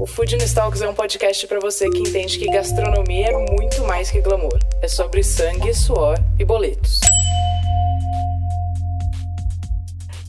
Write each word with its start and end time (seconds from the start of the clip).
O 0.00 0.06
Food 0.06 0.38
Talks 0.54 0.80
é 0.80 0.88
um 0.88 0.94
podcast 0.94 1.46
para 1.46 1.60
você 1.60 1.90
que 1.90 1.98
entende 1.98 2.38
que 2.38 2.46
gastronomia 2.46 3.32
é 3.32 3.52
muito 3.52 3.84
mais 3.84 4.10
que 4.10 4.22
glamour. 4.22 4.58
É 4.80 4.88
sobre 4.88 5.22
sangue, 5.22 5.74
suor 5.74 6.16
e 6.38 6.44
boletos. 6.44 7.00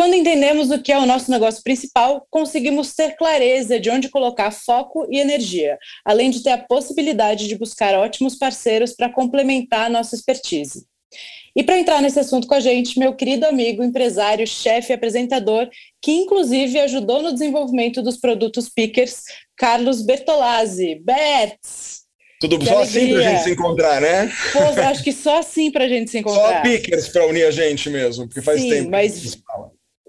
Quando 0.00 0.14
entendemos 0.14 0.70
o 0.70 0.80
que 0.80 0.90
é 0.90 0.98
o 0.98 1.04
nosso 1.04 1.30
negócio 1.30 1.62
principal, 1.62 2.26
conseguimos 2.30 2.94
ter 2.94 3.16
clareza 3.16 3.78
de 3.78 3.90
onde 3.90 4.08
colocar 4.08 4.50
foco 4.50 5.06
e 5.10 5.18
energia, 5.18 5.76
além 6.06 6.30
de 6.30 6.42
ter 6.42 6.52
a 6.52 6.56
possibilidade 6.56 7.46
de 7.46 7.58
buscar 7.58 7.94
ótimos 7.94 8.34
parceiros 8.34 8.94
para 8.94 9.10
complementar 9.10 9.88
a 9.88 9.88
nossa 9.90 10.14
expertise. 10.14 10.86
E 11.54 11.62
para 11.62 11.78
entrar 11.78 12.00
nesse 12.00 12.18
assunto 12.18 12.46
com 12.46 12.54
a 12.54 12.60
gente, 12.60 12.98
meu 12.98 13.14
querido 13.14 13.44
amigo, 13.44 13.84
empresário, 13.84 14.46
chefe 14.46 14.90
e 14.90 14.94
apresentador, 14.94 15.68
que 16.00 16.12
inclusive 16.12 16.80
ajudou 16.80 17.20
no 17.20 17.34
desenvolvimento 17.34 18.00
dos 18.00 18.16
produtos 18.16 18.70
Pickers, 18.70 19.24
Carlos 19.54 20.00
Bertolazzi. 20.00 20.98
Berts! 21.04 22.04
Tudo 22.40 22.58
que 22.58 22.64
só 22.64 22.78
alegria. 22.78 23.02
assim 23.02 23.12
para 23.12 23.20
a 23.20 23.30
gente 23.34 23.42
se 23.44 23.50
encontrar, 23.50 24.00
né? 24.00 24.32
Pô, 24.54 24.80
acho 24.80 25.04
que 25.04 25.12
só 25.12 25.40
assim 25.40 25.70
para 25.70 25.84
a 25.84 25.88
gente 25.88 26.10
se 26.10 26.16
encontrar. 26.20 26.56
Só 26.56 26.62
Pickers 26.62 27.08
para 27.08 27.26
unir 27.26 27.44
a 27.44 27.50
gente 27.50 27.90
mesmo, 27.90 28.26
porque 28.26 28.40
faz 28.40 28.62
Sim, 28.62 28.70
tempo. 28.70 28.90
Mas 28.90 29.42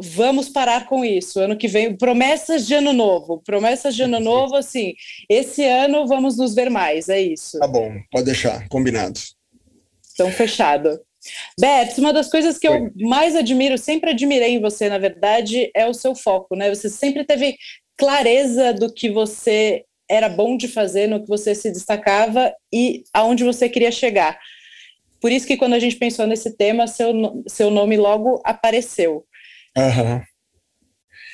vamos 0.01 0.49
parar 0.49 0.87
com 0.87 1.05
isso. 1.05 1.39
Ano 1.39 1.57
que 1.57 1.67
vem, 1.67 1.95
promessas 1.95 2.65
de 2.65 2.73
ano 2.73 2.91
novo. 2.91 3.41
Promessas 3.45 3.95
de 3.95 4.03
ano 4.03 4.19
novo, 4.19 4.55
assim, 4.55 4.93
esse 5.29 5.63
ano 5.63 6.07
vamos 6.07 6.37
nos 6.37 6.55
ver 6.55 6.69
mais, 6.69 7.07
é 7.09 7.21
isso. 7.21 7.59
Tá 7.59 7.67
bom, 7.67 7.91
pode 8.11 8.25
deixar, 8.25 8.67
combinado. 8.67 9.19
Então, 10.13 10.31
fechado. 10.31 10.99
Beth, 11.59 11.99
uma 11.99 12.11
das 12.11 12.29
coisas 12.29 12.57
que 12.57 12.67
eu 12.67 12.91
mais 12.95 13.35
admiro, 13.35 13.77
sempre 13.77 14.09
admirei 14.09 14.55
em 14.55 14.61
você, 14.61 14.89
na 14.89 14.97
verdade, 14.97 15.69
é 15.75 15.85
o 15.85 15.93
seu 15.93 16.15
foco, 16.15 16.55
né? 16.55 16.73
Você 16.73 16.89
sempre 16.89 17.23
teve 17.23 17.55
clareza 17.95 18.73
do 18.73 18.91
que 18.91 19.09
você 19.09 19.85
era 20.09 20.27
bom 20.27 20.57
de 20.57 20.67
fazer, 20.67 21.07
no 21.07 21.21
que 21.21 21.27
você 21.27 21.53
se 21.53 21.71
destacava 21.71 22.53
e 22.73 23.03
aonde 23.13 23.43
você 23.43 23.69
queria 23.69 23.91
chegar. 23.91 24.37
Por 25.21 25.31
isso 25.31 25.45
que 25.45 25.55
quando 25.55 25.73
a 25.73 25.79
gente 25.79 25.95
pensou 25.95 26.25
nesse 26.25 26.57
tema, 26.57 26.87
seu, 26.87 27.43
seu 27.47 27.69
nome 27.69 27.95
logo 27.95 28.41
apareceu. 28.43 29.23
Uhum. 29.77 30.21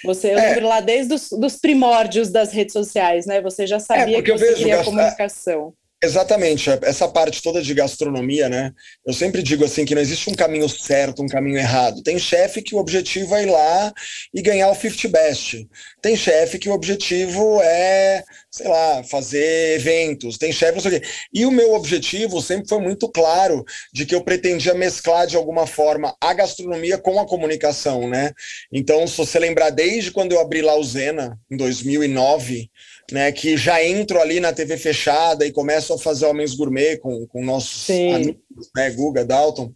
Você, 0.03 0.33
eu 0.33 0.37
é. 0.37 0.49
lembro 0.49 0.67
lá 0.67 0.79
desde 0.79 1.13
os 1.13 1.29
dos 1.29 1.55
primórdios 1.57 2.29
das 2.29 2.51
redes 2.51 2.73
sociais, 2.73 3.25
né? 3.25 3.41
Você 3.41 3.65
já 3.65 3.79
sabia 3.79 4.19
é, 4.19 4.21
que 4.21 4.31
você 4.31 4.53
queria 4.53 4.83
comunicação. 4.83 5.73
Exatamente, 5.99 6.69
essa 6.83 7.07
parte 7.07 7.41
toda 7.41 7.59
de 7.59 7.73
gastronomia, 7.73 8.47
né? 8.47 8.71
Eu 9.03 9.13
sempre 9.13 9.41
digo 9.41 9.65
assim 9.65 9.83
que 9.83 9.95
não 9.95 10.01
existe 10.01 10.29
um 10.29 10.35
caminho 10.35 10.69
certo, 10.69 11.23
um 11.23 11.27
caminho 11.27 11.57
errado. 11.57 12.03
Tem 12.03 12.19
chefe 12.19 12.61
que 12.61 12.75
o 12.75 12.77
objetivo 12.77 13.33
é 13.33 13.41
ir 13.41 13.47
lá 13.47 13.91
e 14.31 14.39
ganhar 14.43 14.69
o 14.69 14.75
50 14.75 15.07
best. 15.07 15.67
Tem 15.99 16.15
chefe 16.15 16.59
que 16.59 16.69
o 16.69 16.73
objetivo 16.73 17.59
é, 17.63 18.23
sei 18.51 18.67
lá, 18.67 19.03
fazer 19.05 19.73
eventos. 19.73 20.37
Tem 20.37 20.51
chefe, 20.51 20.73
não 20.73 20.81
sei 20.81 20.97
o 20.97 21.01
quê. 21.01 21.07
E 21.33 21.47
o 21.47 21.51
meu 21.51 21.73
objetivo 21.73 22.43
sempre 22.43 22.69
foi 22.69 22.79
muito 22.79 23.09
claro 23.09 23.65
de 23.91 24.05
que 24.05 24.13
eu 24.13 24.23
pretendia 24.23 24.75
mesclar 24.75 25.25
de 25.25 25.35
alguma 25.35 25.65
forma 25.65 26.15
a 26.21 26.31
gastronomia 26.31 26.99
com 26.99 27.19
a 27.19 27.25
comunicação, 27.25 28.07
né? 28.07 28.33
Então, 28.71 29.07
se 29.07 29.17
você 29.17 29.39
lembrar 29.39 29.71
desde 29.71 30.11
quando 30.11 30.33
eu 30.33 30.39
abri 30.39 30.61
lá 30.61 30.75
o 30.75 30.83
Zena 30.83 31.39
em 31.49 31.57
2009, 31.57 32.69
né, 33.11 33.31
que 33.31 33.55
já 33.55 33.83
entro 33.83 34.19
ali 34.19 34.39
na 34.39 34.53
TV 34.53 34.77
fechada 34.77 35.45
e 35.45 35.51
começo 35.51 35.93
a 35.93 35.97
fazer 35.97 36.25
Homens 36.25 36.53
Gourmet 36.53 36.97
com, 36.97 37.25
com 37.27 37.43
nossos 37.43 37.85
Sim. 37.85 38.13
amigos, 38.13 38.69
né, 38.75 38.89
Guga, 38.91 39.23
Dalton, 39.23 39.73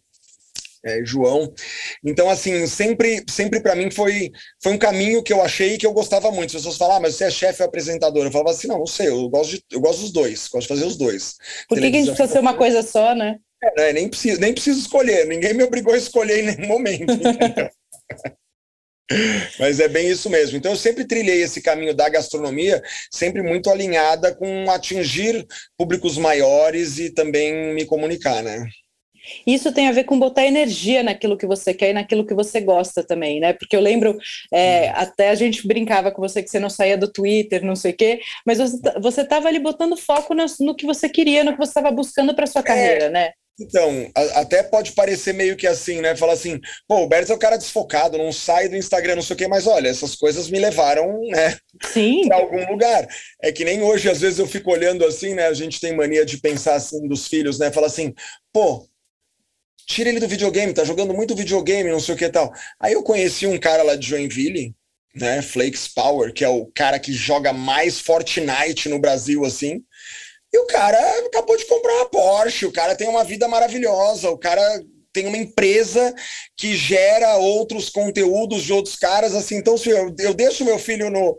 é, 0.83 1.05
João. 1.05 1.53
Então, 2.03 2.29
assim, 2.29 2.65
sempre, 2.67 3.23
sempre 3.29 3.59
para 3.59 3.75
mim 3.75 3.89
foi, 3.91 4.31
foi 4.61 4.73
um 4.73 4.77
caminho 4.77 5.23
que 5.23 5.31
eu 5.31 5.41
achei 5.41 5.77
que 5.77 5.85
eu 5.85 5.93
gostava 5.93 6.31
muito. 6.31 6.49
As 6.49 6.53
pessoas 6.53 6.77
falam, 6.77 6.97
ah, 6.97 6.99
mas 6.99 7.15
você 7.15 7.25
é 7.25 7.31
chefe 7.31 7.61
ou 7.61 7.67
apresentador? 7.67 8.25
Eu 8.25 8.31
falava 8.31 8.51
assim, 8.51 8.67
não, 8.67 8.79
não 8.79 8.87
sei, 8.87 9.07
eu 9.07 9.29
gosto, 9.29 9.51
de, 9.51 9.63
eu 9.71 9.79
gosto 9.79 10.01
dos 10.01 10.11
dois, 10.11 10.47
gosto 10.47 10.63
de 10.63 10.67
fazer 10.67 10.85
os 10.85 10.97
dois. 10.97 11.35
Por 11.69 11.79
que, 11.79 11.89
que 11.89 11.97
a 11.97 11.99
gente 11.99 12.07
precisa 12.07 12.33
ser 12.33 12.39
uma 12.39 12.55
coisa 12.55 12.81
só, 12.81 13.15
né? 13.15 13.37
É, 13.63 13.75
né, 13.79 13.93
nem, 13.93 14.09
preciso, 14.09 14.41
nem 14.41 14.53
preciso 14.53 14.79
escolher, 14.79 15.27
ninguém 15.27 15.53
me 15.53 15.63
obrigou 15.63 15.93
a 15.93 15.97
escolher 15.97 16.39
em 16.39 16.55
nenhum 16.55 16.67
momento. 16.67 17.13
Mas 19.59 19.79
é 19.79 19.87
bem 19.87 20.09
isso 20.09 20.29
mesmo. 20.29 20.57
Então 20.57 20.71
eu 20.71 20.77
sempre 20.77 21.05
trilhei 21.05 21.41
esse 21.41 21.61
caminho 21.61 21.93
da 21.93 22.09
gastronomia, 22.09 22.81
sempre 23.11 23.41
muito 23.41 23.69
alinhada 23.69 24.33
com 24.33 24.69
atingir 24.69 25.45
públicos 25.77 26.17
maiores 26.17 26.99
e 26.99 27.09
também 27.09 27.73
me 27.73 27.85
comunicar, 27.85 28.43
né? 28.43 28.65
Isso 29.45 29.71
tem 29.71 29.87
a 29.87 29.91
ver 29.91 30.03
com 30.03 30.19
botar 30.19 30.45
energia 30.45 31.03
naquilo 31.03 31.37
que 31.37 31.45
você 31.45 31.73
quer 31.73 31.91
e 31.91 31.93
naquilo 31.93 32.25
que 32.25 32.33
você 32.33 32.59
gosta 32.59 33.03
também, 33.03 33.39
né? 33.39 33.53
Porque 33.53 33.75
eu 33.75 33.79
lembro, 33.79 34.17
é, 34.51 34.87
uhum. 34.87 34.93
até 34.95 35.29
a 35.29 35.35
gente 35.35 35.67
brincava 35.67 36.11
com 36.11 36.21
você 36.21 36.41
que 36.41 36.49
você 36.49 36.59
não 36.59 36.69
saía 36.69 36.97
do 36.97 37.11
Twitter, 37.11 37.63
não 37.63 37.75
sei 37.75 37.91
o 37.91 37.95
quê, 37.95 38.19
mas 38.45 38.57
você 38.99 39.21
estava 39.21 39.47
ali 39.47 39.59
botando 39.59 39.95
foco 39.95 40.33
no, 40.33 40.45
no, 40.61 40.75
que 40.75 40.85
você 40.85 41.07
queria, 41.07 41.43
no 41.43 41.53
que 41.53 41.59
você 41.59 41.69
estava 41.69 41.91
buscando 41.91 42.33
para 42.33 42.47
sua 42.47 42.61
é, 42.61 42.63
carreira, 42.63 43.05
é, 43.05 43.09
né? 43.09 43.31
Então, 43.59 44.09
a, 44.15 44.41
até 44.41 44.63
pode 44.63 44.93
parecer 44.93 45.33
meio 45.33 45.55
que 45.55 45.67
assim, 45.67 46.01
né? 46.01 46.15
Fala 46.15 46.33
assim, 46.33 46.59
pô, 46.87 47.03
o 47.03 47.07
Bertz 47.07 47.29
é 47.29 47.33
o 47.33 47.37
cara 47.37 47.57
desfocado, 47.57 48.17
não 48.17 48.31
sai 48.31 48.67
do 48.67 48.75
Instagram, 48.75 49.15
não 49.15 49.21
sei 49.21 49.35
o 49.35 49.37
quê, 49.37 49.47
mas 49.47 49.67
olha, 49.67 49.87
essas 49.89 50.15
coisas 50.15 50.49
me 50.49 50.59
levaram, 50.59 51.19
né? 51.29 51.57
Sim. 51.91 52.27
Pra 52.27 52.37
algum 52.37 52.65
lugar. 52.71 53.07
É 53.41 53.51
que 53.51 53.63
nem 53.63 53.81
hoje, 53.81 54.09
às 54.09 54.21
vezes, 54.21 54.39
eu 54.39 54.47
fico 54.47 54.71
olhando 54.71 55.05
assim, 55.05 55.33
né? 55.33 55.47
A 55.47 55.53
gente 55.53 55.79
tem 55.79 55.95
mania 55.95 56.25
de 56.25 56.37
pensar 56.37 56.75
assim 56.75 57.07
dos 57.07 57.27
filhos, 57.27 57.59
né? 57.59 57.71
Fala 57.71 57.87
assim, 57.87 58.13
pô, 58.51 58.87
tira 59.87 60.09
ele 60.09 60.19
do 60.19 60.27
videogame, 60.27 60.73
tá 60.73 60.83
jogando 60.83 61.13
muito 61.13 61.35
videogame, 61.35 61.91
não 61.91 61.99
sei 61.99 62.15
o 62.15 62.17
que 62.17 62.29
tal. 62.29 62.51
Aí 62.79 62.93
eu 62.93 63.03
conheci 63.03 63.45
um 63.45 63.59
cara 63.59 63.83
lá 63.83 63.95
de 63.95 64.07
Joinville, 64.07 64.73
né? 65.15 65.41
Flakes 65.41 65.87
Power, 65.87 66.33
que 66.33 66.43
é 66.43 66.49
o 66.49 66.65
cara 66.67 66.97
que 66.99 67.13
joga 67.13 67.51
mais 67.51 67.99
Fortnite 67.99 68.89
no 68.89 68.99
Brasil, 68.99 69.43
assim. 69.45 69.83
E 70.53 70.57
o 70.57 70.65
cara 70.65 70.97
acabou 71.25 71.55
de 71.55 71.65
comprar 71.65 71.93
uma 71.93 72.09
Porsche, 72.09 72.65
o 72.65 72.71
cara 72.71 72.95
tem 72.95 73.07
uma 73.07 73.23
vida 73.23 73.47
maravilhosa, 73.47 74.29
o 74.29 74.37
cara 74.37 74.61
tem 75.13 75.27
uma 75.27 75.37
empresa 75.37 76.13
que 76.57 76.75
gera 76.75 77.37
outros 77.37 77.89
conteúdos 77.89 78.63
de 78.63 78.73
outros 78.73 78.95
caras, 78.95 79.35
assim, 79.35 79.57
então 79.57 79.77
se 79.77 79.89
eu, 79.89 80.13
eu 80.19 80.33
deixo 80.33 80.63
meu 80.63 80.79
filho 80.79 81.09
no, 81.09 81.37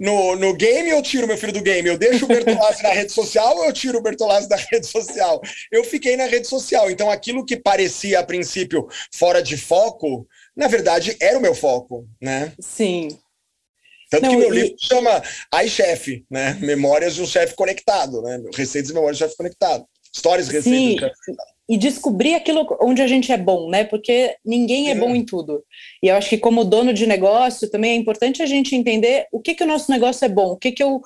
no, 0.00 0.34
no 0.34 0.54
game, 0.54 0.88
eu 0.88 1.02
tiro 1.02 1.26
meu 1.26 1.36
filho 1.36 1.52
do 1.52 1.60
game. 1.60 1.86
Eu 1.86 1.98
deixo 1.98 2.24
o 2.24 2.28
Bertolazzi 2.28 2.82
na 2.82 2.88
rede 2.88 3.12
social, 3.12 3.54
ou 3.58 3.66
eu 3.66 3.72
tiro 3.72 3.98
o 3.98 4.02
Bertolazzi 4.02 4.48
da 4.48 4.56
rede 4.56 4.86
social. 4.86 5.42
Eu 5.70 5.84
fiquei 5.84 6.16
na 6.16 6.24
rede 6.24 6.48
social. 6.48 6.90
Então, 6.90 7.10
aquilo 7.10 7.44
que 7.44 7.54
parecia, 7.54 8.18
a 8.18 8.24
princípio, 8.24 8.88
fora 9.12 9.42
de 9.42 9.58
foco, 9.58 10.26
na 10.56 10.68
verdade, 10.68 11.14
era 11.20 11.36
o 11.36 11.42
meu 11.42 11.54
foco, 11.54 12.08
né? 12.20 12.52
Sim. 12.58 13.08
Tanto 14.10 14.24
Não, 14.24 14.30
que 14.30 14.36
meu 14.36 14.52
e... 14.52 14.60
livro 14.60 14.76
chama 14.78 15.22
iChef, 15.64 16.24
né? 16.28 16.58
Memórias 16.60 17.14
de 17.14 17.22
um 17.22 17.26
chefe 17.26 17.54
conectado, 17.54 18.20
né? 18.22 18.42
Receitas 18.54 18.90
e 18.90 18.94
memórias 18.94 19.16
de 19.16 19.24
um 19.24 19.26
chefe 19.26 19.36
conectado. 19.36 19.86
Histórias 20.12 20.48
e 20.48 20.52
receitas 20.52 20.80
Sim. 20.80 20.88
de 20.88 20.96
um 20.96 20.98
chefe 20.98 21.16
conectado. 21.24 21.48
E 21.68 21.78
descobrir 21.78 22.34
aquilo 22.34 22.66
onde 22.82 23.00
a 23.00 23.06
gente 23.06 23.30
é 23.30 23.38
bom, 23.38 23.70
né? 23.70 23.84
Porque 23.84 24.34
ninguém 24.44 24.90
é, 24.90 24.94
bom 24.96 25.14
em 25.14 25.24
tudo. 25.24 25.64
E 26.02 26.08
eu 26.08 26.16
acho 26.16 26.28
que 26.28 26.36
como 26.36 26.64
dono 26.64 26.92
de 26.92 27.06
negócio 27.06 27.70
também 27.70 27.92
é 27.92 27.94
importante 27.94 28.42
a 28.42 28.46
gente 28.46 28.74
entender 28.74 29.26
o 29.30 29.40
que 29.40 29.54
que 29.54 29.62
o 29.62 29.66
nosso 29.68 29.88
negócio 29.88 30.24
é 30.24 30.28
bom, 30.28 30.50
o 30.50 30.56
que 30.56 30.72
que 30.72 30.82
eu 30.82 31.00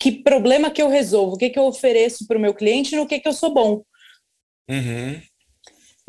que 0.00 0.12
problema 0.12 0.70
que 0.70 0.80
eu 0.80 0.88
resolvo, 0.88 1.34
o 1.34 1.38
que 1.38 1.50
que 1.50 1.58
eu 1.58 1.64
ofereço 1.64 2.26
para 2.26 2.38
o 2.38 2.40
meu 2.40 2.54
cliente 2.54 2.94
e 2.94 2.98
no 2.98 3.06
que 3.06 3.18
que 3.18 3.28
eu 3.28 3.32
sou 3.32 3.52
bom. 3.52 3.82
Uhum. 4.68 5.20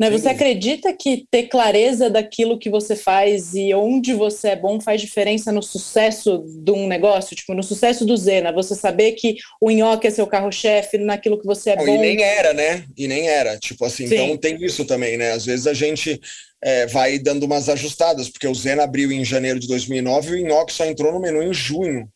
Né? 0.00 0.10
Você 0.10 0.30
acredita 0.30 0.94
que 0.94 1.26
ter 1.30 1.42
clareza 1.48 2.08
daquilo 2.08 2.58
que 2.58 2.70
você 2.70 2.96
faz 2.96 3.52
e 3.54 3.74
onde 3.74 4.14
você 4.14 4.48
é 4.48 4.56
bom 4.56 4.80
faz 4.80 4.98
diferença 4.98 5.52
no 5.52 5.62
sucesso 5.62 6.42
de 6.46 6.72
um 6.72 6.88
negócio? 6.88 7.36
Tipo, 7.36 7.52
no 7.52 7.62
sucesso 7.62 8.06
do 8.06 8.16
Zena, 8.16 8.50
você 8.50 8.74
saber 8.74 9.12
que 9.12 9.36
o 9.60 9.70
nhoque 9.70 10.06
é 10.06 10.10
seu 10.10 10.26
carro-chefe 10.26 10.96
naquilo 10.96 11.38
que 11.38 11.46
você 11.46 11.72
é 11.72 11.76
Não, 11.76 11.84
bom. 11.84 11.96
E 11.96 11.98
nem 11.98 12.22
era, 12.22 12.54
né? 12.54 12.84
E 12.96 13.06
nem 13.06 13.28
era. 13.28 13.58
Tipo 13.58 13.84
assim, 13.84 14.06
Sim. 14.06 14.14
então 14.14 14.38
tem 14.38 14.64
isso 14.64 14.86
também, 14.86 15.18
né? 15.18 15.32
Às 15.32 15.44
vezes 15.44 15.66
a 15.66 15.74
gente 15.74 16.18
é, 16.64 16.86
vai 16.86 17.18
dando 17.18 17.44
umas 17.44 17.68
ajustadas, 17.68 18.30
porque 18.30 18.48
o 18.48 18.54
Zena 18.54 18.84
abriu 18.84 19.12
em 19.12 19.22
janeiro 19.22 19.60
de 19.60 19.68
2009 19.68 20.30
e 20.30 20.42
o 20.42 20.46
nhoque 20.46 20.72
só 20.72 20.86
entrou 20.86 21.12
no 21.12 21.20
menu 21.20 21.42
em 21.42 21.52
junho. 21.52 22.08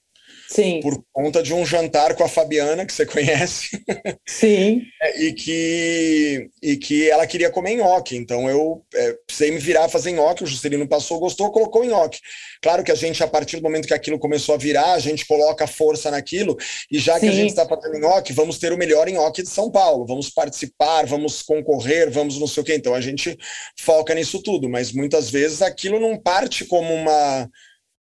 Sim. 0.48 0.80
Por 0.80 1.02
conta 1.12 1.42
de 1.42 1.52
um 1.54 1.64
jantar 1.64 2.14
com 2.14 2.24
a 2.24 2.28
Fabiana, 2.28 2.84
que 2.84 2.92
você 2.92 3.06
conhece. 3.06 3.82
Sim. 4.26 4.82
e 5.18 5.32
que, 5.32 6.48
e 6.62 6.76
que 6.76 7.10
ela 7.10 7.26
queria 7.26 7.50
comer 7.50 7.76
nhoque. 7.76 8.16
Então 8.16 8.48
eu 8.48 8.84
é, 8.94 9.12
precisei 9.26 9.50
me 9.50 9.58
virar 9.58 9.84
a 9.84 9.88
fazer 9.88 10.12
nhoque. 10.12 10.44
O 10.44 10.46
Juscelino 10.46 10.86
passou, 10.86 11.18
gostou, 11.18 11.50
colocou 11.50 11.84
nhoque. 11.84 12.20
Claro 12.62 12.84
que 12.84 12.92
a 12.92 12.94
gente, 12.94 13.22
a 13.22 13.26
partir 13.26 13.56
do 13.56 13.62
momento 13.62 13.88
que 13.88 13.94
aquilo 13.94 14.18
começou 14.18 14.54
a 14.54 14.58
virar, 14.58 14.92
a 14.92 14.98
gente 14.98 15.26
coloca 15.26 15.66
força 15.66 16.10
naquilo. 16.10 16.56
E 16.90 16.98
já 16.98 17.14
que 17.14 17.26
Sim. 17.26 17.28
a 17.28 17.32
gente 17.32 17.50
está 17.50 17.66
fazendo 17.66 17.98
nhoque, 17.98 18.32
vamos 18.32 18.58
ter 18.58 18.72
o 18.72 18.78
melhor 18.78 19.08
nhoque 19.08 19.42
de 19.42 19.48
São 19.48 19.70
Paulo. 19.70 20.06
Vamos 20.06 20.30
participar, 20.30 21.06
vamos 21.06 21.42
concorrer, 21.42 22.10
vamos 22.10 22.38
não 22.38 22.46
sei 22.46 22.62
o 22.62 22.66
quê. 22.66 22.74
Então 22.74 22.94
a 22.94 23.00
gente 23.00 23.36
foca 23.78 24.14
nisso 24.14 24.42
tudo. 24.42 24.68
Mas 24.68 24.92
muitas 24.92 25.30
vezes 25.30 25.62
aquilo 25.62 25.98
não 25.98 26.18
parte 26.18 26.64
como 26.64 26.92
uma 26.92 27.48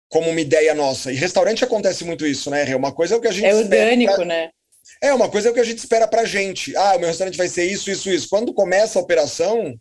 como 0.09 0.29
uma 0.29 0.41
ideia 0.41 0.73
nossa. 0.75 1.11
E 1.11 1.15
restaurante 1.15 1.63
acontece 1.63 2.03
muito 2.03 2.25
isso, 2.25 2.49
né? 2.49 2.63
Rê? 2.63 2.75
Uma 2.75 2.91
coisa 2.91 3.15
é 3.15 3.17
o 3.17 3.21
que 3.21 3.27
a 3.27 3.31
gente 3.31 3.45
É 3.45 3.55
orgânico, 3.55 4.15
pra- 4.15 4.25
né? 4.25 4.49
é, 5.01 5.13
uma 5.13 5.29
coisa 5.29 5.47
é 5.47 5.51
o 5.51 5.53
que 5.53 5.59
a 5.59 5.63
gente 5.63 5.77
espera 5.77 6.07
pra 6.07 6.25
gente. 6.25 6.75
Ah, 6.75 6.95
o 6.95 6.99
meu 6.99 7.07
restaurante 7.07 7.37
vai 7.37 7.47
ser 7.47 7.65
isso, 7.65 7.89
isso, 7.91 8.09
isso. 8.09 8.27
Quando 8.29 8.53
começa 8.53 8.97
a 8.99 9.01
operação, 9.01 9.75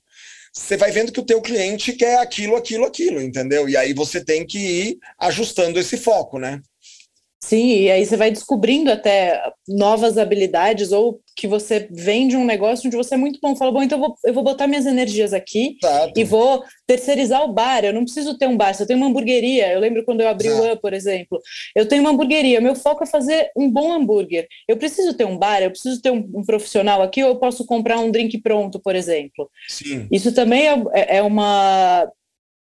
você 0.53 0.77
vai 0.77 0.91
vendo 0.91 1.11
que 1.13 1.21
o 1.21 1.25
teu 1.25 1.41
cliente 1.41 1.93
quer 1.93 2.19
aquilo, 2.19 2.57
aquilo, 2.57 2.85
aquilo, 2.85 3.21
entendeu? 3.21 3.69
E 3.69 3.77
aí 3.77 3.93
você 3.95 4.23
tem 4.25 4.47
que 4.47 4.59
ir 4.59 4.99
ajustando 5.19 5.79
esse 5.81 5.97
foco, 5.97 6.39
né? 6.39 6.61
Sim, 7.49 7.67
e 7.85 7.91
aí 7.91 8.05
você 8.05 8.15
vai 8.15 8.31
descobrindo 8.31 8.93
até 8.93 9.43
novas 9.67 10.19
habilidades 10.19 10.93
ou 10.93 11.19
que 11.35 11.47
você 11.47 11.89
vende 11.91 12.37
um 12.37 12.45
negócio 12.45 12.87
onde 12.87 12.97
você 12.97 13.15
é 13.15 13.17
muito 13.17 13.39
bom. 13.41 13.57
Fala, 13.57 13.73
bom, 13.73 13.83
então 13.83 13.97
eu 13.99 14.05
vou, 14.07 14.17
eu 14.27 14.35
vou 14.35 14.43
botar 14.45 14.67
minhas 14.67 14.85
energias 14.85 15.33
aqui 15.33 15.79
Exato. 15.83 16.13
e 16.21 16.25
vou 16.25 16.63
terceirizar 16.87 17.43
o 17.45 17.53
bar. 17.53 17.85
Eu 17.87 17.95
não 17.95 18.05
preciso 18.05 18.37
ter 18.37 18.47
um 18.47 18.57
bar, 18.57 18.75
se 18.75 18.83
eu 18.83 18.87
tenho 18.87 18.99
uma 18.99 19.07
hamburgueria. 19.09 19.73
Eu 19.73 19.81
lembro 19.81 20.05
quando 20.05 20.21
eu 20.21 20.29
abri 20.29 20.49
Exato. 20.49 20.63
o 20.63 20.67
One, 20.67 20.81
por 20.81 20.93
exemplo. 20.93 21.41
Eu 21.75 21.87
tenho 21.89 22.03
uma 22.03 22.11
hamburgueria, 22.11 22.61
meu 22.61 22.75
foco 22.75 23.03
é 23.05 23.07
fazer 23.07 23.51
um 23.57 23.71
bom 23.71 23.93
hambúrguer. 23.93 24.47
Eu 24.69 24.77
preciso 24.77 25.15
ter 25.15 25.25
um 25.25 25.39
bar, 25.39 25.63
eu 25.63 25.71
preciso 25.71 26.03
ter 26.03 26.11
um, 26.11 26.29
um 26.35 26.45
profissional 26.45 27.01
aqui, 27.01 27.23
ou 27.25 27.31
eu 27.31 27.37
posso 27.37 27.65
comprar 27.65 27.99
um 27.99 28.11
drink 28.11 28.37
pronto, 28.43 28.79
por 28.79 28.95
exemplo. 28.95 29.49
Sim, 29.69 30.07
Isso 30.13 30.35
também 30.35 30.69
é, 30.69 30.75
é- 30.93 31.17
é 31.19 31.23
uma 31.23 32.07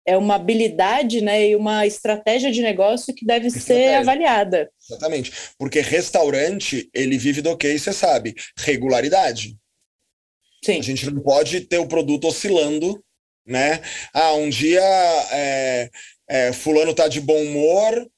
é 0.06 0.16
uma 0.16 0.34
habilidade, 0.34 1.20
né, 1.20 1.48
e 1.48 1.56
uma 1.56 1.86
estratégia 1.86 2.50
de 2.50 2.60
negócio 2.60 3.14
que 3.14 3.24
deve 3.24 3.50
ser 3.50 3.94
avaliada. 3.94 4.70
exatamente. 4.88 5.32
Porque 5.58 5.80
restaurante, 5.80 6.88
ele 6.94 7.16
vive 7.16 7.40
do 7.40 7.56
que, 7.56 7.78
você 7.78 7.92
sabe? 7.92 8.34
Regularidade. 8.58 9.56
Sim. 10.64 10.78
A 10.78 10.82
gente 10.82 11.10
não 11.10 11.22
pode 11.22 11.60
ter 11.62 11.78
o 11.78 11.86
produto 11.86 12.26
oscilando, 12.26 13.02
né? 13.46 13.80
Ah, 14.12 14.34
um 14.34 14.48
dia 14.48 14.82
é, 15.32 15.90
é, 16.28 16.52
fulano 16.52 16.94
tá 16.94 17.06
de 17.08 17.20
bom 17.20 17.40
humor, 17.42 18.10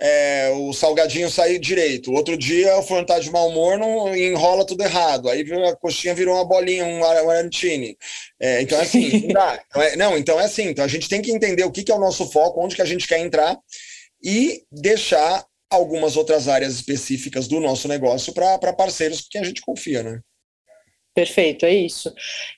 é, 0.00 0.50
o 0.54 0.72
salgadinho 0.72 1.30
sai 1.30 1.58
direito. 1.58 2.12
Outro 2.12 2.36
dia 2.36 2.76
o 2.78 2.82
fulano 2.82 3.06
tá 3.06 3.18
de 3.18 3.30
mau 3.30 3.48
humor, 3.48 3.78
não 3.78 4.14
enrola 4.16 4.66
tudo 4.66 4.82
errado. 4.82 5.28
Aí 5.28 5.44
a 5.68 5.76
coxinha 5.76 6.14
virou 6.14 6.34
uma 6.34 6.44
bolinha, 6.44 6.86
um 6.86 7.04
ar- 7.04 7.18
arantine. 7.18 7.96
É, 8.40 8.62
então 8.62 8.78
é 8.78 8.82
assim, 8.82 9.26
não 9.26 9.34
dá. 9.34 9.62
Não, 9.74 9.82
é, 9.82 9.96
não, 9.96 10.16
então 10.18 10.40
é 10.40 10.44
assim. 10.44 10.68
Então 10.68 10.84
a 10.84 10.88
gente 10.88 11.08
tem 11.08 11.20
que 11.20 11.30
entender 11.30 11.64
o 11.64 11.70
que, 11.70 11.82
que 11.84 11.92
é 11.92 11.94
o 11.94 12.00
nosso 12.00 12.30
foco, 12.30 12.64
onde 12.64 12.74
que 12.74 12.82
a 12.82 12.86
gente 12.86 13.06
quer 13.06 13.18
entrar 13.18 13.58
e 14.24 14.62
deixar 14.72 15.44
algumas 15.70 16.16
outras 16.16 16.48
áreas 16.48 16.74
específicas 16.74 17.46
do 17.46 17.60
nosso 17.60 17.86
negócio 17.86 18.32
para 18.32 18.72
parceiros 18.72 19.26
que 19.30 19.38
a 19.38 19.44
gente 19.44 19.60
confia, 19.60 20.02
né? 20.02 20.20
Perfeito, 21.14 21.66
é 21.66 21.74
isso. 21.74 22.12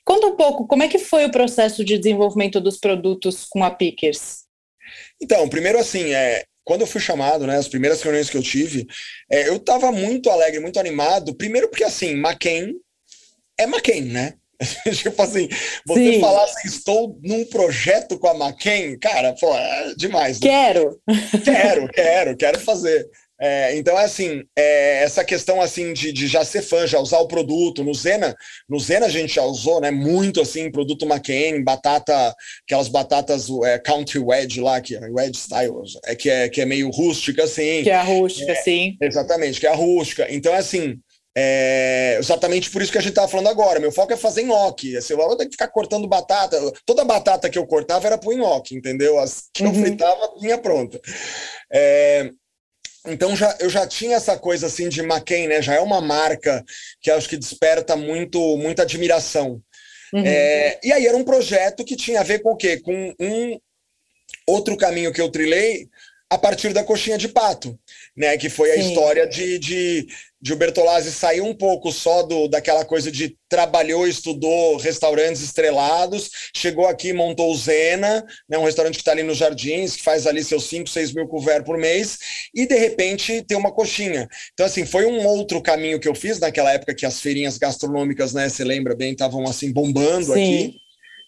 Conta 0.05 0.27
um 0.27 0.37
pouco, 0.37 0.67
como 0.67 0.83
é 0.83 0.89
que 0.89 0.99
foi 0.99 1.25
o 1.25 1.31
processo 1.31 1.85
de 1.85 1.99
desenvolvimento 1.99 2.61
dos 2.61 2.79
produtos 2.79 3.47
com 3.49 3.65
a 3.65 3.71
Pickers? 3.71 4.43
Então, 5.21 5.49
primeiro 5.49 5.79
assim, 5.79 6.13
é, 6.13 6.45
quando 6.65 6.83
eu 6.83 6.87
fui 6.87 7.01
chamado, 7.01 7.47
né, 7.47 7.57
as 7.57 7.69
primeiras 7.69 8.01
reuniões 8.03 8.31
que 8.31 8.37
eu 8.37 8.43
tive, 8.43 8.87
é, 9.31 9.49
eu 9.49 9.57
estava 9.57 9.91
muito 9.91 10.31
alegre, 10.31 10.61
muito 10.61 10.79
animado. 10.79 11.35
Primeiro 11.35 11.69
porque 11.69 11.85
assim, 11.85 12.13
McCain 12.13 12.75
é 13.59 13.65
McCain, 13.65 14.03
né? 14.03 14.35
tipo 14.95 15.21
assim, 15.21 15.49
você 15.87 16.13
Sim. 16.15 16.21
falar 16.21 16.45
assim, 16.45 16.69
estou 16.69 17.19
num 17.23 17.45
projeto 17.47 18.19
com 18.19 18.29
a 18.29 18.35
McCain, 18.35 18.99
cara, 18.99 19.35
pô, 19.35 19.55
é 19.55 19.95
demais. 19.97 20.41
né? 20.41 20.49
Quero! 20.49 21.01
Quero, 21.45 21.89
quero, 21.89 22.37
quero 22.37 22.61
fazer. 22.61 23.09
É, 23.45 23.77
então, 23.77 23.99
é 23.99 24.05
assim, 24.05 24.45
é, 24.57 25.03
essa 25.03 25.25
questão 25.25 25.61
assim 25.61 25.93
de, 25.93 26.13
de 26.13 26.29
já 26.29 26.45
ser 26.45 26.63
fã, 26.63 26.87
já 26.87 27.01
usar 27.01 27.19
o 27.19 27.27
produto, 27.27 27.83
no 27.83 27.93
Zena, 27.93 28.37
no 28.69 28.79
Zena 28.79 29.07
a 29.07 29.09
gente 29.09 29.35
já 29.35 29.43
usou, 29.43 29.81
né, 29.81 29.91
muito 29.91 30.41
assim, 30.41 30.71
produto 30.71 31.05
McCain, 31.05 31.65
batata, 31.65 32.33
aquelas 32.65 32.87
batatas 32.87 33.49
é, 33.65 33.81
country 33.81 34.21
wedge 34.21 34.61
lá, 34.61 34.81
que 34.81 34.95
é 34.95 35.01
wedge 35.11 35.37
style, 35.37 35.73
é 36.05 36.15
que 36.15 36.31
é, 36.31 36.49
que 36.49 36.61
é 36.61 36.65
meio 36.65 36.89
rústica, 36.91 37.43
assim. 37.43 37.83
Que 37.83 37.91
é 37.91 37.97
a 37.97 38.03
rústica, 38.03 38.55
sim. 38.63 38.97
Exatamente, 39.03 39.59
que 39.59 39.67
é 39.67 39.71
a 39.71 39.75
rústica. 39.75 40.27
Então, 40.31 40.55
é 40.55 40.59
assim, 40.59 40.97
é 41.37 42.17
exatamente 42.21 42.71
por 42.71 42.81
isso 42.81 42.93
que 42.93 42.99
a 42.99 43.01
gente 43.01 43.15
tava 43.15 43.27
falando 43.27 43.49
agora. 43.49 43.81
Meu 43.81 43.91
foco 43.91 44.13
é 44.13 44.17
fazer 44.17 44.43
nhoque. 44.43 44.97
Assim, 44.97 45.15
eu 45.15 45.17
vou 45.17 45.37
ter 45.37 45.47
que 45.47 45.53
ficar 45.53 45.69
cortando 45.69 46.07
batata. 46.07 46.61
Toda 46.85 47.05
batata 47.05 47.49
que 47.49 47.59
eu 47.59 47.67
cortava 47.67 48.07
era 48.07 48.19
pro 48.19 48.37
nhoque, 48.37 48.77
entendeu? 48.77 49.19
As 49.19 49.45
que 49.53 49.65
eu 49.65 49.69
Uhum. 49.69 49.83
fritava 49.83 50.35
vinha 50.41 50.59
pronta. 50.59 51.01
É, 51.73 52.31
então 53.07 53.35
já, 53.35 53.57
eu 53.61 53.69
já 53.69 53.87
tinha 53.87 54.17
essa 54.17 54.39
coisa 54.39 54.67
assim 54.67 54.89
de 54.89 55.01
McCain, 55.01 55.49
né? 55.49 55.61
Já 55.61 55.75
é 55.75 55.81
uma 55.81 56.01
marca 56.01 56.65
que 57.01 57.11
acho 57.11 57.29
que 57.29 57.37
desperta 57.37 57.97
muito, 57.97 58.57
muita 58.57 58.83
admiração. 58.83 59.61
Uhum. 60.13 60.23
É, 60.25 60.79
e 60.85 60.93
aí 60.93 61.07
era 61.07 61.17
um 61.17 61.25
projeto 61.25 61.85
que 61.85 61.97
tinha 61.97 62.21
a 62.21 62.25
ver 62.25 62.41
com 62.41 62.53
o 62.53 62.57
quê? 62.57 62.79
Com 62.79 63.15
um 63.19 63.59
outro 64.47 64.77
caminho 64.77 65.13
que 65.13 65.21
eu 65.21 65.31
trilhei 65.31 65.89
a 66.31 66.39
partir 66.39 66.73
da 66.73 66.85
coxinha 66.85 67.19
de 67.19 67.29
pato, 67.29 67.79
né? 68.17 68.39
Que 68.39 68.49
foi 68.49 68.71
a 68.71 68.75
Sim. 68.75 68.89
história 68.89 69.27
de, 69.27 69.59
de, 69.59 70.07
de 70.43 70.53
o 70.53 70.57
Bertolazzi 70.57 71.13
sair 71.13 71.41
um 71.41 71.55
pouco 71.55 71.93
só 71.93 72.25
do, 72.25 72.49
daquela 72.49 72.85
coisa 72.85 73.13
de 73.13 73.37
trabalhou, 73.49 74.09
estudou 74.09 74.77
restaurantes 74.77 75.41
estrelados, 75.41 76.31
chegou 76.57 76.89
aqui, 76.89 77.13
montou 77.13 77.53
o 77.53 77.57
Zena, 77.57 78.27
né? 78.49 78.59
Um 78.59 78.65
restaurante 78.65 78.95
que 78.95 79.03
está 79.03 79.13
ali 79.13 79.23
nos 79.23 79.39
Jardins, 79.39 79.95
que 79.95 80.03
faz 80.03 80.27
ali 80.27 80.43
seus 80.43 80.65
5, 80.65 80.89
6 80.89 81.13
mil 81.13 81.29
couvert 81.29 81.65
por 81.65 81.79
mês, 81.79 82.19
e 82.53 82.67
de 82.67 82.75
repente 82.75 83.43
ter 83.43 83.55
uma 83.55 83.71
coxinha. 83.71 84.27
Então, 84.53 84.67
assim, 84.67 84.85
foi 84.85 85.07
um 85.07 85.25
outro 85.27 85.63
caminho 85.63 86.01
que 86.01 86.09
eu 86.09 86.15
fiz 86.15 86.41
naquela 86.41 86.73
época 86.73 86.95
que 86.95 87.07
as 87.07 87.21
feirinhas 87.21 87.57
gastronômicas, 87.57 88.33
né? 88.33 88.49
Você 88.49 88.65
lembra 88.65 88.97
bem, 88.97 89.13
estavam 89.13 89.45
assim 89.45 89.73
bombando 89.73 90.33
Sim. 90.33 90.33
aqui. 90.33 90.82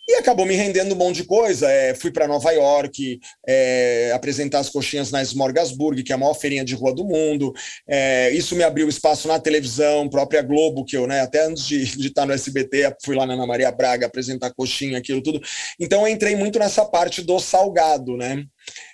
E 0.06 0.16
acabou 0.16 0.44
me 0.44 0.54
rendendo 0.54 0.94
um 0.94 0.98
monte 0.98 1.16
de 1.16 1.24
coisa. 1.24 1.70
É, 1.70 1.94
fui 1.94 2.10
para 2.10 2.28
Nova 2.28 2.50
York 2.50 3.18
é, 3.46 4.12
apresentar 4.14 4.58
as 4.58 4.68
coxinhas 4.68 5.10
na 5.10 5.22
Smorgasburg, 5.22 6.02
que 6.02 6.12
é 6.12 6.14
a 6.14 6.18
maior 6.18 6.34
feirinha 6.34 6.64
de 6.64 6.74
rua 6.74 6.94
do 6.94 7.04
mundo. 7.04 7.54
É, 7.88 8.30
isso 8.32 8.54
me 8.54 8.62
abriu 8.62 8.86
espaço 8.86 9.26
na 9.26 9.40
televisão, 9.40 10.08
própria 10.08 10.42
Globo, 10.42 10.84
que 10.84 10.96
eu, 10.96 11.06
né, 11.06 11.22
até 11.22 11.46
antes 11.46 11.66
de, 11.66 11.96
de 11.96 12.08
estar 12.08 12.26
no 12.26 12.34
SBT, 12.34 12.96
fui 13.02 13.16
lá 13.16 13.24
na 13.24 13.32
Ana 13.32 13.46
Maria 13.46 13.72
Braga 13.72 14.06
apresentar 14.06 14.52
coxinha, 14.52 14.98
aquilo 14.98 15.22
tudo. 15.22 15.40
Então 15.80 16.02
eu 16.02 16.08
entrei 16.08 16.36
muito 16.36 16.58
nessa 16.58 16.84
parte 16.84 17.22
do 17.22 17.40
salgado, 17.40 18.14
né? 18.16 18.44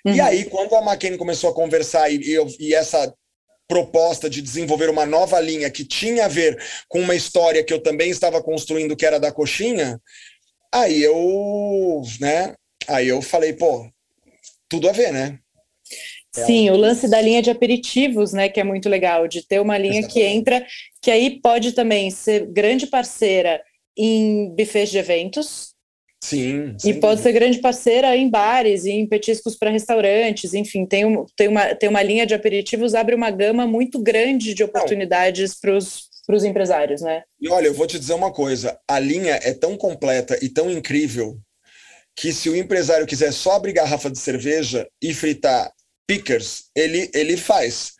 Uhum. 0.06 0.14
E 0.14 0.20
aí, 0.20 0.44
quando 0.44 0.74
a 0.76 0.80
McCain 0.80 1.16
começou 1.16 1.50
a 1.50 1.54
conversar 1.54 2.08
e, 2.08 2.18
e, 2.18 2.32
eu, 2.32 2.46
e 2.58 2.72
essa 2.72 3.12
proposta 3.66 4.28
de 4.28 4.42
desenvolver 4.42 4.90
uma 4.90 5.06
nova 5.06 5.38
linha 5.40 5.70
que 5.70 5.84
tinha 5.84 6.24
a 6.24 6.28
ver 6.28 6.60
com 6.88 7.00
uma 7.00 7.14
história 7.14 7.62
que 7.62 7.72
eu 7.72 7.80
também 7.80 8.10
estava 8.10 8.42
construindo, 8.42 8.96
que 8.96 9.06
era 9.06 9.20
da 9.20 9.30
coxinha, 9.30 10.00
Aí 10.72 11.02
eu, 11.02 12.02
né? 12.20 12.54
Aí 12.88 13.08
eu 13.08 13.20
falei, 13.20 13.52
pô, 13.52 13.88
tudo 14.68 14.88
a 14.88 14.92
ver, 14.92 15.12
né? 15.12 15.38
Sim, 16.32 16.70
o 16.70 16.76
lance 16.76 17.08
da 17.08 17.20
linha 17.20 17.42
de 17.42 17.50
aperitivos, 17.50 18.32
né, 18.32 18.48
que 18.48 18.60
é 18.60 18.64
muito 18.64 18.88
legal, 18.88 19.26
de 19.26 19.44
ter 19.44 19.60
uma 19.60 19.76
linha 19.76 20.06
que 20.06 20.22
entra, 20.22 20.64
que 21.02 21.10
aí 21.10 21.40
pode 21.40 21.72
também 21.72 22.08
ser 22.10 22.46
grande 22.46 22.86
parceira 22.86 23.60
em 23.98 24.48
buffets 24.54 24.90
de 24.90 24.98
eventos 24.98 25.74
Sim. 26.22 26.76
e 26.84 26.94
pode 26.94 27.16
dúvida. 27.16 27.22
ser 27.22 27.32
grande 27.32 27.58
parceira 27.58 28.16
em 28.16 28.30
bares, 28.30 28.86
em 28.86 29.06
petiscos 29.08 29.56
para 29.56 29.70
restaurantes, 29.70 30.54
enfim, 30.54 30.86
tem, 30.86 31.04
um, 31.04 31.26
tem, 31.34 31.48
uma, 31.48 31.74
tem 31.74 31.88
uma 31.88 32.02
linha 32.02 32.24
de 32.24 32.34
aperitivos, 32.34 32.94
abre 32.94 33.16
uma 33.16 33.30
gama 33.30 33.66
muito 33.66 34.00
grande 34.00 34.54
de 34.54 34.62
oportunidades 34.62 35.58
para 35.58 35.76
os 35.76 36.09
empresários, 36.44 37.00
né? 37.00 37.22
E 37.40 37.48
olha, 37.48 37.66
eu 37.66 37.74
vou 37.74 37.86
te 37.86 37.98
dizer 37.98 38.14
uma 38.14 38.32
coisa: 38.32 38.78
a 38.88 38.98
linha 38.98 39.38
é 39.42 39.52
tão 39.52 39.76
completa 39.76 40.38
e 40.42 40.48
tão 40.48 40.70
incrível 40.70 41.38
que 42.16 42.32
se 42.32 42.48
o 42.48 42.56
empresário 42.56 43.06
quiser 43.06 43.32
só 43.32 43.52
abrir 43.52 43.72
garrafa 43.72 44.10
de 44.10 44.18
cerveja 44.18 44.86
e 45.00 45.14
fritar 45.14 45.72
Pickers, 46.10 46.64
ele, 46.74 47.08
ele 47.14 47.36
faz. 47.36 47.92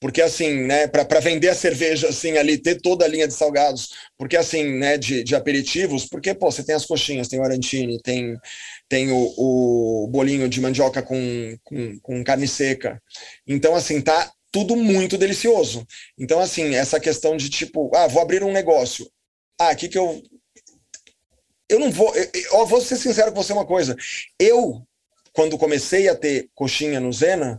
Porque 0.00 0.22
assim, 0.22 0.64
né, 0.64 0.86
para 0.86 1.20
vender 1.20 1.50
a 1.50 1.54
cerveja 1.54 2.08
assim 2.08 2.38
ali, 2.38 2.56
ter 2.56 2.80
toda 2.80 3.04
a 3.04 3.08
linha 3.08 3.28
de 3.28 3.34
salgados, 3.34 3.90
porque 4.16 4.38
assim, 4.38 4.78
né, 4.78 4.96
de, 4.96 5.22
de 5.22 5.36
aperitivos, 5.36 6.06
porque 6.06 6.32
pô, 6.32 6.50
você 6.50 6.64
tem 6.64 6.74
as 6.74 6.86
coxinhas, 6.86 7.28
tem 7.28 7.38
o 7.38 7.44
arantini, 7.44 8.00
tem 8.02 8.38
tem 8.88 9.12
o, 9.12 9.34
o 9.36 10.08
bolinho 10.08 10.48
de 10.48 10.62
mandioca 10.62 11.02
com, 11.02 11.58
com, 11.62 12.00
com 12.00 12.24
carne 12.24 12.48
seca. 12.48 13.02
Então 13.46 13.74
assim, 13.74 14.00
tá 14.00 14.32
tudo 14.58 14.74
muito 14.76 15.16
delicioso. 15.16 15.86
Então 16.18 16.40
assim, 16.40 16.74
essa 16.74 16.98
questão 16.98 17.36
de 17.36 17.48
tipo, 17.48 17.94
ah, 17.94 18.06
vou 18.08 18.20
abrir 18.20 18.42
um 18.42 18.52
negócio. 18.52 19.08
Ah, 19.60 19.70
aqui 19.70 19.88
que 19.88 19.98
eu 19.98 20.22
eu 21.68 21.78
não 21.78 21.90
vou, 21.90 22.14
eu, 22.16 22.30
eu 22.52 22.66
vou 22.66 22.80
ser 22.80 22.96
sincero 22.96 23.30
com 23.30 23.42
você 23.42 23.52
uma 23.52 23.66
coisa. 23.66 23.96
Eu 24.38 24.82
quando 25.32 25.58
comecei 25.58 26.08
a 26.08 26.16
ter 26.16 26.48
coxinha 26.54 26.98
no 26.98 27.12
Zena, 27.12 27.56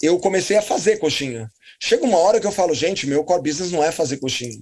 eu 0.00 0.18
comecei 0.18 0.56
a 0.56 0.62
fazer 0.62 0.98
coxinha. 0.98 1.50
Chega 1.80 2.04
uma 2.04 2.18
hora 2.18 2.40
que 2.40 2.46
eu 2.46 2.52
falo, 2.52 2.72
gente, 2.72 3.06
meu 3.06 3.24
core 3.24 3.42
business 3.42 3.72
não 3.72 3.84
é 3.84 3.92
fazer 3.92 4.16
coxinha. 4.18 4.60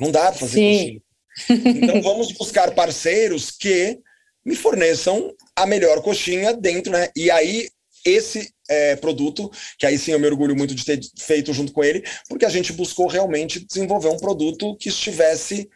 Não 0.00 0.10
dá 0.10 0.30
para 0.30 0.40
fazer 0.40 0.52
Sim. 0.52 1.02
coxinha. 1.48 1.72
Então 1.82 2.02
vamos 2.02 2.32
buscar 2.32 2.74
parceiros 2.74 3.50
que 3.50 3.98
me 4.44 4.54
forneçam 4.54 5.34
a 5.54 5.66
melhor 5.66 6.02
coxinha 6.02 6.52
dentro, 6.52 6.92
né? 6.92 7.08
E 7.16 7.30
aí 7.30 7.70
esse 8.04 8.54
é, 8.68 8.96
produto, 8.96 9.50
que 9.78 9.86
aí 9.86 9.98
sim 9.98 10.12
eu 10.12 10.18
me 10.18 10.26
orgulho 10.26 10.56
muito 10.56 10.74
de 10.74 10.84
ter 10.84 11.00
feito 11.18 11.52
junto 11.52 11.72
com 11.72 11.84
ele, 11.84 12.04
porque 12.28 12.44
a 12.44 12.50
gente 12.50 12.72
buscou 12.72 13.06
realmente 13.06 13.64
desenvolver 13.64 14.08
um 14.08 14.18
produto 14.18 14.76
que 14.76 14.88
estivesse 14.88 15.68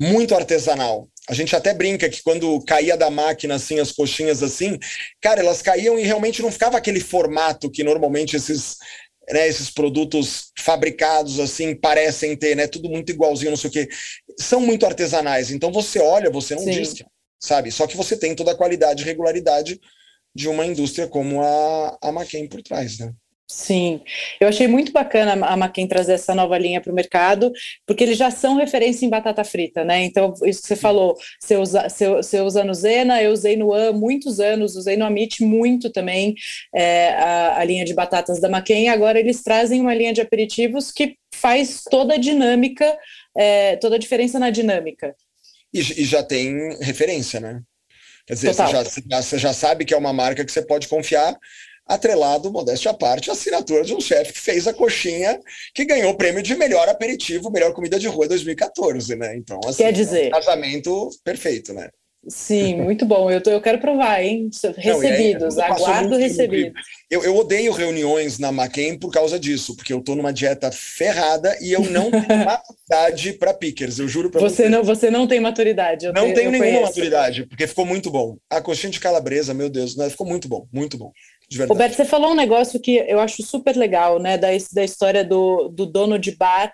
muito 0.00 0.34
artesanal. 0.34 1.08
A 1.28 1.34
gente 1.34 1.56
até 1.56 1.72
brinca 1.72 2.08
que 2.08 2.22
quando 2.22 2.62
caía 2.64 2.96
da 2.96 3.10
máquina 3.10 3.54
assim 3.54 3.78
as 3.78 3.92
coxinhas 3.92 4.42
assim, 4.42 4.78
cara, 5.20 5.40
elas 5.40 5.62
caíam 5.62 5.98
e 5.98 6.02
realmente 6.02 6.42
não 6.42 6.52
ficava 6.52 6.76
aquele 6.76 7.00
formato 7.00 7.70
que 7.70 7.82
normalmente 7.82 8.36
esses 8.36 8.76
né, 9.32 9.48
esses 9.48 9.70
produtos 9.70 10.52
fabricados 10.58 11.40
assim 11.40 11.74
parecem 11.74 12.36
ter, 12.36 12.54
né? 12.54 12.66
Tudo 12.66 12.90
muito 12.90 13.10
igualzinho, 13.10 13.50
não 13.50 13.56
sei 13.56 13.70
o 13.70 13.72
quê. 13.72 13.88
São 14.38 14.60
muito 14.60 14.84
artesanais. 14.84 15.50
Então 15.50 15.72
você 15.72 15.98
olha, 15.98 16.30
você 16.30 16.54
não 16.54 16.64
Sim. 16.64 16.72
diz, 16.72 16.94
sabe? 17.40 17.72
Só 17.72 17.86
que 17.86 17.96
você 17.96 18.18
tem 18.18 18.34
toda 18.34 18.52
a 18.52 18.56
qualidade 18.56 19.02
e 19.02 19.06
regularidade 19.06 19.80
de 20.34 20.48
uma 20.48 20.66
indústria 20.66 21.06
como 21.06 21.42
a, 21.42 21.98
a 22.02 22.08
McCain 22.08 22.48
por 22.48 22.62
trás, 22.62 22.98
né? 22.98 23.14
Sim, 23.46 24.00
eu 24.40 24.48
achei 24.48 24.66
muito 24.66 24.90
bacana 24.90 25.34
a 25.46 25.56
Maquin 25.56 25.86
trazer 25.86 26.14
essa 26.14 26.34
nova 26.34 26.56
linha 26.56 26.80
para 26.80 26.90
o 26.90 26.94
mercado, 26.94 27.52
porque 27.86 28.02
eles 28.02 28.16
já 28.16 28.30
são 28.30 28.56
referência 28.56 29.04
em 29.04 29.10
batata 29.10 29.44
frita, 29.44 29.84
né? 29.84 30.02
Então, 30.02 30.32
isso 30.44 30.62
que 30.62 30.68
você 30.68 30.76
falou, 30.76 31.14
você 31.38 31.56
usa, 31.56 31.88
você, 31.88 32.08
você 32.08 32.40
usa 32.40 32.64
no 32.64 32.72
Zena, 32.72 33.22
eu 33.22 33.32
usei 33.32 33.54
no 33.54 33.72
AM 33.74 33.98
muitos 33.98 34.40
anos, 34.40 34.76
usei 34.76 34.96
no 34.96 35.04
Amit 35.04 35.44
muito 35.44 35.90
também, 35.90 36.34
é, 36.74 37.10
a, 37.10 37.58
a, 37.58 37.64
linha 37.64 37.84
de 37.84 37.92
batatas 37.92 38.40
da 38.40 38.48
Maquin. 38.48 38.88
Agora 38.88 39.20
eles 39.20 39.42
trazem 39.42 39.80
uma 39.80 39.94
linha 39.94 40.14
de 40.14 40.22
aperitivos 40.22 40.90
que 40.90 41.16
faz 41.34 41.82
toda 41.88 42.14
a 42.14 42.18
dinâmica, 42.18 42.98
é, 43.36 43.76
toda 43.76 43.96
a 43.96 43.98
diferença 43.98 44.38
na 44.38 44.48
dinâmica. 44.48 45.14
E, 45.72 45.80
e 45.80 46.04
já 46.04 46.22
tem 46.22 46.76
referência, 46.80 47.40
né? 47.40 47.62
Quer 48.26 48.34
dizer, 48.34 48.54
você 48.54 48.66
já, 48.66 49.22
você 49.22 49.38
já 49.38 49.52
sabe 49.52 49.84
que 49.84 49.92
é 49.92 49.96
uma 49.96 50.12
marca 50.12 50.44
que 50.44 50.52
você 50.52 50.62
pode 50.62 50.88
confiar 50.88 51.36
atrelado, 51.86 52.50
modéstia 52.50 52.90
à 52.90 52.94
parte, 52.94 53.28
a 53.28 53.34
assinatura 53.34 53.84
de 53.84 53.94
um 53.94 54.00
chefe 54.00 54.32
que 54.32 54.40
fez 54.40 54.66
a 54.66 54.72
coxinha 54.72 55.38
que 55.74 55.84
ganhou 55.84 56.12
o 56.12 56.16
prêmio 56.16 56.42
de 56.42 56.54
melhor 56.54 56.88
aperitivo, 56.88 57.50
melhor 57.50 57.74
comida 57.74 57.98
de 57.98 58.08
rua 58.08 58.26
2014, 58.26 59.14
né? 59.16 59.36
Então, 59.36 59.60
assim, 59.66 59.82
Quer 59.82 59.92
dizer... 59.92 60.24
É 60.24 60.28
um 60.28 60.30
casamento 60.30 61.10
perfeito, 61.22 61.74
né? 61.74 61.90
Sim, 62.28 62.82
muito 62.82 63.04
bom. 63.04 63.30
Eu, 63.30 63.42
tô, 63.42 63.50
eu 63.50 63.60
quero 63.60 63.78
provar, 63.78 64.22
hein? 64.22 64.48
Recebidos, 64.76 65.56
Não, 65.56 65.64
aguardo 65.64 66.16
recebidos. 66.16 66.80
Eu, 67.10 67.22
eu 67.22 67.36
odeio 67.36 67.72
reuniões 67.72 68.38
na 68.38 68.50
Maquem 68.50 68.98
por 68.98 69.12
causa 69.12 69.38
disso, 69.38 69.76
porque 69.76 69.92
eu 69.92 70.00
tô 70.00 70.14
numa 70.14 70.32
dieta 70.32 70.70
ferrada 70.72 71.56
e 71.60 71.72
eu 71.72 71.82
não 71.90 72.10
tenho 72.10 72.24
maturidade 72.44 73.32
para 73.34 73.54
pickers, 73.54 73.98
eu 73.98 74.08
juro 74.08 74.30
para 74.30 74.40
você. 74.40 74.64
Você 74.64 74.68
não, 74.68 74.82
você 74.82 75.10
não 75.10 75.26
tem 75.26 75.40
maturidade. 75.40 76.06
não 76.06 76.12
tenho, 76.14 76.34
tenho 76.34 76.50
nenhuma 76.50 76.70
conheço. 76.70 76.86
maturidade, 76.88 77.46
porque 77.46 77.66
ficou 77.66 77.84
muito 77.84 78.10
bom. 78.10 78.36
A 78.48 78.60
coxinha 78.60 78.90
de 78.90 79.00
calabresa, 79.00 79.52
meu 79.52 79.68
Deus, 79.68 79.96
né? 79.96 80.08
ficou 80.08 80.26
muito 80.26 80.48
bom, 80.48 80.66
muito 80.72 80.96
bom. 80.96 81.12
Roberto, 81.68 81.94
você 81.94 82.04
falou 82.04 82.32
um 82.32 82.36
negócio 82.36 82.80
que 82.80 82.96
eu 82.96 83.20
acho 83.20 83.42
super 83.42 83.76
legal, 83.76 84.18
né? 84.18 84.38
Da, 84.38 84.48
da 84.72 84.84
história 84.84 85.22
do, 85.22 85.68
do 85.68 85.84
dono 85.84 86.18
de 86.18 86.32
bar. 86.32 86.72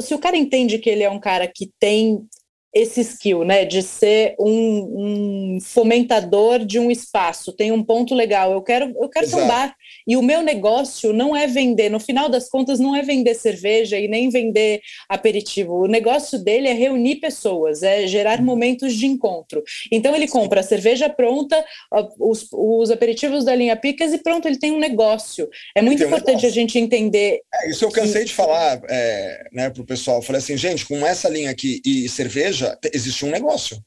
Se 0.00 0.14
o 0.14 0.18
cara 0.18 0.36
entende 0.36 0.78
que 0.78 0.90
ele 0.90 1.04
é 1.04 1.10
um 1.10 1.20
cara 1.20 1.46
que 1.46 1.70
tem 1.78 2.26
esse 2.72 3.00
skill, 3.00 3.44
né, 3.44 3.64
de 3.64 3.82
ser 3.82 4.34
um, 4.38 5.56
um, 5.56 5.58
fomentador 5.60 6.64
de 6.64 6.78
um 6.78 6.90
espaço, 6.90 7.52
tem 7.52 7.72
um 7.72 7.82
ponto 7.82 8.14
legal. 8.14 8.52
Eu 8.52 8.62
quero, 8.62 8.94
eu 9.00 9.08
quero 9.08 9.28
ter 9.28 9.36
um 9.36 9.48
bar 9.48 9.74
e 10.06 10.16
o 10.16 10.22
meu 10.22 10.42
negócio 10.42 11.12
não 11.12 11.36
é 11.36 11.46
vender. 11.46 11.88
No 11.88 12.00
final 12.00 12.28
das 12.28 12.48
contas, 12.48 12.78
não 12.78 12.94
é 12.94 13.02
vender 13.02 13.34
cerveja 13.34 13.98
e 13.98 14.08
nem 14.08 14.30
vender 14.30 14.80
aperitivo. 15.08 15.74
O 15.74 15.86
negócio 15.86 16.38
dele 16.38 16.68
é 16.68 16.72
reunir 16.72 17.16
pessoas, 17.16 17.82
é 17.82 18.06
gerar 18.06 18.38
uhum. 18.38 18.44
momentos 18.44 18.94
de 18.94 19.06
encontro. 19.06 19.62
Então 19.90 20.14
ele 20.14 20.28
compra 20.28 20.60
a 20.60 20.62
cerveja 20.62 21.08
pronta, 21.08 21.62
os, 22.18 22.48
os 22.52 22.90
aperitivos 22.90 23.44
da 23.44 23.54
linha 23.54 23.76
Picas 23.76 24.12
e 24.12 24.18
pronto, 24.18 24.46
ele 24.46 24.58
tem 24.58 24.72
um 24.72 24.78
negócio. 24.78 25.48
É 25.74 25.82
muito 25.82 26.02
importante 26.02 26.44
um 26.44 26.48
a 26.48 26.52
gente 26.52 26.78
entender. 26.78 27.40
É, 27.54 27.70
isso 27.70 27.84
eu 27.84 27.90
cansei 27.90 28.22
que... 28.22 28.28
de 28.28 28.34
falar, 28.34 28.80
é, 28.88 29.48
né, 29.52 29.70
para 29.70 29.82
o 29.82 29.86
pessoal. 29.86 30.18
Eu 30.18 30.22
falei 30.22 30.40
assim, 30.40 30.56
gente, 30.56 30.86
com 30.86 31.06
essa 31.06 31.28
linha 31.28 31.50
aqui 31.50 31.80
e 31.84 32.08
cerveja 32.08 32.78
existe 32.92 33.24
um 33.24 33.30
negócio. 33.30 33.78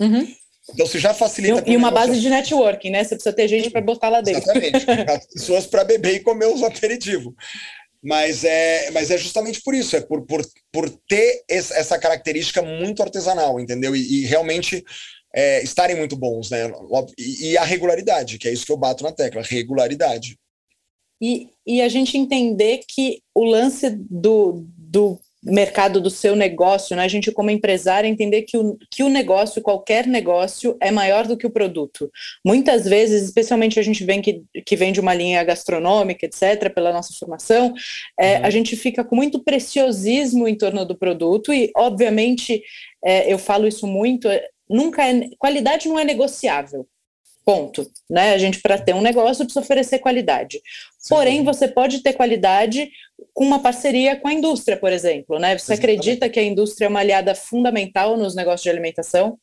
Uhum. 0.00 0.26
Então, 0.72 0.86
se 0.86 0.98
já 0.98 1.14
facilita. 1.14 1.62
E, 1.66 1.72
e 1.72 1.76
uma 1.76 1.90
base 1.90 2.20
de 2.20 2.28
networking, 2.28 2.90
né? 2.90 3.04
Você 3.04 3.14
precisa 3.14 3.34
ter 3.34 3.48
gente 3.48 3.70
para 3.70 3.80
botar 3.80 4.08
lá 4.08 4.20
dentro. 4.20 4.42
Exatamente. 4.42 4.86
As 5.08 5.26
pessoas 5.26 5.66
para 5.66 5.84
beber 5.84 6.16
e 6.16 6.20
comer 6.20 6.46
os 6.46 6.62
aperitivos. 6.62 7.32
Mas 8.02 8.44
é, 8.44 8.90
mas 8.90 9.10
é 9.10 9.18
justamente 9.18 9.60
por 9.62 9.74
isso, 9.74 9.96
é 9.96 10.00
por, 10.00 10.24
por, 10.26 10.46
por 10.70 10.88
ter 11.08 11.42
essa 11.48 11.98
característica 11.98 12.62
muito 12.62 13.02
artesanal, 13.02 13.58
entendeu? 13.58 13.96
E, 13.96 14.22
e 14.22 14.26
realmente 14.26 14.84
é, 15.34 15.62
estarem 15.62 15.96
muito 15.96 16.16
bons, 16.16 16.50
né? 16.50 16.70
E, 17.18 17.50
e, 17.50 17.58
a 17.58 17.64
regularidade, 17.64 18.38
que 18.38 18.46
é 18.46 18.52
isso 18.52 18.64
que 18.64 18.70
eu 18.70 18.76
bato 18.76 19.02
na 19.02 19.12
tecla, 19.12 19.42
regularidade. 19.42 20.38
E, 21.20 21.48
e 21.66 21.80
a 21.80 21.88
gente 21.88 22.16
entender 22.16 22.82
que 22.86 23.22
o 23.34 23.44
lance 23.44 23.90
do, 23.90 24.64
do 24.76 25.18
mercado 25.46 26.00
do 26.00 26.10
seu 26.10 26.34
negócio, 26.34 26.96
né? 26.96 27.04
A 27.04 27.08
gente, 27.08 27.30
como 27.30 27.50
empresário, 27.50 28.08
entender 28.08 28.42
que 28.42 28.56
o, 28.56 28.76
que 28.90 29.02
o 29.02 29.08
negócio, 29.08 29.62
qualquer 29.62 30.06
negócio, 30.06 30.76
é 30.80 30.90
maior 30.90 31.26
do 31.26 31.36
que 31.36 31.46
o 31.46 31.50
produto. 31.50 32.10
Muitas 32.44 32.84
vezes, 32.84 33.22
especialmente 33.22 33.78
a 33.78 33.82
gente 33.82 34.04
vem 34.04 34.20
que, 34.20 34.42
que 34.64 34.76
vem 34.76 34.92
de 34.92 35.00
uma 35.00 35.14
linha 35.14 35.42
gastronômica, 35.44 36.26
etc., 36.26 36.72
pela 36.74 36.92
nossa 36.92 37.14
formação, 37.18 37.72
é, 38.18 38.38
uhum. 38.38 38.44
a 38.44 38.50
gente 38.50 38.76
fica 38.76 39.04
com 39.04 39.14
muito 39.14 39.42
preciosismo 39.42 40.48
em 40.48 40.56
torno 40.56 40.84
do 40.84 40.96
produto, 40.96 41.52
e, 41.52 41.70
obviamente, 41.76 42.62
é, 43.04 43.32
eu 43.32 43.38
falo 43.38 43.68
isso 43.68 43.86
muito, 43.86 44.28
é, 44.28 44.48
nunca 44.68 45.08
é, 45.08 45.28
qualidade 45.38 45.88
não 45.88 45.98
é 45.98 46.04
negociável. 46.04 46.86
Ponto. 47.46 47.88
Né? 48.10 48.34
A 48.34 48.38
gente, 48.38 48.60
para 48.60 48.76
ter 48.76 48.92
um 48.92 49.00
negócio, 49.00 49.44
precisa 49.44 49.60
oferecer 49.60 50.00
qualidade. 50.00 50.60
Sim. 50.98 51.14
Porém, 51.14 51.44
você 51.44 51.68
pode 51.68 52.02
ter 52.02 52.12
qualidade 52.12 52.90
com 53.32 53.44
uma 53.44 53.60
parceria 53.60 54.16
com 54.16 54.26
a 54.26 54.32
indústria, 54.32 54.76
por 54.76 54.92
exemplo. 54.92 55.38
Né? 55.38 55.56
Você 55.56 55.74
Exatamente. 55.74 56.00
acredita 56.00 56.28
que 56.28 56.40
a 56.40 56.42
indústria 56.42 56.86
é 56.86 56.88
uma 56.88 56.98
aliada 56.98 57.36
fundamental 57.36 58.16
nos 58.16 58.34
negócios 58.34 58.64
de 58.64 58.70
alimentação? 58.70 59.38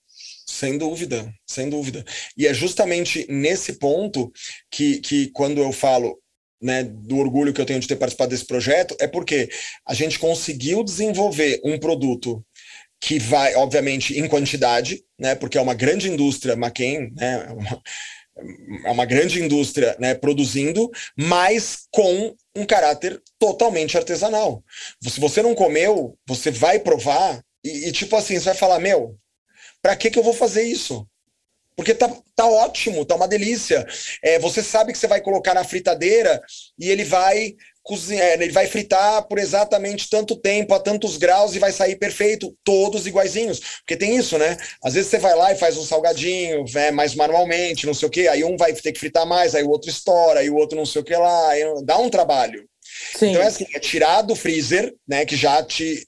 Sem 0.45 0.77
dúvida, 0.77 1.33
sem 1.47 1.69
dúvida. 1.69 2.03
E 2.37 2.45
é 2.45 2.53
justamente 2.53 3.25
nesse 3.29 3.79
ponto 3.79 4.29
que, 4.69 4.99
que 4.99 5.31
quando 5.31 5.61
eu 5.61 5.71
falo 5.71 6.19
né, 6.61 6.83
do 6.83 7.17
orgulho 7.17 7.53
que 7.53 7.61
eu 7.61 7.65
tenho 7.65 7.79
de 7.79 7.87
ter 7.87 7.95
participado 7.95 8.31
desse 8.31 8.45
projeto, 8.45 8.95
é 8.99 9.07
porque 9.07 9.49
a 9.87 9.93
gente 9.93 10.19
conseguiu 10.19 10.83
desenvolver 10.83 11.61
um 11.63 11.77
produto 11.77 12.43
que 13.03 13.19
vai, 13.19 13.53
obviamente, 13.55 14.17
em 14.17 14.29
quantidade, 14.29 15.03
né, 15.19 15.35
porque 15.35 15.57
é 15.57 15.61
uma 15.61 15.73
grande 15.73 16.09
indústria, 16.09 16.53
McCain, 16.53 17.11
né, 17.13 17.47
é 17.49 17.51
uma, 17.51 17.83
é 18.85 18.91
uma 18.91 19.05
grande 19.05 19.43
indústria 19.43 19.93
né, 19.99 20.15
produzindo, 20.15 20.89
mas 21.17 21.85
com 21.91 22.33
um 22.55 22.65
caráter 22.65 23.21
totalmente 23.37 23.97
artesanal. 23.97 24.63
Se 25.01 25.19
você 25.19 25.41
não 25.41 25.53
comeu, 25.53 26.17
você 26.25 26.49
vai 26.49 26.79
provar 26.79 27.43
e, 27.61 27.89
e 27.89 27.91
tipo 27.91 28.15
assim, 28.15 28.39
você 28.39 28.45
vai 28.45 28.55
falar, 28.55 28.79
meu, 28.79 29.17
para 29.81 29.97
que, 29.97 30.09
que 30.09 30.17
eu 30.17 30.23
vou 30.23 30.33
fazer 30.33 30.63
isso? 30.63 31.05
Porque 31.75 31.93
tá, 31.93 32.09
tá 32.33 32.45
ótimo, 32.45 33.03
tá 33.03 33.15
uma 33.15 33.27
delícia. 33.27 33.85
É, 34.21 34.39
você 34.39 34.63
sabe 34.63 34.93
que 34.93 34.97
você 34.97 35.07
vai 35.07 35.19
colocar 35.19 35.53
na 35.53 35.65
fritadeira 35.65 36.41
e 36.79 36.89
ele 36.89 37.03
vai 37.03 37.53
cozinhar, 37.83 38.25
é, 38.25 38.33
ele 38.33 38.51
vai 38.51 38.65
fritar 38.65 39.27
por 39.27 39.37
exatamente 39.37 40.09
tanto 40.09 40.37
tempo, 40.37 40.73
a 40.73 40.79
tantos 40.79 41.17
graus 41.17 41.53
e 41.53 41.59
vai 41.59 41.71
sair 41.71 41.97
perfeito, 41.97 42.55
todos 42.63 43.05
iguaizinhos. 43.05 43.59
Porque 43.79 43.97
tem 43.97 44.15
isso, 44.15 44.37
né? 44.37 44.57
Às 44.81 44.93
vezes 44.93 45.09
você 45.09 45.19
vai 45.19 45.35
lá 45.35 45.51
e 45.51 45.57
faz 45.57 45.77
um 45.77 45.83
salgadinho, 45.83 46.63
é, 46.75 46.91
mais 46.91 47.13
manualmente, 47.13 47.85
não 47.85 47.93
sei 47.93 48.07
o 48.07 48.11
quê, 48.11 48.27
aí 48.29 48.43
um 48.43 48.55
vai 48.55 48.73
ter 48.73 48.93
que 48.93 48.99
fritar 48.99 49.25
mais, 49.25 49.53
aí 49.53 49.63
o 49.63 49.69
outro 49.69 49.89
estoura, 49.89 50.39
aí 50.39 50.49
o 50.49 50.55
outro 50.55 50.77
não 50.77 50.85
sei 50.85 51.01
o 51.01 51.05
que 51.05 51.15
lá, 51.15 51.49
dá 51.83 51.97
um 51.97 52.09
trabalho. 52.09 52.65
Sim. 53.17 53.31
Então 53.31 53.41
é 53.41 53.47
assim, 53.47 53.65
é 53.73 53.79
tirar 53.79 54.21
do 54.21 54.35
freezer, 54.35 54.93
né, 55.07 55.25
que 55.25 55.35
já 55.35 55.61
te 55.61 56.07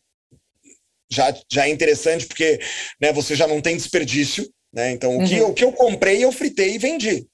já, 1.11 1.33
já 1.51 1.67
é 1.67 1.69
interessante 1.69 2.25
porque 2.25 2.59
né, 2.99 3.13
você 3.13 3.35
já 3.35 3.47
não 3.47 3.61
tem 3.61 3.77
desperdício, 3.77 4.49
né? 4.73 4.91
Então 4.91 5.15
o, 5.15 5.19
uhum. 5.19 5.27
que, 5.27 5.41
o 5.41 5.53
que 5.53 5.63
eu 5.63 5.71
comprei 5.71 6.23
eu 6.23 6.31
fritei 6.31 6.75
e 6.75 6.79
vendi. 6.79 7.27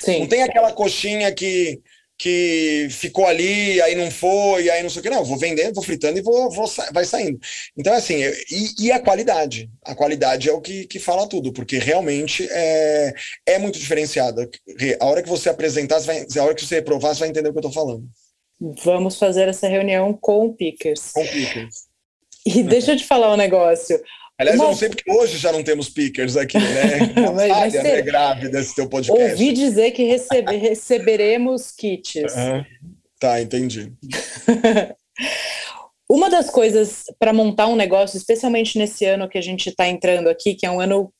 Sim. 0.00 0.20
Não 0.20 0.26
tem 0.26 0.42
aquela 0.42 0.72
coxinha 0.72 1.32
que 1.32 1.80
que 2.16 2.88
ficou 2.90 3.26
ali, 3.26 3.80
aí 3.82 3.94
não 3.94 4.10
foi, 4.10 4.70
aí 4.70 4.82
não 4.82 4.90
sei 4.90 5.00
o 5.00 5.02
que. 5.02 5.10
Não, 5.10 5.24
vou 5.24 5.36
vendendo, 5.36 5.74
vou 5.74 5.82
fritando 5.82 6.18
e 6.18 6.22
vou, 6.22 6.50
vou 6.50 6.66
vai 6.92 7.04
saindo. 7.04 7.38
então 7.76 7.92
Então, 7.94 7.94
assim, 7.94 8.22
e, 8.50 8.86
e, 8.86 8.92
a 8.92 9.00
qualidade. 9.00 9.70
A 9.84 9.94
qualidade 9.94 10.48
é 10.48 10.52
o 10.52 10.60
que, 10.60 10.86
que 10.86 10.98
fala 10.98 11.28
tudo, 11.28 11.52
porque 11.52 11.78
realmente 11.78 12.48
é, 12.50 13.14
é 13.46 13.58
muito 13.58 13.78
diferenciada. 13.78 14.48
A 15.00 15.06
hora 15.06 15.22
que 15.22 15.28
você 15.28 15.48
apresentar, 15.48 16.00
você 16.00 16.06
vai, 16.06 16.26
a 16.38 16.44
hora 16.44 16.54
que 16.54 16.64
você 16.64 16.80
provar, 16.80 17.14
você 17.14 17.20
vai 17.20 17.28
entender 17.28 17.48
o 17.48 17.52
que 17.52 17.58
eu 17.58 17.68
estou 17.68 17.72
falando. 17.72 18.04
Vamos 18.84 19.18
fazer 19.18 19.48
essa 19.48 19.68
reunião 19.68 20.16
com 20.18 20.46
o 20.46 20.54
Pickers. 20.54 21.12
Com 21.12 21.22
o 21.22 21.28
Pickers. 21.28 21.94
E 22.46 22.62
deixa 22.62 22.92
eu 22.92 22.96
te 22.96 23.04
falar 23.04 23.32
um 23.32 23.36
negócio. 23.36 24.00
Aliás, 24.38 24.58
eu 24.58 24.66
não 24.66 24.74
sei 24.74 24.88
porque 24.88 25.10
hoje 25.10 25.38
já 25.38 25.52
não 25.52 25.62
temos 25.62 25.88
pickers 25.88 26.36
aqui, 26.36 26.58
né? 26.58 27.12
Uma 27.16 27.48
falha 27.48 27.82
né, 27.82 28.02
grave 28.02 28.48
desse 28.48 28.74
teu 28.74 28.88
podcast. 28.88 29.32
Ouvi 29.32 29.52
dizer 29.52 29.92
que 29.92 30.02
recebe, 30.02 30.56
receberemos 30.56 31.70
kits. 31.70 32.34
Uhum. 32.34 32.64
Tá, 33.18 33.40
entendi. 33.40 33.92
Uma 36.10 36.28
das 36.28 36.50
coisas 36.50 37.04
para 37.18 37.32
montar 37.32 37.66
um 37.68 37.76
negócio, 37.76 38.16
especialmente 38.16 38.78
nesse 38.78 39.04
ano 39.04 39.28
que 39.28 39.38
a 39.38 39.42
gente 39.42 39.70
está 39.70 39.86
entrando 39.88 40.28
aqui, 40.28 40.54
que 40.54 40.66
é 40.66 40.70
um 40.70 40.80
ano 40.80 41.12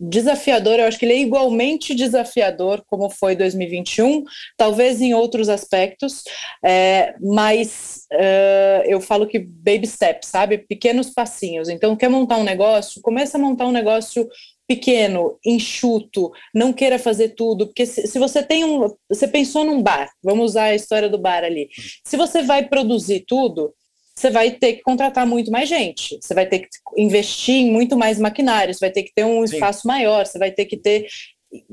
desafiador, 0.00 0.78
eu 0.78 0.86
acho 0.86 0.98
que 0.98 1.04
ele 1.04 1.12
é 1.12 1.20
igualmente 1.20 1.94
desafiador 1.94 2.82
como 2.86 3.10
foi 3.10 3.36
2021, 3.36 4.24
talvez 4.56 5.02
em 5.02 5.12
outros 5.12 5.50
aspectos, 5.50 6.22
é, 6.64 7.14
mas 7.20 8.06
uh, 8.12 8.82
eu 8.86 9.00
falo 9.00 9.26
que 9.26 9.38
baby 9.38 9.86
steps, 9.86 10.28
sabe? 10.28 10.56
Pequenos 10.58 11.10
passinhos. 11.10 11.68
Então, 11.68 11.94
quer 11.94 12.08
montar 12.08 12.38
um 12.38 12.44
negócio? 12.44 13.02
Começa 13.02 13.36
a 13.36 13.40
montar 13.40 13.66
um 13.66 13.72
negócio 13.72 14.26
pequeno, 14.66 15.36
enxuto, 15.44 16.30
não 16.54 16.72
queira 16.72 16.96
fazer 16.96 17.30
tudo, 17.30 17.66
porque 17.66 17.84
se, 17.84 18.06
se, 18.06 18.18
você 18.20 18.40
tem 18.40 18.64
um, 18.64 18.88
você 19.08 19.26
pensou 19.26 19.64
num 19.64 19.82
bar, 19.82 20.08
vamos 20.22 20.50
usar 20.50 20.66
a 20.66 20.74
história 20.76 21.08
do 21.08 21.18
bar 21.18 21.42
ali. 21.42 21.68
Se 22.06 22.16
você 22.16 22.40
vai 22.42 22.68
produzir 22.68 23.24
tudo, 23.26 23.74
você 24.20 24.30
vai 24.30 24.50
ter 24.50 24.74
que 24.74 24.82
contratar 24.82 25.26
muito 25.26 25.50
mais 25.50 25.68
gente, 25.68 26.18
você 26.20 26.34
vai 26.34 26.46
ter 26.46 26.60
que 26.60 26.68
investir 26.98 27.54
em 27.54 27.70
muito 27.70 27.96
mais 27.96 28.18
maquinário, 28.18 28.74
você 28.74 28.80
vai 28.80 28.90
ter 28.90 29.02
que 29.04 29.12
ter 29.14 29.24
um 29.24 29.46
Sim. 29.46 29.54
espaço 29.54 29.86
maior, 29.86 30.26
você 30.26 30.38
vai 30.38 30.50
ter 30.50 30.66
que 30.66 30.76
ter 30.76 31.06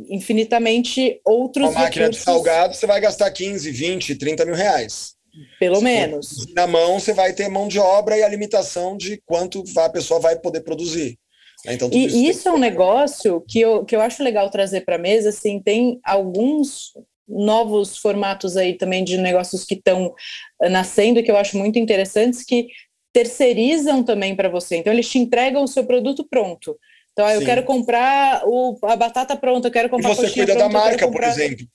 infinitamente 0.10 1.20
outros 1.26 1.70
Uma 1.70 1.82
máquina 1.82 2.06
recursos. 2.06 2.26
de 2.26 2.32
salgado, 2.32 2.74
você 2.74 2.88
vai 2.88 3.02
gastar 3.02 3.30
15, 3.30 3.70
20, 3.70 4.16
30 4.16 4.46
mil 4.46 4.56
reais. 4.56 5.16
Pelo 5.60 5.76
Se 5.76 5.84
menos. 5.84 6.54
Na 6.56 6.66
mão, 6.66 7.00
você 7.00 7.14
vai 7.14 7.34
ter 7.34 7.48
mão 7.48 7.68
de 7.68 7.78
obra 7.78 8.18
e 8.18 8.24
a 8.24 8.30
limitação 8.30 8.98
de 8.98 9.22
quanto 9.26 9.64
a 9.78 9.90
pessoa 9.90 10.20
vai 10.20 10.40
poder 10.40 10.62
produzir. 10.62 11.20
Então, 11.66 11.90
e 11.92 12.06
isso, 12.06 12.18
isso 12.18 12.50
é 12.50 12.52
um 12.54 12.58
negócio 12.58 13.44
que 13.48 13.60
eu, 13.60 13.84
que 13.84 13.96
eu 13.96 14.02
acho 14.02 14.24
legal 14.24 14.50
trazer 14.50 14.82
para 14.82 14.96
a 14.96 15.00
mesa, 15.00 15.30
assim, 15.30 15.60
tem 15.60 16.00
alguns 16.04 16.94
novos 17.28 17.98
formatos 17.98 18.56
aí 18.56 18.74
também 18.74 19.04
de 19.04 19.18
negócios 19.18 19.66
que 19.66 19.76
estão 19.76 20.14
eh, 20.62 20.70
nascendo, 20.70 21.22
que 21.22 21.30
eu 21.30 21.38
acho 21.38 21.58
muito 21.58 21.78
interessantes, 21.78 22.44
que 22.44 22.68
terceirizam 23.14 24.04
também 24.04 24.36
para 24.36 24.50
você. 24.50 24.78
Então, 24.78 24.94
eles 24.94 25.10
te 25.10 25.18
entregam 25.18 25.64
o 25.64 25.68
seu 25.68 25.84
produto 25.86 26.26
pronto. 26.30 26.78
Então, 27.12 27.26
ah, 27.26 27.34
eu 27.34 27.44
quero 27.44 27.64
comprar 27.64 28.44
o, 28.46 28.78
a 28.84 28.96
batata 28.96 29.36
pronta, 29.36 29.68
eu 29.68 29.72
quero 29.72 29.90
comprar 29.90 30.12
e 30.12 30.16
você 30.16 30.30
cuida 30.30 30.54
pronta, 30.54 30.60
da 30.60 30.70
marca, 30.70 31.12
por 31.12 31.24
exemplo. 31.24 31.66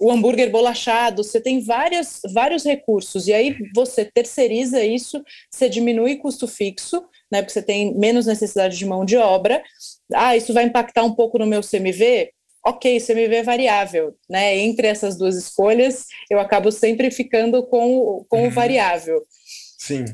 O 0.00 0.10
hambúrguer 0.10 0.50
bolachado, 0.50 1.22
você 1.22 1.40
tem 1.40 1.60
várias, 1.60 2.20
vários 2.32 2.64
recursos, 2.64 3.28
e 3.28 3.32
aí 3.32 3.56
você 3.72 4.04
terceiriza 4.04 4.82
isso, 4.82 5.22
você 5.48 5.68
diminui 5.68 6.16
custo 6.16 6.48
fixo, 6.48 7.04
né? 7.30 7.40
Porque 7.40 7.52
você 7.52 7.62
tem 7.62 7.94
menos 7.96 8.26
necessidade 8.26 8.76
de 8.76 8.84
mão 8.84 9.04
de 9.04 9.16
obra. 9.16 9.62
Ah, 10.12 10.36
isso 10.36 10.52
vai 10.52 10.64
impactar 10.64 11.04
um 11.04 11.14
pouco 11.14 11.38
no 11.38 11.46
meu 11.46 11.60
CMV? 11.60 12.32
Ok, 12.64 13.00
CMV 13.00 13.36
é 13.36 13.42
variável, 13.42 14.14
né? 14.28 14.56
Entre 14.58 14.86
essas 14.86 15.16
duas 15.16 15.36
escolhas, 15.36 16.06
eu 16.30 16.38
acabo 16.38 16.70
sempre 16.70 17.10
ficando 17.10 17.62
com, 17.62 18.24
com 18.28 18.42
uhum. 18.42 18.48
o 18.48 18.50
variável. 18.50 19.22
Sim. 19.78 20.04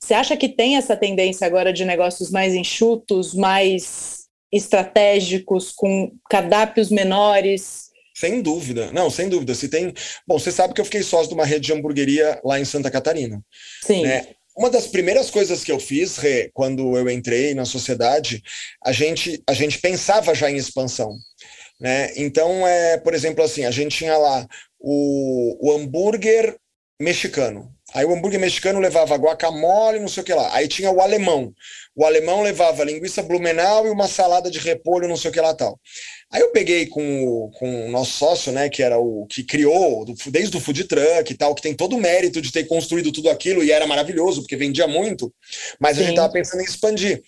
Você 0.00 0.14
acha 0.14 0.36
que 0.36 0.48
tem 0.48 0.76
essa 0.76 0.96
tendência 0.96 1.46
agora 1.46 1.72
de 1.72 1.84
negócios 1.84 2.30
mais 2.30 2.54
enxutos, 2.54 3.34
mais 3.34 4.26
estratégicos, 4.52 5.72
com 5.72 6.12
cardápios 6.30 6.90
menores? 6.90 7.88
Sem 8.14 8.42
dúvida, 8.42 8.90
não, 8.92 9.10
sem 9.10 9.28
dúvida. 9.28 9.54
Se 9.54 9.68
tem, 9.68 9.92
bom, 10.26 10.38
você 10.38 10.50
sabe 10.50 10.74
que 10.74 10.80
eu 10.80 10.84
fiquei 10.84 11.02
sócio 11.02 11.28
de 11.28 11.34
uma 11.34 11.44
rede 11.44 11.66
de 11.66 11.72
hamburgueria 11.72 12.40
lá 12.44 12.58
em 12.58 12.64
Santa 12.64 12.90
Catarina. 12.90 13.40
Sim. 13.84 14.02
Né? 14.02 14.28
Uma 14.56 14.70
das 14.70 14.88
primeiras 14.88 15.30
coisas 15.30 15.62
que 15.62 15.70
eu 15.70 15.78
fiz, 15.78 16.16
Rê, 16.16 16.50
quando 16.52 16.96
eu 16.96 17.08
entrei 17.08 17.54
na 17.54 17.64
sociedade, 17.64 18.42
a 18.84 18.90
gente, 18.90 19.40
a 19.48 19.52
gente 19.52 19.78
pensava 19.78 20.34
já 20.34 20.50
em 20.50 20.56
expansão. 20.56 21.16
Né? 21.80 22.12
Então, 22.16 22.66
é, 22.66 22.98
por 22.98 23.14
exemplo, 23.14 23.44
assim, 23.44 23.64
a 23.64 23.70
gente 23.70 23.98
tinha 23.98 24.16
lá 24.16 24.46
o, 24.78 25.56
o 25.60 25.72
hambúrguer 25.72 26.56
mexicano. 27.00 27.72
Aí 27.94 28.04
o 28.04 28.12
hambúrguer 28.12 28.38
mexicano 28.38 28.80
levava 28.80 29.16
guacamole, 29.16 29.98
não 29.98 30.08
sei 30.08 30.22
o 30.22 30.26
que 30.26 30.34
lá. 30.34 30.54
Aí 30.54 30.68
tinha 30.68 30.90
o 30.90 31.00
alemão. 31.00 31.54
O 31.96 32.04
alemão 32.04 32.42
levava 32.42 32.84
linguiça 32.84 33.22
blumenau 33.22 33.86
e 33.86 33.90
uma 33.90 34.06
salada 34.06 34.50
de 34.50 34.58
repolho, 34.58 35.08
não 35.08 35.16
sei 35.16 35.30
o 35.30 35.32
que 35.32 35.40
lá 35.40 35.54
tal. 35.54 35.80
Aí 36.30 36.42
eu 36.42 36.50
peguei 36.50 36.86
com 36.86 37.24
o, 37.24 37.50
com 37.52 37.86
o 37.86 37.90
nosso 37.90 38.12
sócio, 38.12 38.52
né, 38.52 38.68
que 38.68 38.82
era 38.82 38.98
o 38.98 39.26
que 39.26 39.42
criou 39.42 40.04
desde 40.26 40.54
o 40.56 40.60
food 40.60 40.84
truck 40.84 41.32
e 41.32 41.36
tal, 41.36 41.54
que 41.54 41.62
tem 41.62 41.74
todo 41.74 41.96
o 41.96 42.00
mérito 42.00 42.42
de 42.42 42.52
ter 42.52 42.64
construído 42.64 43.10
tudo 43.10 43.30
aquilo 43.30 43.64
e 43.64 43.72
era 43.72 43.86
maravilhoso, 43.86 44.42
porque 44.42 44.56
vendia 44.56 44.86
muito, 44.86 45.32
mas 45.80 45.96
Sim. 45.96 46.02
a 46.02 46.04
gente 46.04 46.14
estava 46.14 46.32
pensando 46.32 46.60
em 46.60 46.64
expandir. 46.64 47.22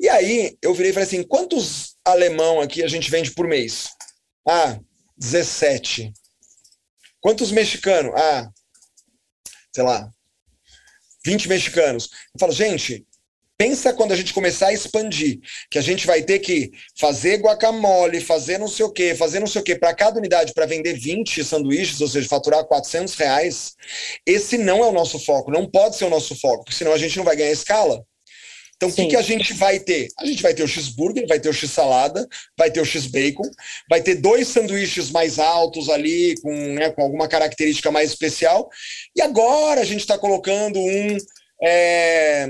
E 0.00 0.08
aí 0.08 0.56
eu 0.62 0.72
virei 0.72 0.90
e 0.90 0.94
falei 0.94 1.06
assim: 1.06 1.22
quantos 1.22 1.87
alemão 2.10 2.60
aqui 2.60 2.82
a 2.82 2.88
gente 2.88 3.10
vende 3.10 3.32
por 3.32 3.46
mês? 3.46 3.88
Ah, 4.46 4.78
17. 5.16 6.12
Quantos 7.20 7.50
mexicanos? 7.50 8.12
Ah, 8.14 8.48
sei 9.72 9.84
lá, 9.84 10.10
20 11.24 11.48
mexicanos. 11.48 12.08
Eu 12.34 12.40
falo, 12.40 12.52
gente, 12.52 13.06
pensa 13.58 13.92
quando 13.92 14.12
a 14.12 14.16
gente 14.16 14.32
começar 14.32 14.68
a 14.68 14.72
expandir, 14.72 15.40
que 15.70 15.78
a 15.78 15.82
gente 15.82 16.06
vai 16.06 16.22
ter 16.22 16.38
que 16.38 16.70
fazer 16.96 17.38
guacamole, 17.38 18.20
fazer 18.20 18.56
não 18.56 18.68
sei 18.68 18.86
o 18.86 18.92
quê, 18.92 19.14
fazer 19.14 19.40
não 19.40 19.46
sei 19.46 19.60
o 19.60 19.64
quê, 19.64 19.74
para 19.74 19.94
cada 19.94 20.18
unidade, 20.18 20.54
para 20.54 20.64
vender 20.64 20.94
20 20.94 21.44
sanduíches, 21.44 22.00
ou 22.00 22.08
seja, 22.08 22.28
faturar 22.28 22.64
400 22.64 23.14
reais. 23.16 23.74
Esse 24.24 24.56
não 24.56 24.84
é 24.84 24.86
o 24.86 24.92
nosso 24.92 25.18
foco, 25.18 25.50
não 25.50 25.68
pode 25.68 25.96
ser 25.96 26.04
o 26.04 26.10
nosso 26.10 26.36
foco, 26.36 26.64
porque 26.64 26.76
senão 26.76 26.92
a 26.92 26.98
gente 26.98 27.16
não 27.16 27.24
vai 27.24 27.34
ganhar 27.34 27.50
escala. 27.50 28.04
Então, 28.78 28.90
o 28.90 28.92
que, 28.92 29.06
que 29.06 29.16
a 29.16 29.22
gente 29.22 29.52
vai 29.54 29.80
ter? 29.80 30.06
A 30.16 30.24
gente 30.24 30.40
vai 30.40 30.54
ter 30.54 30.62
o 30.62 30.68
cheeseburger, 30.68 31.26
vai 31.26 31.40
ter 31.40 31.48
o 31.48 31.52
x-salada, 31.52 32.24
vai 32.56 32.70
ter 32.70 32.80
o 32.80 32.84
x-bacon, 32.84 33.42
vai 33.90 34.00
ter 34.00 34.14
dois 34.14 34.46
sanduíches 34.46 35.10
mais 35.10 35.40
altos 35.40 35.88
ali, 35.88 36.36
com, 36.40 36.54
né, 36.54 36.88
com 36.90 37.02
alguma 37.02 37.26
característica 37.26 37.90
mais 37.90 38.10
especial. 38.10 38.70
E 39.16 39.20
agora 39.20 39.80
a 39.80 39.84
gente 39.84 39.98
está 39.98 40.16
colocando 40.16 40.78
um, 40.78 41.16
é, 41.60 42.46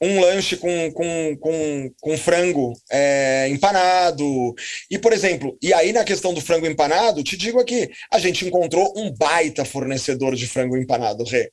um 0.00 0.20
lanche 0.20 0.56
com, 0.56 0.92
com, 0.92 1.36
com, 1.40 1.90
com 2.00 2.18
frango 2.18 2.72
é, 2.88 3.48
empanado. 3.48 4.54
E, 4.88 4.96
por 4.96 5.12
exemplo, 5.12 5.58
e 5.60 5.74
aí 5.74 5.92
na 5.92 6.04
questão 6.04 6.32
do 6.32 6.40
frango 6.40 6.68
empanado, 6.68 7.24
te 7.24 7.36
digo 7.36 7.58
aqui, 7.58 7.90
a 8.12 8.20
gente 8.20 8.46
encontrou 8.46 8.92
um 8.96 9.10
baita 9.10 9.64
fornecedor 9.64 10.36
de 10.36 10.46
frango 10.46 10.76
empanado, 10.76 11.24
Rê. 11.24 11.50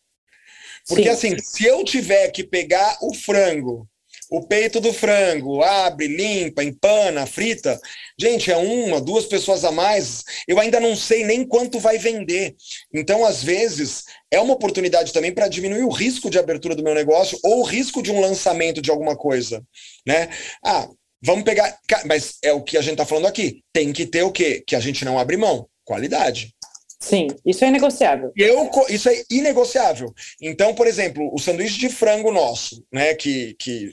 Porque 0.87 1.03
Sim. 1.03 1.09
assim, 1.09 1.37
se 1.39 1.65
eu 1.65 1.83
tiver 1.83 2.29
que 2.29 2.43
pegar 2.43 2.99
o 3.01 3.15
frango 3.15 3.87
o 4.31 4.41
peito 4.41 4.79
do 4.79 4.93
frango, 4.93 5.61
abre, 5.61 6.07
limpa, 6.07 6.63
empana, 6.63 7.25
frita. 7.25 7.77
Gente, 8.17 8.49
é 8.49 8.55
uma, 8.55 9.01
duas 9.01 9.25
pessoas 9.25 9.65
a 9.65 9.73
mais. 9.73 10.23
Eu 10.47 10.57
ainda 10.57 10.79
não 10.79 10.95
sei 10.95 11.25
nem 11.25 11.45
quanto 11.45 11.81
vai 11.81 11.97
vender. 11.97 12.55
Então, 12.93 13.25
às 13.25 13.43
vezes, 13.43 14.05
é 14.31 14.39
uma 14.39 14.53
oportunidade 14.53 15.11
também 15.11 15.33
para 15.33 15.49
diminuir 15.49 15.83
o 15.83 15.89
risco 15.89 16.29
de 16.29 16.39
abertura 16.39 16.73
do 16.73 16.83
meu 16.83 16.95
negócio 16.95 17.37
ou 17.43 17.59
o 17.59 17.63
risco 17.63 18.01
de 18.01 18.09
um 18.09 18.21
lançamento 18.21 18.81
de 18.81 18.89
alguma 18.89 19.17
coisa, 19.17 19.61
né? 20.07 20.29
Ah, 20.65 20.87
vamos 21.21 21.43
pegar, 21.43 21.77
mas 22.05 22.37
é 22.41 22.53
o 22.53 22.63
que 22.63 22.77
a 22.77 22.81
gente 22.81 22.93
está 22.93 23.05
falando 23.05 23.27
aqui. 23.27 23.61
Tem 23.73 23.91
que 23.91 24.05
ter 24.05 24.23
o 24.23 24.31
quê? 24.31 24.63
Que 24.65 24.77
a 24.77 24.79
gente 24.79 25.03
não 25.03 25.19
abre 25.19 25.35
mão, 25.35 25.67
qualidade. 25.83 26.55
Sim, 27.01 27.27
isso 27.45 27.65
é 27.65 27.67
inegociável. 27.67 28.31
Eu, 28.37 28.69
isso 28.87 29.09
é 29.09 29.23
inegociável. 29.29 30.13
Então, 30.39 30.73
por 30.73 30.87
exemplo, 30.87 31.29
o 31.33 31.39
sanduíche 31.39 31.79
de 31.79 31.89
frango 31.89 32.31
nosso, 32.31 32.85
né, 32.93 33.13
que, 33.15 33.55
que 33.59 33.89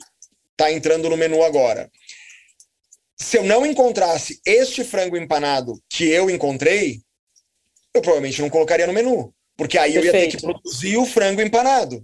está 0.59 0.71
entrando 0.71 1.09
no 1.09 1.15
menu 1.15 1.41
agora. 1.41 1.89
Se 3.17 3.37
eu 3.37 3.43
não 3.43 3.65
encontrasse 3.65 4.41
este 4.45 4.83
frango 4.83 5.15
empanado 5.15 5.81
que 5.89 6.05
eu 6.05 6.29
encontrei, 6.29 6.99
eu 7.93 8.01
provavelmente 8.01 8.41
não 8.41 8.49
colocaria 8.49 8.85
no 8.85 8.93
menu, 8.93 9.33
porque 9.57 9.77
aí 9.77 9.93
Perfeito. 9.93 10.15
eu 10.15 10.21
ia 10.21 10.27
ter 10.27 10.35
que 10.35 10.41
produzir 10.41 10.97
o 10.97 11.05
frango 11.05 11.41
empanado. 11.41 12.03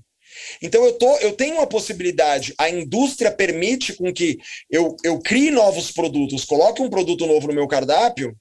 Então 0.62 0.84
eu, 0.84 0.94
tô, 0.94 1.18
eu 1.18 1.34
tenho 1.34 1.56
uma 1.56 1.68
possibilidade, 1.68 2.54
a 2.58 2.70
indústria 2.70 3.32
permite 3.32 3.94
com 3.94 4.14
que 4.14 4.38
eu, 4.70 4.96
eu 5.04 5.20
crie 5.20 5.52
novos 5.52 5.92
produtos, 5.92 6.46
coloque 6.46 6.82
um 6.82 6.90
produto 6.90 7.26
novo 7.26 7.48
no 7.48 7.54
meu 7.54 7.68
cardápio, 7.68 8.36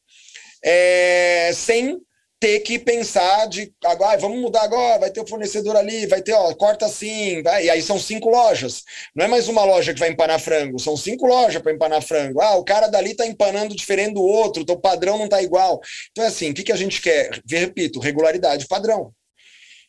é, 0.63 1.53
sem 1.55 1.99
ter 2.41 2.61
que 2.61 2.79
pensar 2.79 3.47
de 3.47 3.73
agora, 3.85 4.19
vamos 4.19 4.39
mudar 4.39 4.63
agora, 4.65 4.99
vai 4.99 5.11
ter 5.11 5.21
o 5.21 5.27
fornecedor 5.27 5.77
ali, 5.77 6.07
vai 6.07 6.21
ter, 6.21 6.33
ó, 6.33 6.55
corta 6.55 6.87
assim, 6.87 7.43
vai, 7.43 7.65
e 7.65 7.71
aí 7.71 7.81
são 7.81 7.99
cinco 7.99 8.29
lojas. 8.29 8.83
Não 9.15 9.25
é 9.25 9.29
mais 9.29 9.49
uma 9.49 9.65
loja 9.65 9.95
que 9.95 10.01
vai 10.01 10.11
empanar 10.11 10.39
frango, 10.39 10.79
são 10.79 10.97
cinco 10.97 11.27
lojas 11.27 11.63
para 11.63 11.73
empanar 11.73 12.03
frango. 12.03 12.41
Ah, 12.41 12.57
o 12.57 12.65
cara 12.65 12.89
dali 12.89 13.15
tá 13.15 13.27
empanando 13.27 13.75
diferente 13.75 14.15
do 14.15 14.23
outro, 14.23 14.63
então 14.63 14.75
o 14.75 14.81
padrão 14.81 15.19
não 15.19 15.29
tá 15.29 15.43
igual. 15.43 15.81
Então 16.11 16.25
é 16.25 16.29
assim, 16.29 16.51
o 16.51 16.55
que, 16.55 16.65
que 16.65 16.73
a 16.73 16.77
gente 16.77 17.01
quer? 17.01 17.41
Repito, 17.49 17.99
regularidade 17.99 18.67
padrão. 18.67 19.13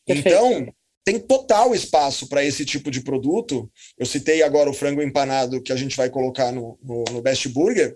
Perfeito. 0.05 0.27
Então, 0.27 0.73
tem 1.03 1.19
total 1.19 1.75
espaço 1.75 2.27
para 2.27 2.43
esse 2.43 2.65
tipo 2.65 2.89
de 2.89 3.01
produto. 3.01 3.69
Eu 3.97 4.05
citei 4.05 4.41
agora 4.41 4.69
o 4.69 4.73
frango 4.73 5.03
empanado 5.03 5.61
que 5.61 5.71
a 5.71 5.75
gente 5.75 5.95
vai 5.95 6.09
colocar 6.09 6.51
no, 6.51 6.79
no, 6.81 7.03
no 7.11 7.21
Best 7.21 7.47
Burger 7.49 7.95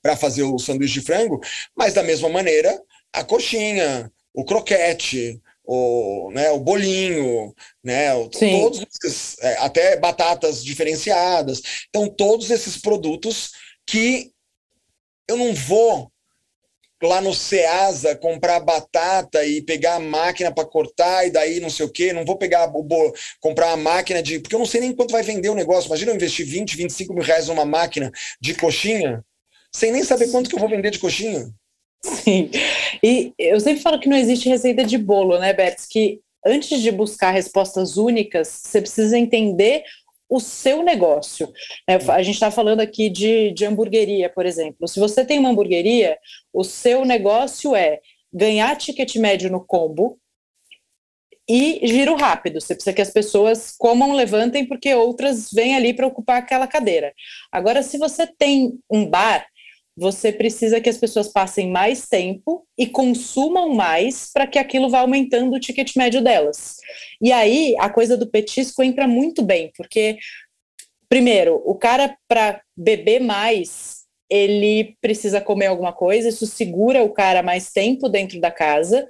para 0.00 0.16
fazer 0.16 0.42
o 0.44 0.58
sanduíche 0.58 1.00
de 1.00 1.06
frango, 1.06 1.40
mas 1.76 1.92
da 1.92 2.02
mesma 2.02 2.28
maneira 2.28 2.80
a 3.14 3.22
coxinha, 3.22 4.12
o 4.34 4.44
croquete, 4.44 5.40
o, 5.64 6.30
né, 6.32 6.50
o 6.50 6.58
bolinho, 6.58 7.54
né, 7.82 8.10
todos 8.60 8.84
esses, 9.02 9.38
é, 9.40 9.56
até 9.58 9.96
batatas 9.96 10.62
diferenciadas. 10.62 11.62
Então, 11.88 12.08
todos 12.08 12.50
esses 12.50 12.76
produtos 12.76 13.52
que 13.86 14.32
eu 15.28 15.36
não 15.36 15.54
vou 15.54 16.10
lá 17.02 17.20
no 17.20 17.34
Ceasa 17.34 18.16
comprar 18.16 18.60
batata 18.60 19.44
e 19.44 19.62
pegar 19.62 19.96
a 19.96 20.00
máquina 20.00 20.52
para 20.52 20.66
cortar 20.66 21.26
e 21.26 21.30
daí 21.30 21.60
não 21.60 21.70
sei 21.70 21.86
o 21.86 21.90
que, 21.90 22.12
não 22.12 22.24
vou 22.24 22.36
pegar 22.36 22.70
o 22.74 23.14
comprar 23.40 23.72
a 23.72 23.76
máquina 23.76 24.22
de. 24.22 24.40
Porque 24.40 24.54
eu 24.54 24.58
não 24.58 24.66
sei 24.66 24.80
nem 24.80 24.94
quanto 24.94 25.12
vai 25.12 25.22
vender 25.22 25.50
o 25.50 25.54
negócio. 25.54 25.88
Imagina 25.88 26.10
eu 26.10 26.16
investir 26.16 26.46
20, 26.46 26.76
25 26.76 27.14
mil 27.14 27.22
reais 27.22 27.48
numa 27.48 27.64
máquina 27.64 28.10
de 28.40 28.54
coxinha, 28.54 29.24
sem 29.72 29.92
nem 29.92 30.02
saber 30.02 30.30
quanto 30.30 30.48
que 30.48 30.56
eu 30.56 30.60
vou 30.60 30.68
vender 30.68 30.90
de 30.90 30.98
coxinha. 30.98 31.52
Sim. 32.04 32.50
E 33.02 33.32
eu 33.38 33.58
sempre 33.58 33.82
falo 33.82 33.98
que 33.98 34.08
não 34.08 34.16
existe 34.16 34.48
receita 34.48 34.84
de 34.84 34.98
bolo, 34.98 35.38
né, 35.38 35.52
Bertz? 35.52 35.86
Que 35.86 36.20
antes 36.44 36.80
de 36.82 36.90
buscar 36.90 37.30
respostas 37.30 37.96
únicas, 37.96 38.48
você 38.48 38.80
precisa 38.80 39.18
entender 39.18 39.84
o 40.28 40.38
seu 40.38 40.82
negócio. 40.82 41.50
É, 41.88 41.94
a 41.94 42.22
gente 42.22 42.34
está 42.34 42.50
falando 42.50 42.80
aqui 42.80 43.08
de, 43.08 43.52
de 43.52 43.64
hamburgueria, 43.64 44.28
por 44.28 44.44
exemplo. 44.44 44.86
Se 44.86 45.00
você 45.00 45.24
tem 45.24 45.38
uma 45.38 45.48
hamburgueria, 45.48 46.18
o 46.52 46.62
seu 46.62 47.04
negócio 47.04 47.74
é 47.74 48.00
ganhar 48.32 48.76
ticket 48.76 49.16
médio 49.16 49.50
no 49.50 49.64
combo 49.64 50.18
e 51.48 51.86
giro 51.86 52.16
rápido. 52.16 52.60
Você 52.60 52.74
precisa 52.74 52.94
que 52.94 53.02
as 53.02 53.10
pessoas 53.10 53.74
comam, 53.78 54.12
levantem, 54.12 54.66
porque 54.66 54.94
outras 54.94 55.50
vêm 55.52 55.74
ali 55.76 55.94
para 55.94 56.06
ocupar 56.06 56.38
aquela 56.38 56.66
cadeira. 56.66 57.14
Agora, 57.52 57.82
se 57.82 57.96
você 57.96 58.26
tem 58.26 58.78
um 58.90 59.06
bar, 59.06 59.46
você 59.96 60.32
precisa 60.32 60.80
que 60.80 60.88
as 60.88 60.98
pessoas 60.98 61.28
passem 61.28 61.70
mais 61.70 62.08
tempo 62.08 62.66
e 62.76 62.86
consumam 62.86 63.74
mais 63.74 64.30
para 64.32 64.46
que 64.46 64.58
aquilo 64.58 64.90
vá 64.90 65.00
aumentando 65.00 65.54
o 65.54 65.60
ticket 65.60 65.94
médio 65.96 66.22
delas. 66.22 66.78
E 67.22 67.30
aí 67.30 67.74
a 67.78 67.88
coisa 67.88 68.16
do 68.16 68.26
petisco 68.26 68.82
entra 68.82 69.06
muito 69.06 69.42
bem, 69.42 69.72
porque 69.76 70.18
primeiro, 71.08 71.62
o 71.64 71.76
cara 71.76 72.16
para 72.26 72.60
beber 72.76 73.20
mais, 73.20 74.02
ele 74.28 74.96
precisa 75.00 75.40
comer 75.40 75.66
alguma 75.66 75.92
coisa, 75.92 76.28
isso 76.28 76.46
segura 76.46 77.04
o 77.04 77.12
cara 77.12 77.42
mais 77.42 77.70
tempo 77.70 78.08
dentro 78.08 78.40
da 78.40 78.50
casa. 78.50 79.08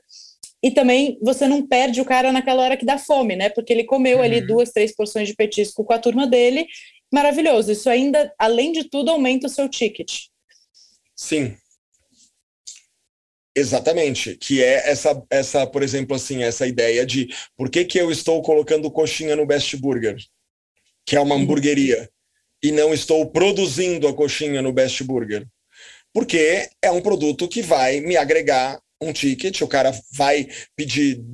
E 0.63 0.71
também 0.71 1.19
você 1.23 1.47
não 1.47 1.67
perde 1.67 2.01
o 2.01 2.05
cara 2.05 2.33
naquela 2.33 2.63
hora 2.63 2.77
que 2.77 2.87
dá 2.87 2.99
fome, 2.99 3.37
né? 3.37 3.51
Porque 3.51 3.73
ele 3.73 3.85
comeu 3.85 4.23
ali 4.23 4.41
uhum. 4.41 4.47
duas, 4.47 4.71
três 4.71 4.95
porções 4.95 5.29
de 5.29 5.35
petisco 5.35 5.85
com 5.85 5.93
a 5.93 5.99
turma 5.99 6.27
dele. 6.27 6.67
Maravilhoso. 7.13 7.73
Isso 7.73 7.89
ainda, 7.89 8.33
além 8.39 8.73
de 8.73 8.85
tudo, 8.85 9.11
aumenta 9.11 9.47
o 9.47 9.51
seu 9.51 9.69
ticket. 9.69 10.25
Sim. 11.25 11.57
Exatamente, 13.57 14.37
que 14.37 14.63
é 14.63 14.91
essa, 14.91 15.25
essa, 15.31 15.67
por 15.67 15.83
exemplo, 15.83 16.15
assim, 16.15 16.43
essa 16.43 16.67
ideia 16.67 17.07
de 17.07 17.35
por 17.57 17.71
que, 17.71 17.85
que 17.87 17.99
eu 17.99 18.11
estou 18.11 18.43
colocando 18.43 18.91
coxinha 18.91 19.35
no 19.35 19.47
Best 19.47 19.75
Burger, 19.79 20.17
que 21.07 21.17
é 21.17 21.21
uma 21.21 21.35
uhum. 21.35 21.43
hamburgueria, 21.43 22.11
e 22.63 22.71
não 22.71 22.93
estou 22.93 23.31
produzindo 23.31 24.07
a 24.07 24.13
coxinha 24.13 24.61
no 24.61 24.73
Best 24.73 25.03
Burger? 25.05 25.47
Porque 26.13 26.69
é 26.83 26.91
um 26.91 27.01
produto 27.01 27.49
que 27.49 27.63
vai 27.63 28.01
me 28.01 28.19
agregar 28.19 28.79
um 29.01 29.11
ticket, 29.11 29.63
o 29.63 29.69
cara 29.69 29.93
vai 30.13 30.47
pedir 30.77 31.25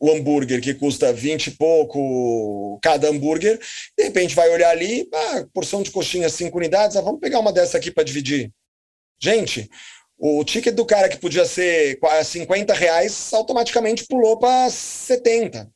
o 0.00 0.10
hambúrguer 0.10 0.60
que 0.60 0.74
custa 0.74 1.12
20 1.12 1.46
e 1.46 1.50
pouco 1.52 2.80
cada 2.82 3.08
hambúrguer, 3.08 3.60
de 3.96 4.04
repente 4.04 4.34
vai 4.34 4.50
olhar 4.50 4.70
ali, 4.70 5.08
ah, 5.14 5.46
porção 5.54 5.82
de 5.82 5.92
coxinha 5.92 6.28
5 6.28 6.56
unidades, 6.58 6.96
ah, 6.96 7.02
vamos 7.02 7.20
pegar 7.20 7.38
uma 7.38 7.52
dessa 7.52 7.76
aqui 7.76 7.90
para 7.92 8.02
dividir. 8.02 8.52
Gente, 9.20 9.68
o 10.18 10.44
ticket 10.44 10.74
do 10.74 10.86
cara 10.86 11.08
que 11.08 11.18
podia 11.18 11.44
ser 11.44 11.98
50 12.24 12.74
reais 12.74 13.32
automaticamente 13.32 14.06
pulou 14.06 14.38
para 14.38 14.68
70. 14.70 15.70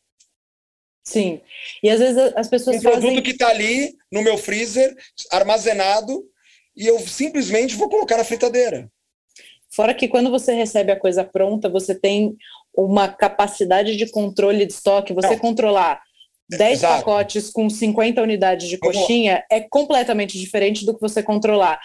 Sim. 1.04 1.40
E 1.82 1.90
às 1.90 1.98
vezes 1.98 2.32
as 2.36 2.48
pessoas. 2.48 2.76
Um 2.76 2.80
produto 2.80 3.22
que 3.22 3.30
está 3.30 3.48
ali 3.48 3.94
no 4.10 4.22
meu 4.22 4.38
freezer, 4.38 4.94
armazenado, 5.30 6.24
e 6.76 6.86
eu 6.86 6.98
simplesmente 7.00 7.74
vou 7.74 7.88
colocar 7.88 8.16
na 8.16 8.24
fritadeira. 8.24 8.90
Fora 9.74 9.94
que 9.94 10.06
quando 10.06 10.30
você 10.30 10.52
recebe 10.52 10.92
a 10.92 10.98
coisa 10.98 11.24
pronta, 11.24 11.68
você 11.68 11.94
tem 11.94 12.36
uma 12.74 13.08
capacidade 13.08 13.96
de 13.96 14.06
controle 14.10 14.66
de 14.66 14.72
estoque, 14.72 15.14
você 15.14 15.30
Não. 15.30 15.38
controlar 15.38 16.02
10 16.50 16.78
Exato. 16.78 16.98
pacotes 16.98 17.50
com 17.50 17.68
50 17.68 18.22
unidades 18.22 18.68
de 18.68 18.76
coxinha 18.76 19.44
é 19.50 19.60
completamente 19.60 20.38
diferente 20.38 20.84
do 20.84 20.94
que 20.94 21.00
você 21.00 21.22
controlar 21.22 21.80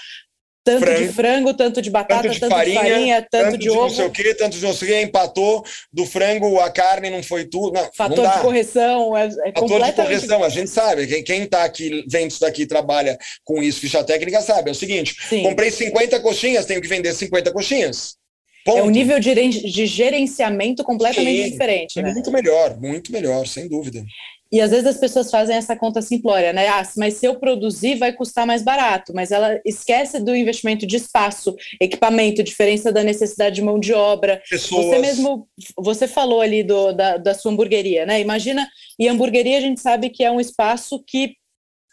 tanto 0.68 0.80
frango, 0.80 1.00
de 1.00 1.14
frango, 1.14 1.54
tanto 1.54 1.82
de 1.82 1.90
batata, 1.90 2.24
tanto 2.24 2.34
de, 2.34 2.40
tanto 2.42 2.52
farinha, 2.52 2.82
de 2.82 2.90
farinha, 2.90 3.28
tanto, 3.32 3.44
tanto 3.44 3.58
de, 3.58 3.64
de 3.64 3.70
ovo. 3.70 3.82
não 3.82 3.90
sei 3.90 4.06
o 4.06 4.12
quê, 4.12 4.34
tanto 4.34 4.58
de 4.58 4.66
não 4.66 4.74
sei 4.74 4.88
o 4.88 4.92
quê, 4.92 5.02
empatou 5.02 5.66
do 5.94 6.06
frango, 6.06 6.60
a 6.60 6.70
carne 6.70 7.10
não 7.10 7.24
foi 7.24 7.46
tudo. 7.46 7.74
Não, 7.74 7.90
Fator 7.96 8.26
não 8.26 8.32
de 8.32 8.42
correção, 8.42 9.18
é, 9.18 9.28
é 9.28 9.52
Fator 9.54 9.84
de 9.84 9.94
correção, 9.94 10.44
a 10.44 10.50
gente 10.50 10.70
sabe, 10.70 11.08
quem, 11.08 11.24
quem 11.24 11.46
tá 11.46 11.64
aqui, 11.64 12.04
vendo 12.10 12.32
isso 12.32 12.42
daqui 12.42 12.66
trabalha 12.66 13.18
com 13.46 13.64
isso, 13.64 13.80
ficha 13.80 14.04
técnica, 14.04 14.42
sabe. 14.42 14.70
É 14.70 14.72
o 14.72 14.76
seguinte, 14.76 15.16
Sim. 15.30 15.44
comprei 15.44 15.72
50 15.72 16.20
coxinhas, 16.20 16.66
tenho 16.66 16.82
que 16.82 16.88
vender 16.88 17.14
50 17.14 17.52
coxinhas. 17.54 18.18
Ponto. 18.66 18.80
É 18.80 18.84
um 18.84 18.90
nível 18.90 19.18
de, 19.18 19.34
de 19.34 19.86
gerenciamento 19.86 20.84
completamente 20.84 21.44
Sim, 21.44 21.52
diferente. 21.52 22.00
É 22.00 22.02
né? 22.02 22.12
muito 22.12 22.30
melhor, 22.30 22.78
muito 22.78 23.14
melhor, 23.14 23.48
sem 23.48 23.66
dúvida. 23.66 24.04
E 24.52 24.62
às 24.62 24.72
vezes 24.72 24.86
as 24.86 24.98
pessoas 24.98 25.30
fazem 25.30 25.56
essa 25.56 25.76
conta 25.76 26.02
simplória, 26.02 26.54
né? 26.54 26.68
Ah, 26.68 26.84
mas 26.96 27.16
se 27.16 27.26
eu 27.26 27.36
produzir, 27.36 27.96
vai 27.96 28.14
custar 28.14 28.46
mais 28.46 28.62
barato. 28.62 29.14
Mas 29.14 29.32
ela 29.32 29.60
esquece 29.66 30.20
do 30.20 30.36
investimento 30.36 30.86
de 30.86 30.96
espaço, 30.96 31.56
equipamento, 31.82 32.44
diferença 32.44 32.92
da 32.92 33.04
necessidade 33.04 33.56
de 33.56 33.62
mão 33.62 33.80
de 33.80 33.94
obra. 33.94 34.42
Pessoas. 34.50 34.86
Você 34.86 35.00
mesmo, 35.00 35.48
você 35.78 36.08
falou 36.08 36.42
ali 36.42 36.64
do, 36.64 36.94
da, 36.94 37.18
da 37.18 37.34
sua 37.34 37.52
hamburgueria, 37.52 38.06
né? 38.06 38.22
Imagina, 38.22 38.68
e 38.98 39.08
hamburgueria 39.08 39.58
a 39.58 39.62
gente 39.62 39.82
sabe 39.82 40.10
que 40.10 40.24
é 40.24 40.32
um 40.32 40.40
espaço 40.40 41.04
que 41.06 41.36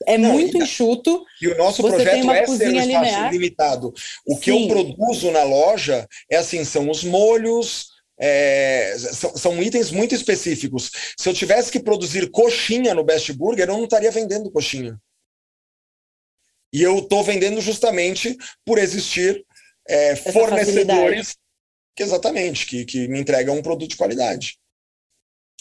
é 0.07 0.19
Não, 0.19 0.33
muito 0.33 0.59
e, 0.59 0.63
enxuto. 0.63 1.25
E 1.41 1.49
o 1.49 1.57
nosso 1.57 1.83
projeto 1.83 2.09
é 2.09 2.23
ser 2.23 2.27
um 2.27 2.35
espaço 2.35 2.65
linear. 2.65 3.33
limitado. 3.33 3.93
O 4.27 4.35
Sim. 4.35 4.41
que 4.41 4.51
eu 4.51 4.69
produzo 4.69 5.31
na 5.31 5.43
loja 5.43 6.07
é 6.31 6.37
assim, 6.37 6.65
são 6.65 6.91
os 6.91 7.05
molhos, 7.05 7.94
é, 8.19 8.97
são, 8.99 9.37
são, 9.37 9.63
itens 9.63 9.91
muito 9.91 10.15
específicos. 10.15 10.91
Se 11.19 11.29
eu 11.29 11.35
tivesse 11.35 11.71
que 11.71 11.81
produzir 11.81 12.31
coxinha 12.31 12.95
no 12.95 13.05
Best 13.05 13.33
Burger, 13.33 13.69
eu 13.69 13.75
não 13.75 13.85
estaria 13.85 14.11
vendendo 14.11 14.51
coxinha. 14.51 14.99
E 16.73 16.83
eu 16.83 16.99
estou 16.99 17.23
vendendo 17.23 17.61
justamente 17.61 18.37
por 18.65 18.79
existir 18.79 19.45
é, 19.89 20.17
fornecedores 20.17 21.37
que 21.97 22.03
exatamente 22.03 22.67
que, 22.67 22.85
que 22.85 23.09
me 23.09 23.21
entregam 23.21 23.57
um 23.57 23.63
produto 23.63 23.91
de 23.91 23.97
qualidade. 23.97 24.59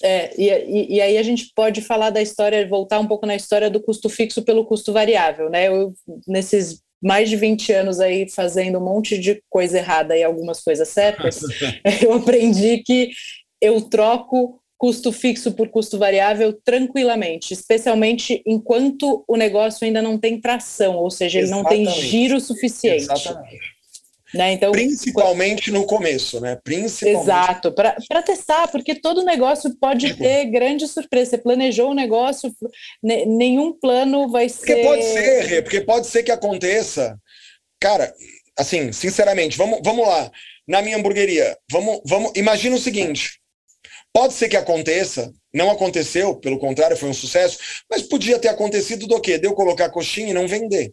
É, 0.02 0.34
e, 0.36 0.96
e, 0.96 1.02
aí 1.02 1.18
a 1.18 1.24
gente 1.24 1.52
pode 1.56 1.82
falar 1.82 2.10
da 2.10 2.22
história, 2.22 2.68
voltar 2.68 3.00
um 3.00 3.08
pouco 3.08 3.28
na 3.28 3.36
história 3.36 3.70
do 3.70 3.82
custo 3.82 4.10
fixo 4.10 4.42
pelo 4.42 4.66
custo 4.66 4.92
variável, 4.92 5.50
né? 5.50 5.68
Eu, 5.68 5.94
nesses 6.28 6.82
mais 7.04 7.30
de 7.30 7.36
20 7.36 7.72
anos 7.74 8.00
aí 8.00 8.30
fazendo 8.30 8.80
um 8.80 8.84
monte 8.84 9.20
de 9.20 9.44
coisa 9.50 9.78
errada 9.78 10.18
e 10.18 10.24
algumas 10.24 10.62
coisas 10.62 10.88
certas, 10.88 11.42
eu 12.02 12.14
aprendi 12.14 12.78
que 12.80 13.12
eu 13.62 13.82
troco 13.82 14.60
custo 14.78 15.12
fixo 15.12 15.54
por 15.54 15.70
custo 15.70 15.98
variável 15.98 16.54
tranquilamente, 16.64 17.54
especialmente 17.54 18.42
enquanto 18.46 19.24
o 19.28 19.38
negócio 19.38 19.86
ainda 19.86 20.02
não 20.02 20.18
tem 20.18 20.42
tração, 20.42 20.98
ou 20.98 21.10
seja, 21.10 21.40
ele 21.40 21.48
Exatamente. 21.48 21.86
não 21.86 21.94
tem 21.94 22.02
giro 22.02 22.40
suficiente. 22.40 23.04
Exatamente. 23.04 23.73
Né? 24.34 24.54
Então, 24.54 24.72
Principalmente 24.72 25.70
no 25.70 25.86
começo, 25.86 26.42
né? 26.42 26.58
Principalmente. 26.64 27.22
Exato, 27.22 27.72
para 27.72 28.24
testar, 28.24 28.68
porque 28.68 28.96
todo 28.96 29.24
negócio 29.24 29.76
pode 29.80 30.08
tipo, 30.08 30.24
ter 30.24 30.46
grande 30.46 30.88
surpresa. 30.88 31.32
Você 31.32 31.38
planejou 31.38 31.92
um 31.92 31.94
negócio, 31.94 32.54
nenhum 33.04 33.72
plano 33.74 34.28
vai 34.30 34.50
ser. 34.50 34.66
Porque 34.66 34.84
pode 34.84 35.04
ser, 35.04 35.62
porque 35.64 35.82
pode 35.82 36.08
ser 36.08 36.24
que 36.24 36.32
aconteça. 36.32 37.16
Cara, 37.80 38.12
assim, 38.58 38.92
sinceramente, 38.92 39.56
vamos, 39.56 39.82
vamos 39.84 40.08
lá. 40.08 40.32
Na 40.68 40.82
minha 40.82 40.98
hamburgueria, 40.98 41.56
vamos, 41.72 42.02
vamos. 42.04 42.32
Imagina 42.36 42.76
o 42.76 42.80
seguinte: 42.80 43.40
pode 44.12 44.34
ser 44.34 44.50
que 44.50 44.58
aconteça, 44.58 45.32
não 45.54 45.70
aconteceu, 45.70 46.36
pelo 46.38 46.58
contrário, 46.58 46.98
foi 46.98 47.10
um 47.10 47.14
sucesso, 47.14 47.60
mas 47.88 48.02
podia 48.02 48.40
ter 48.40 48.48
acontecido 48.48 49.06
do 49.06 49.22
quê? 49.22 49.38
De 49.38 49.46
eu 49.46 49.54
colocar 49.54 49.92
coxinha 49.92 50.32
e 50.32 50.34
não 50.34 50.48
vender. 50.48 50.92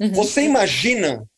Uhum. 0.00 0.12
Você 0.12 0.42
imagina 0.42 1.28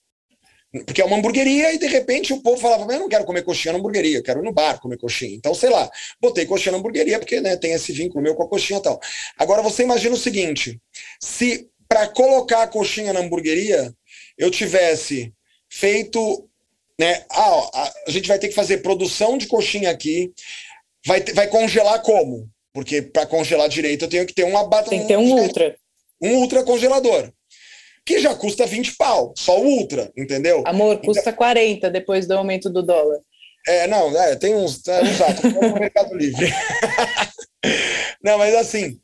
Porque 0.72 1.02
é 1.02 1.04
uma 1.04 1.16
hamburgueria 1.16 1.72
e 1.72 1.78
de 1.78 1.86
repente 1.86 2.32
o 2.32 2.40
povo 2.40 2.60
falava, 2.60 2.90
eu 2.92 3.00
não 3.00 3.08
quero 3.08 3.24
comer 3.24 3.42
coxinha 3.42 3.72
na 3.72 3.80
hamburgueria, 3.80 4.18
eu 4.18 4.22
quero 4.22 4.40
ir 4.40 4.44
no 4.44 4.52
bar 4.52 4.80
comer 4.80 4.96
coxinha. 4.98 5.34
Então, 5.34 5.52
sei 5.52 5.68
lá, 5.68 5.90
botei 6.20 6.46
coxinha 6.46 6.72
na 6.72 6.78
hamburgueria 6.78 7.18
porque 7.18 7.40
né, 7.40 7.56
tem 7.56 7.72
esse 7.72 7.92
vínculo 7.92 8.22
meu 8.22 8.36
com 8.36 8.44
a 8.44 8.48
coxinha 8.48 8.78
e 8.78 8.82
tal. 8.82 9.00
Agora 9.36 9.62
você 9.62 9.82
imagina 9.82 10.14
o 10.14 10.18
seguinte: 10.18 10.80
se 11.20 11.68
para 11.88 12.06
colocar 12.06 12.62
a 12.62 12.68
coxinha 12.68 13.12
na 13.12 13.18
hamburgueria 13.18 13.92
eu 14.38 14.48
tivesse 14.48 15.34
feito, 15.68 16.48
né? 16.98 17.24
Ah, 17.30 17.50
ó, 17.50 17.70
a 18.06 18.10
gente 18.10 18.28
vai 18.28 18.38
ter 18.38 18.46
que 18.46 18.54
fazer 18.54 18.78
produção 18.78 19.36
de 19.36 19.48
coxinha 19.48 19.90
aqui, 19.90 20.32
vai, 21.04 21.20
vai 21.34 21.48
congelar 21.48 22.00
como? 22.02 22.48
Porque 22.72 23.02
para 23.02 23.26
congelar 23.26 23.68
direito 23.68 24.04
eu 24.04 24.08
tenho 24.08 24.24
que 24.24 24.34
ter 24.34 24.44
uma 24.44 24.62
batata. 24.62 24.90
Tem 24.90 25.00
que 25.00 25.08
ter 25.08 25.18
um 25.18 25.32
ultra. 25.32 25.76
Um 26.22 26.36
ultra 26.36 26.62
congelador 26.62 27.32
que 28.04 28.18
já 28.18 28.34
custa 28.34 28.66
20 28.66 28.96
pau, 28.96 29.32
só 29.36 29.60
o 29.60 29.64
Ultra, 29.64 30.10
entendeu? 30.16 30.62
Amor, 30.66 30.94
então 30.94 31.06
custa 31.06 31.30
então, 31.30 31.34
40 31.34 31.90
depois 31.90 32.26
do 32.26 32.32
aumento 32.32 32.70
do 32.70 32.82
dólar. 32.82 33.20
É, 33.66 33.86
não, 33.86 34.18
é, 34.18 34.36
tem 34.36 34.54
uns, 34.54 34.86
é, 34.88 35.00
atos 35.00 35.52
no 35.52 35.74
Mercado 35.74 36.14
Livre. 36.16 36.52
não, 38.22 38.38
mas 38.38 38.54
assim, 38.54 38.98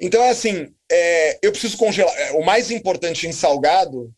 então 0.00 0.22
é 0.22 0.30
assim, 0.30 0.68
é, 0.90 1.38
eu 1.42 1.50
preciso 1.50 1.76
congelar. 1.76 2.14
É, 2.18 2.32
o 2.32 2.44
mais 2.44 2.70
importante 2.70 3.26
em 3.26 3.32
salgado, 3.32 4.12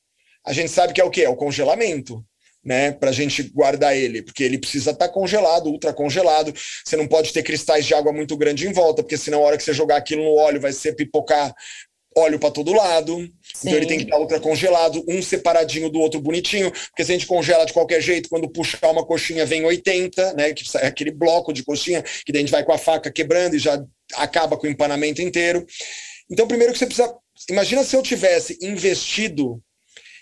a 0.45 0.53
gente 0.53 0.71
sabe 0.71 0.93
que 0.93 1.01
é 1.01 1.05
o 1.05 1.11
quê? 1.11 1.23
É 1.23 1.29
o 1.29 1.37
congelamento. 1.37 2.25
Né, 2.67 2.93
para 2.93 3.11
a 3.11 3.13
gente 3.13 3.43
guardar 3.43 3.95
ele, 3.95 4.23
porque 4.23 4.43
ele 4.43 4.57
precisa 4.57 4.93
estar 4.93 5.09
tá 5.09 5.13
congelado, 5.13 5.67
ultra 5.67 5.93
congelado. 5.93 6.51
Você 6.83 6.97
não 6.97 7.07
pode 7.07 7.31
ter 7.31 7.43
cristais 7.43 7.85
de 7.85 7.93
água 7.93 8.11
muito 8.11 8.35
grande 8.39 8.67
em 8.67 8.73
volta, 8.73 9.03
porque 9.03 9.19
senão 9.19 9.41
a 9.41 9.49
hora 9.49 9.59
que 9.59 9.63
você 9.63 9.75
jogar 9.75 9.99
aquilo 9.99 10.25
no 10.25 10.35
óleo 10.37 10.63
vai 10.63 10.73
ser 10.73 10.95
pipocar 10.95 11.55
óleo 12.17 12.39
para 12.39 12.51
todo 12.51 12.73
lado. 12.73 13.19
Sim. 13.19 13.69
Então 13.69 13.77
ele 13.77 13.87
tem 13.87 13.99
que 13.99 14.05
estar 14.05 14.19
ultra 14.19 14.41
congelado, 14.41 15.05
um 15.09 15.21
separadinho 15.23 15.91
do 15.91 15.99
outro 15.99 16.21
bonitinho, 16.21 16.71
porque 16.71 17.05
se 17.05 17.13
a 17.13 17.15
gente 17.15 17.27
congela 17.27 17.65
de 17.65 17.73
qualquer 17.73 18.01
jeito, 18.01 18.29
quando 18.29 18.49
puxar 18.49 18.91
uma 18.91 19.05
coxinha 19.05 19.45
vem 19.45 19.65
80, 19.65 20.35
né? 20.35 20.53
Que 20.53 20.65
é 20.79 20.87
aquele 20.87 21.11
bloco 21.11 21.53
de 21.53 21.65
coxinha, 21.65 22.03
que 22.03 22.33
daí 22.33 22.41
a 22.41 22.45
gente 22.45 22.53
vai 22.53 22.65
com 22.65 22.73
a 22.73 22.79
faca 22.79 23.11
quebrando 23.11 23.57
e 23.57 23.59
já 23.59 23.83
acaba 24.15 24.57
com 24.57 24.67
o 24.67 24.71
empanamento 24.71 25.21
inteiro. 25.21 25.67
Então, 26.31 26.47
primeiro 26.47 26.73
que 26.73 26.79
você 26.79 26.87
precisa. 26.87 27.15
Imagina 27.51 27.83
se 27.83 27.97
eu 27.97 28.03
tivesse 28.03 28.57
investido 28.63 29.61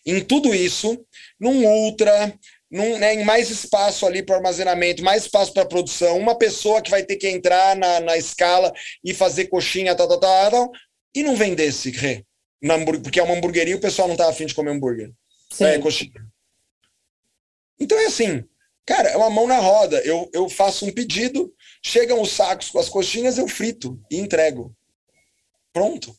em 0.04 0.20
tudo 0.20 0.54
isso, 0.54 0.98
num 1.38 1.64
ultra, 1.64 2.32
num, 2.70 2.98
né, 2.98 3.14
em 3.14 3.24
mais 3.24 3.50
espaço 3.50 4.06
ali 4.06 4.22
para 4.22 4.36
armazenamento, 4.36 5.04
mais 5.04 5.24
espaço 5.24 5.52
para 5.52 5.66
produção, 5.66 6.18
uma 6.18 6.36
pessoa 6.36 6.80
que 6.80 6.90
vai 6.90 7.04
ter 7.04 7.16
que 7.16 7.28
entrar 7.28 7.76
na, 7.76 8.00
na 8.00 8.16
escala 8.16 8.72
e 9.04 9.14
fazer 9.14 9.46
coxinha, 9.46 9.94
tal, 9.94 10.08
tal, 10.08 10.18
tal, 10.18 10.50
tal 10.50 10.72
e 11.14 11.22
não 11.22 11.36
vendesse 11.36 11.90
ré, 11.90 12.24
porque 13.02 13.20
é 13.20 13.22
uma 13.22 13.34
hamburgueria 13.34 13.74
e 13.74 13.76
o 13.76 13.80
pessoal 13.80 14.08
não 14.08 14.16
tá 14.16 14.28
afim 14.28 14.46
de 14.46 14.54
comer 14.54 14.70
hambúrguer. 14.70 15.12
Sim. 15.50 15.64
É, 15.64 15.78
coxinha. 15.78 16.26
Então 17.78 17.98
é 17.98 18.06
assim, 18.06 18.44
cara, 18.86 19.08
é 19.08 19.16
uma 19.16 19.30
mão 19.30 19.46
na 19.46 19.58
roda. 19.58 20.00
Eu, 20.02 20.30
eu 20.32 20.48
faço 20.48 20.86
um 20.86 20.92
pedido, 20.92 21.52
chegam 21.82 22.20
os 22.20 22.30
sacos 22.30 22.70
com 22.70 22.78
as 22.78 22.88
coxinhas, 22.88 23.38
eu 23.38 23.48
frito 23.48 24.00
e 24.10 24.16
entrego. 24.16 24.74
Pronto. 25.72 26.16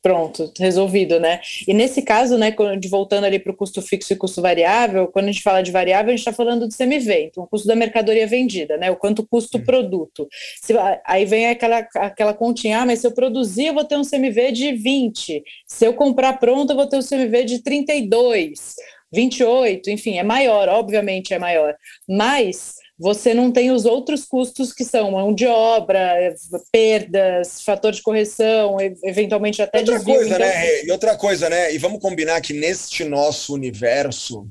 Pronto, 0.00 0.52
resolvido, 0.58 1.18
né? 1.18 1.40
E 1.66 1.74
nesse 1.74 2.02
caso, 2.02 2.38
né, 2.38 2.54
de 2.78 2.88
voltando 2.88 3.24
ali 3.24 3.38
para 3.40 3.50
o 3.50 3.56
custo 3.56 3.82
fixo 3.82 4.12
e 4.12 4.16
custo 4.16 4.40
variável, 4.40 5.08
quando 5.08 5.24
a 5.24 5.32
gente 5.32 5.42
fala 5.42 5.60
de 5.60 5.72
variável, 5.72 6.08
a 6.08 6.16
gente 6.16 6.20
está 6.20 6.32
falando 6.32 6.68
de 6.68 6.76
CMV, 6.76 7.24
então 7.24 7.42
o 7.42 7.46
custo 7.48 7.66
da 7.66 7.74
mercadoria 7.74 8.26
vendida, 8.26 8.76
né? 8.76 8.92
O 8.92 8.96
quanto 8.96 9.26
custa 9.26 9.58
o 9.58 9.64
produto. 9.64 10.28
Se, 10.62 10.72
aí 11.04 11.24
vem 11.24 11.48
aquela, 11.48 11.78
aquela 11.96 12.32
continha, 12.32 12.80
ah, 12.80 12.86
mas 12.86 13.00
se 13.00 13.06
eu 13.08 13.12
produzir, 13.12 13.66
eu 13.66 13.74
vou 13.74 13.84
ter 13.84 13.96
um 13.96 14.08
CMV 14.08 14.52
de 14.52 14.72
20. 14.72 15.42
Se 15.66 15.84
eu 15.84 15.94
comprar 15.94 16.38
pronto, 16.38 16.70
eu 16.70 16.76
vou 16.76 16.86
ter 16.86 16.98
um 16.98 17.02
CMV 17.02 17.44
de 17.44 17.58
32, 17.62 18.76
28, 19.12 19.90
enfim, 19.90 20.16
é 20.16 20.22
maior, 20.22 20.68
obviamente 20.68 21.34
é 21.34 21.38
maior. 21.40 21.74
Mas 22.08 22.76
você 23.02 23.34
não 23.34 23.50
tem 23.50 23.72
os 23.72 23.84
outros 23.84 24.24
custos 24.24 24.72
que 24.72 24.84
são 24.84 25.10
mão 25.10 25.34
de 25.34 25.44
obra, 25.44 26.32
perdas, 26.70 27.60
fator 27.60 27.90
de 27.90 28.00
correção, 28.00 28.76
eventualmente 29.02 29.60
até 29.60 29.80
outra 29.80 29.96
desvio. 29.96 30.14
Coisa, 30.14 30.34
então... 30.36 30.38
né? 30.38 30.84
E 30.84 30.92
outra 30.92 31.16
coisa, 31.16 31.50
né? 31.50 31.74
E 31.74 31.78
vamos 31.78 32.00
combinar 32.00 32.40
que 32.40 32.52
neste 32.52 33.02
nosso 33.02 33.54
universo, 33.54 34.48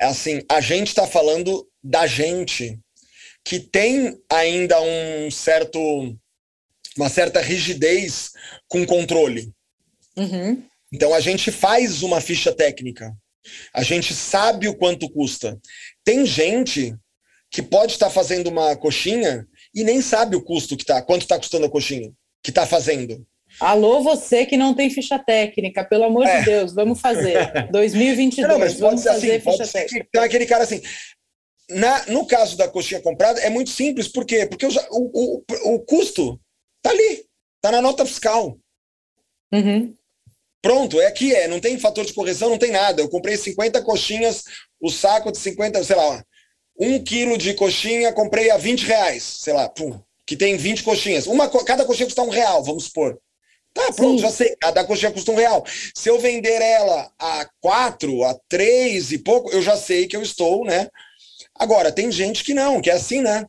é 0.00 0.06
assim, 0.06 0.42
a 0.50 0.60
gente 0.60 0.88
está 0.88 1.06
falando 1.06 1.64
da 1.80 2.04
gente 2.04 2.80
que 3.44 3.60
tem 3.60 4.20
ainda 4.28 4.80
um 4.80 5.30
certo, 5.30 5.78
uma 6.96 7.08
certa 7.08 7.40
rigidez 7.40 8.32
com 8.66 8.84
controle. 8.84 9.52
Uhum. 10.16 10.64
Então 10.92 11.14
a 11.14 11.20
gente 11.20 11.52
faz 11.52 12.02
uma 12.02 12.20
ficha 12.20 12.52
técnica. 12.52 13.16
A 13.72 13.84
gente 13.84 14.12
sabe 14.14 14.66
o 14.66 14.74
quanto 14.74 15.08
custa. 15.08 15.56
Tem 16.04 16.26
gente 16.26 16.92
que 17.52 17.60
pode 17.62 17.92
estar 17.92 18.08
fazendo 18.08 18.48
uma 18.48 18.74
coxinha 18.74 19.46
e 19.74 19.84
nem 19.84 20.00
sabe 20.00 20.34
o 20.34 20.42
custo 20.42 20.74
que 20.74 20.86
tá, 20.86 21.02
quanto 21.02 21.22
está 21.22 21.38
custando 21.38 21.66
a 21.66 21.70
coxinha 21.70 22.10
que 22.42 22.50
está 22.50 22.66
fazendo. 22.66 23.24
Alô, 23.60 24.02
você 24.02 24.46
que 24.46 24.56
não 24.56 24.74
tem 24.74 24.88
ficha 24.88 25.18
técnica, 25.18 25.84
pelo 25.84 26.04
amor 26.04 26.26
é. 26.26 26.38
de 26.38 26.46
Deus, 26.46 26.74
vamos 26.74 26.98
fazer. 26.98 27.52
2022, 27.70 28.50
não, 28.50 28.58
mas 28.58 28.80
vamos 28.80 29.04
fazer 29.04 29.36
assim, 29.36 29.50
ficha 29.50 29.70
técnica. 29.70 30.08
Tem 30.10 30.22
aquele 30.22 30.46
cara 30.46 30.64
assim. 30.64 30.80
Na, 31.68 32.06
no 32.06 32.26
caso 32.26 32.56
da 32.56 32.66
coxinha 32.66 33.02
comprada, 33.02 33.38
é 33.40 33.50
muito 33.50 33.68
simples. 33.68 34.08
Por 34.08 34.24
quê? 34.24 34.46
Porque 34.46 34.66
o, 34.66 34.70
o, 34.90 35.44
o, 35.46 35.74
o 35.74 35.80
custo 35.80 36.40
tá 36.82 36.90
ali, 36.90 37.24
tá 37.60 37.70
na 37.70 37.82
nota 37.82 38.06
fiscal. 38.06 38.58
Uhum. 39.52 39.94
Pronto, 40.62 41.00
é 41.00 41.06
aqui, 41.06 41.34
é. 41.34 41.46
Não 41.46 41.60
tem 41.60 41.78
fator 41.78 42.06
de 42.06 42.14
correção, 42.14 42.48
não 42.48 42.58
tem 42.58 42.70
nada. 42.70 43.02
Eu 43.02 43.10
comprei 43.10 43.36
50 43.36 43.82
coxinhas, 43.82 44.44
o 44.80 44.90
saco 44.90 45.30
de 45.30 45.38
50, 45.38 45.84
sei 45.84 45.96
lá, 45.96 46.24
um 46.82 47.02
quilo 47.02 47.38
de 47.38 47.54
coxinha, 47.54 48.12
comprei 48.12 48.50
a 48.50 48.56
20 48.56 48.84
reais, 48.84 49.22
sei 49.22 49.52
lá, 49.52 49.68
pum, 49.68 49.98
que 50.26 50.36
tem 50.36 50.56
20 50.56 50.82
coxinhas. 50.82 51.26
Uma, 51.26 51.48
cada 51.64 51.84
coxinha 51.84 52.06
custa 52.06 52.22
um 52.22 52.30
real, 52.30 52.62
vamos 52.64 52.84
supor. 52.84 53.18
Tá, 53.72 53.90
pronto, 53.92 54.16
Sim. 54.16 54.18
já 54.18 54.30
sei. 54.30 54.56
Cada 54.60 54.84
coxinha 54.84 55.12
custa 55.12 55.32
um 55.32 55.36
real. 55.36 55.64
Se 55.94 56.08
eu 56.08 56.18
vender 56.18 56.60
ela 56.60 57.10
a 57.18 57.48
quatro, 57.60 58.22
a 58.24 58.38
três 58.48 59.12
e 59.12 59.18
pouco, 59.18 59.50
eu 59.50 59.62
já 59.62 59.76
sei 59.76 60.06
que 60.06 60.16
eu 60.16 60.22
estou, 60.22 60.64
né? 60.64 60.88
Agora, 61.58 61.92
tem 61.92 62.10
gente 62.10 62.44
que 62.44 62.52
não, 62.52 62.80
que 62.80 62.90
é 62.90 62.94
assim, 62.94 63.22
né? 63.22 63.46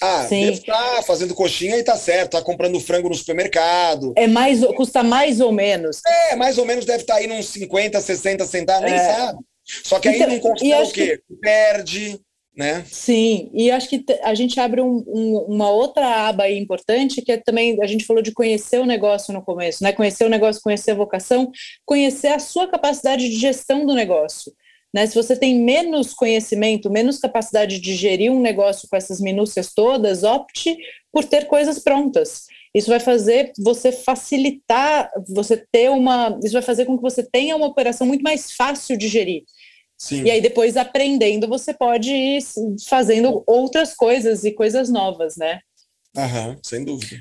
Ah, 0.00 0.24
Sim. 0.26 0.46
deve 0.46 0.58
estar 0.58 0.96
tá 0.96 1.02
fazendo 1.02 1.34
coxinha 1.34 1.76
e 1.76 1.82
tá 1.82 1.96
certo, 1.96 2.32
tá 2.32 2.42
comprando 2.42 2.80
frango 2.80 3.10
no 3.10 3.14
supermercado. 3.14 4.14
É 4.16 4.26
mais, 4.26 4.64
custa 4.74 5.02
mais 5.02 5.40
ou 5.40 5.52
menos. 5.52 6.00
É, 6.06 6.36
mais 6.36 6.56
ou 6.56 6.64
menos 6.64 6.86
deve 6.86 7.02
estar 7.02 7.14
tá 7.14 7.20
aí 7.20 7.30
uns 7.30 7.48
50, 7.48 8.00
60 8.00 8.46
centavos, 8.46 8.90
é. 8.90 8.90
nem 8.90 8.98
sabe. 8.98 9.38
Só 9.84 9.98
que 9.98 10.08
aí 10.08 10.16
então, 10.16 10.28
não 10.28 10.40
considera 10.40 10.84
o 10.84 10.92
quê? 10.92 11.22
Que... 11.26 11.36
Perde, 11.36 12.20
né? 12.56 12.84
Sim, 12.86 13.50
e 13.54 13.70
acho 13.70 13.88
que 13.88 14.04
a 14.22 14.34
gente 14.34 14.58
abre 14.58 14.80
um, 14.80 15.04
um, 15.06 15.38
uma 15.48 15.70
outra 15.70 16.28
aba 16.28 16.44
aí 16.44 16.58
importante, 16.58 17.22
que 17.22 17.32
é 17.32 17.36
também, 17.36 17.78
a 17.82 17.86
gente 17.86 18.04
falou 18.04 18.22
de 18.22 18.32
conhecer 18.32 18.80
o 18.80 18.86
negócio 18.86 19.32
no 19.32 19.42
começo, 19.42 19.82
né? 19.82 19.92
Conhecer 19.92 20.24
o 20.24 20.28
negócio, 20.28 20.62
conhecer 20.62 20.90
a 20.90 20.96
vocação, 20.96 21.50
conhecer 21.86 22.28
a 22.28 22.38
sua 22.38 22.66
capacidade 22.66 23.28
de 23.28 23.36
gestão 23.36 23.86
do 23.86 23.94
negócio. 23.94 24.52
Né? 24.92 25.06
Se 25.06 25.14
você 25.14 25.36
tem 25.36 25.60
menos 25.60 26.12
conhecimento, 26.12 26.90
menos 26.90 27.18
capacidade 27.18 27.78
de 27.78 27.94
gerir 27.94 28.32
um 28.32 28.40
negócio 28.40 28.88
com 28.88 28.96
essas 28.96 29.20
minúcias 29.20 29.72
todas, 29.72 30.24
opte 30.24 30.76
por 31.12 31.24
ter 31.24 31.46
coisas 31.46 31.78
prontas. 31.78 32.46
Isso 32.74 32.88
vai 32.88 33.00
fazer 33.00 33.52
você 33.58 33.90
facilitar, 33.90 35.10
você 35.28 35.56
ter 35.56 35.90
uma. 35.90 36.38
Isso 36.42 36.52
vai 36.52 36.62
fazer 36.62 36.84
com 36.84 36.96
que 36.96 37.02
você 37.02 37.22
tenha 37.22 37.56
uma 37.56 37.66
operação 37.66 38.06
muito 38.06 38.22
mais 38.22 38.52
fácil 38.52 38.96
de 38.96 39.08
gerir. 39.08 39.42
Sim. 39.98 40.22
E 40.22 40.30
aí, 40.30 40.40
depois, 40.40 40.76
aprendendo, 40.76 41.48
você 41.48 41.74
pode 41.74 42.10
ir 42.10 42.42
fazendo 42.88 43.42
outras 43.46 43.94
coisas 43.94 44.44
e 44.44 44.52
coisas 44.52 44.88
novas, 44.88 45.36
né? 45.36 45.60
Aham, 46.16 46.58
sem 46.62 46.84
dúvida. 46.84 47.16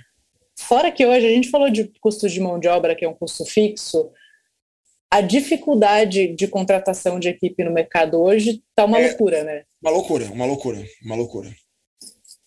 Fora 0.57 0.91
que 0.91 1.05
hoje 1.05 1.25
a 1.25 1.29
gente 1.29 1.49
falou 1.49 1.69
de 1.69 1.91
custo 1.99 2.29
de 2.29 2.39
mão 2.39 2.59
de 2.59 2.67
obra, 2.67 2.95
que 2.95 3.03
é 3.03 3.09
um 3.09 3.13
custo 3.13 3.43
fixo, 3.45 4.11
a 5.11 5.21
dificuldade 5.21 6.27
de 6.35 6.47
contratação 6.47 7.19
de 7.19 7.29
equipe 7.29 7.63
no 7.63 7.71
mercado 7.71 8.21
hoje 8.21 8.61
tá 8.75 8.85
uma 8.85 8.99
é, 8.99 9.07
loucura, 9.07 9.43
né? 9.43 9.63
Uma 9.81 9.91
loucura, 9.91 10.25
uma 10.25 10.45
loucura, 10.45 10.85
uma 11.03 11.15
loucura. 11.15 11.49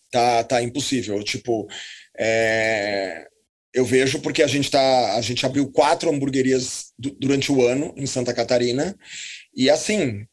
Tá, 0.09 0.43
tá 0.43 0.63
impossível. 0.63 1.21
Tipo, 1.23 1.67
é, 2.17 3.25
eu 3.73 3.85
vejo 3.85 4.19
porque 4.19 4.43
a 4.43 4.47
gente 4.47 4.69
tá, 4.69 5.15
a 5.15 5.21
gente 5.21 5.45
abriu 5.45 5.71
quatro 5.71 6.09
hamburguerias 6.09 6.93
durante 6.97 7.51
o 7.51 7.65
ano 7.65 7.93
em 7.97 8.05
Santa 8.05 8.33
Catarina 8.33 8.95
e 9.55 9.69
assim, 9.69 10.25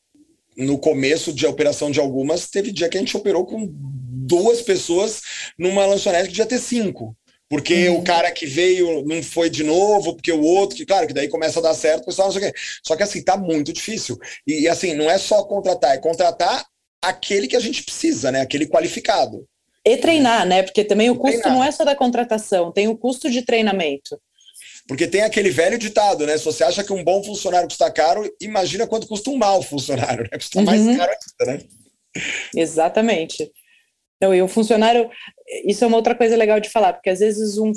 no 0.57 0.79
começo 0.79 1.33
de 1.33 1.47
operação 1.47 1.91
de 1.91 2.01
algumas, 2.01 2.49
teve 2.49 2.73
dia 2.73 2.89
que 2.89 2.97
a 2.97 3.01
gente 3.01 3.17
operou 3.17 3.47
com 3.47 3.69
duas 3.71 4.61
pessoas 4.63 5.23
numa 5.59 5.87
lanchonete 5.87 6.25
que 6.25 6.33
devia 6.33 6.47
ter 6.47 6.59
cinco. 6.59 7.17
Porque 7.49 7.89
uhum. 7.89 7.99
o 7.99 8.05
cara 8.05 8.31
que 8.31 8.47
veio 8.47 9.05
não 9.05 9.21
foi 9.25 9.51
de 9.51 9.65
novo, 9.65 10.15
porque 10.15 10.31
o 10.31 10.41
outro, 10.41 10.77
que 10.77 10.87
claro, 10.87 11.09
que 11.09 11.13
daí 11.13 11.29
começa 11.29 11.59
a 11.59 11.63
dar 11.63 11.75
certo, 11.75 12.03
o 12.03 12.07
pessoal 12.07 12.29
não 12.29 12.33
sei 12.33 12.49
o 12.49 12.53
quê. 12.53 12.59
Só 12.87 12.95
que 12.95 13.03
assim, 13.03 13.25
tá 13.25 13.37
muito 13.37 13.73
difícil. 13.73 14.17
E, 14.47 14.63
e 14.63 14.69
assim, 14.69 14.95
não 14.95 15.11
é 15.11 15.19
só 15.19 15.43
contratar, 15.43 15.95
é 15.95 15.99
contratar 15.99 16.65
aquele 17.03 17.49
que 17.49 17.57
a 17.57 17.61
gente 17.61 17.83
precisa, 17.83 18.31
né? 18.31 18.41
Aquele 18.41 18.69
qualificado. 18.69 19.49
E 19.85 19.97
treinar, 19.97 20.47
né? 20.47 20.63
Porque 20.63 20.85
também 20.85 21.09
o 21.11 21.17
custo 21.17 21.49
não 21.49 21.65
é 21.65 21.71
só 21.71 21.85
da 21.85 21.97
contratação, 21.97 22.71
tem 22.71 22.89
o 22.89 22.97
custo 22.97 23.31
de 23.31 23.43
treinamento. 23.43 24.21
Porque 24.87 25.07
tem 25.07 25.23
aquele 25.23 25.51
velho 25.51 25.79
ditado, 25.79 26.27
né? 26.27 26.37
Se 26.37 26.45
você 26.45 26.65
acha 26.65 26.83
que 26.85 26.93
um 26.93 27.05
bom 27.05 27.23
funcionário 27.23 27.69
custa 27.69 27.91
caro, 27.91 28.29
imagina 28.41 28.87
quanto 28.87 29.07
custa 29.07 29.31
um 29.31 29.37
mau 29.37 29.63
funcionário, 29.63 30.25
né? 30.25 30.37
Custa 30.37 30.61
mais 30.63 30.81
uhum. 30.81 30.97
caro 30.97 31.13
ainda, 31.13 31.53
né? 31.53 31.69
Exatamente. 32.57 33.51
Então, 34.17 34.35
e 34.35 34.43
o 34.43 34.49
funcionário, 34.49 35.09
isso 35.65 35.83
é 35.83 35.87
uma 35.87 35.97
outra 35.97 36.15
coisa 36.15 36.37
legal 36.37 36.61
de 36.61 36.69
falar, 36.69 36.93
porque 36.93 37.09
às 37.09 37.21
vezes 37.21 37.57
um 37.57 37.73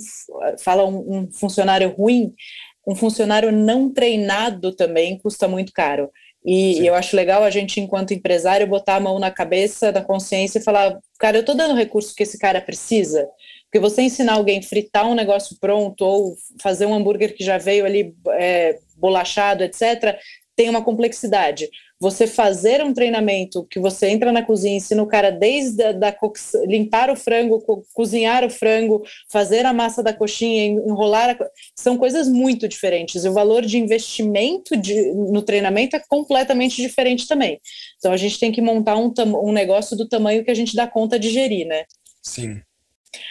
fala 0.60 0.86
um, 0.86 1.20
um 1.20 1.32
funcionário 1.32 1.90
ruim, 1.90 2.34
um 2.86 2.96
funcionário 2.96 3.52
não 3.52 3.90
treinado 3.94 4.76
também 4.76 5.18
custa 5.18 5.48
muito 5.48 5.72
caro. 5.72 6.12
E 6.46 6.74
Sim. 6.74 6.88
eu 6.88 6.96
acho 6.96 7.16
legal 7.16 7.44
a 7.44 7.50
gente, 7.50 7.80
enquanto 7.80 8.14
empresário, 8.14 8.68
botar 8.68 8.96
a 8.96 9.00
mão 9.00 9.18
na 9.18 9.32
cabeça, 9.32 9.92
na 9.92 10.02
consciência 10.02 10.60
e 10.60 10.64
falar: 10.64 11.00
cara, 11.24 11.38
eu 11.38 11.40
estou 11.40 11.56
dando 11.56 11.72
o 11.72 11.78
recurso 11.78 12.14
que 12.14 12.24
esse 12.24 12.38
cara 12.38 12.60
precisa. 12.60 13.30
Porque 13.64 13.80
você 13.80 14.02
ensinar 14.02 14.34
alguém 14.34 14.60
a 14.60 14.62
fritar 14.62 15.08
um 15.08 15.16
negócio 15.16 15.56
pronto 15.58 16.02
ou 16.04 16.36
fazer 16.62 16.86
um 16.86 16.94
hambúrguer 16.94 17.34
que 17.34 17.46
já 17.46 17.58
veio 17.58 17.86
ali 17.86 18.14
é, 18.32 18.78
bolachado, 18.98 19.64
etc., 19.64 20.20
tem 20.54 20.70
uma 20.70 20.84
complexidade 20.84 21.70
você 22.04 22.28
fazer 22.28 22.84
um 22.84 22.94
treinamento 22.94 23.66
que 23.70 23.80
você 23.80 24.10
entra 24.10 24.30
na 24.30 24.44
cozinha, 24.44 24.76
ensina 24.76 25.02
o 25.02 25.08
cara 25.08 25.32
desde 25.32 25.82
a, 25.82 25.92
da 25.94 26.14
limpar 26.66 27.10
o 27.10 27.16
frango, 27.16 27.62
co 27.62 27.82
cozinhar 27.94 28.44
o 28.44 28.50
frango, 28.50 29.02
fazer 29.32 29.66
a 29.66 29.72
massa 29.72 30.04
da 30.04 30.12
coxinha, 30.12 30.66
enrolar, 30.66 31.30
a, 31.30 31.50
são 31.74 31.98
coisas 31.98 32.28
muito 32.28 32.68
diferentes. 32.68 33.24
E 33.24 33.30
o 33.30 33.34
valor 33.34 33.62
de 33.66 33.78
investimento 33.78 34.76
de, 34.76 35.14
no 35.14 35.42
treinamento 35.42 35.96
é 35.96 36.04
completamente 36.10 36.82
diferente 36.82 37.26
também. 37.26 37.58
Então 37.98 38.12
a 38.12 38.18
gente 38.18 38.38
tem 38.38 38.52
que 38.52 38.62
montar 38.62 38.98
um, 38.98 39.14
um 39.42 39.54
negócio 39.54 39.96
do 39.96 40.06
tamanho 40.06 40.44
que 40.44 40.52
a 40.52 40.56
gente 40.56 40.76
dá 40.76 40.86
conta 40.86 41.18
de 41.18 41.30
gerir, 41.30 41.66
né? 41.66 41.86
Sim. 42.22 42.62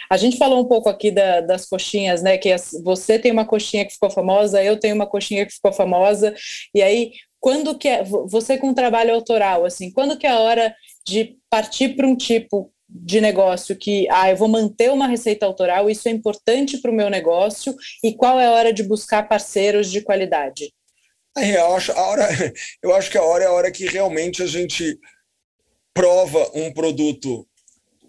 A 0.09 0.17
gente 0.17 0.37
falou 0.37 0.61
um 0.61 0.65
pouco 0.65 0.89
aqui 0.89 1.11
da, 1.11 1.41
das 1.41 1.67
coxinhas, 1.67 2.23
né? 2.23 2.39
Que 2.39 2.51
as, 2.51 2.71
você 2.83 3.19
tem 3.19 3.31
uma 3.31 3.45
coxinha 3.45 3.85
que 3.85 3.93
ficou 3.93 4.09
famosa, 4.09 4.63
eu 4.63 4.79
tenho 4.79 4.95
uma 4.95 5.05
coxinha 5.05 5.45
que 5.45 5.53
ficou 5.53 5.71
famosa, 5.71 6.33
e 6.73 6.81
aí 6.81 7.11
quando 7.43 7.77
que 7.77 7.89
é, 7.89 8.05
você 8.05 8.57
com 8.57 8.73
trabalho 8.73 9.13
autoral, 9.13 9.65
assim, 9.65 9.91
quando 9.91 10.17
que 10.17 10.25
é 10.25 10.29
a 10.29 10.39
hora 10.39 10.73
de 11.05 11.37
partir 11.49 11.89
para 11.89 12.07
um 12.07 12.15
tipo 12.15 12.73
de 12.87 13.19
negócio 13.19 13.75
que, 13.75 14.07
ah, 14.09 14.29
eu 14.29 14.37
vou 14.37 14.47
manter 14.47 14.89
uma 14.89 15.07
receita 15.07 15.45
autoral, 15.45 15.89
isso 15.89 16.07
é 16.07 16.11
importante 16.11 16.77
para 16.77 16.89
o 16.89 16.93
meu 16.93 17.09
negócio, 17.09 17.75
e 18.01 18.15
qual 18.15 18.39
é 18.39 18.45
a 18.45 18.51
hora 18.51 18.71
de 18.71 18.81
buscar 18.81 19.27
parceiros 19.27 19.91
de 19.91 19.99
qualidade? 19.99 20.73
Eu 21.35 21.75
acho, 21.75 21.91
a 21.91 22.01
hora, 22.07 22.29
eu 22.81 22.95
acho 22.95 23.11
que 23.11 23.17
a 23.17 23.23
hora 23.23 23.43
é 23.43 23.47
a 23.47 23.51
hora 23.51 23.71
que 23.73 23.87
realmente 23.87 24.41
a 24.41 24.47
gente 24.47 24.97
prova 25.93 26.49
um 26.55 26.71
produto 26.71 27.45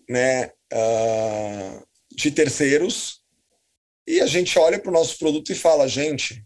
né, 0.09 0.47
uh, 0.73 1.85
de 2.13 2.31
terceiros 2.31 3.19
e 4.07 4.21
a 4.21 4.27
gente 4.29 4.57
olha 4.61 4.79
para 4.79 4.91
o 4.91 4.95
nosso 4.95 5.19
produto 5.19 5.51
e 5.51 5.57
fala, 5.57 5.89
gente, 5.89 6.41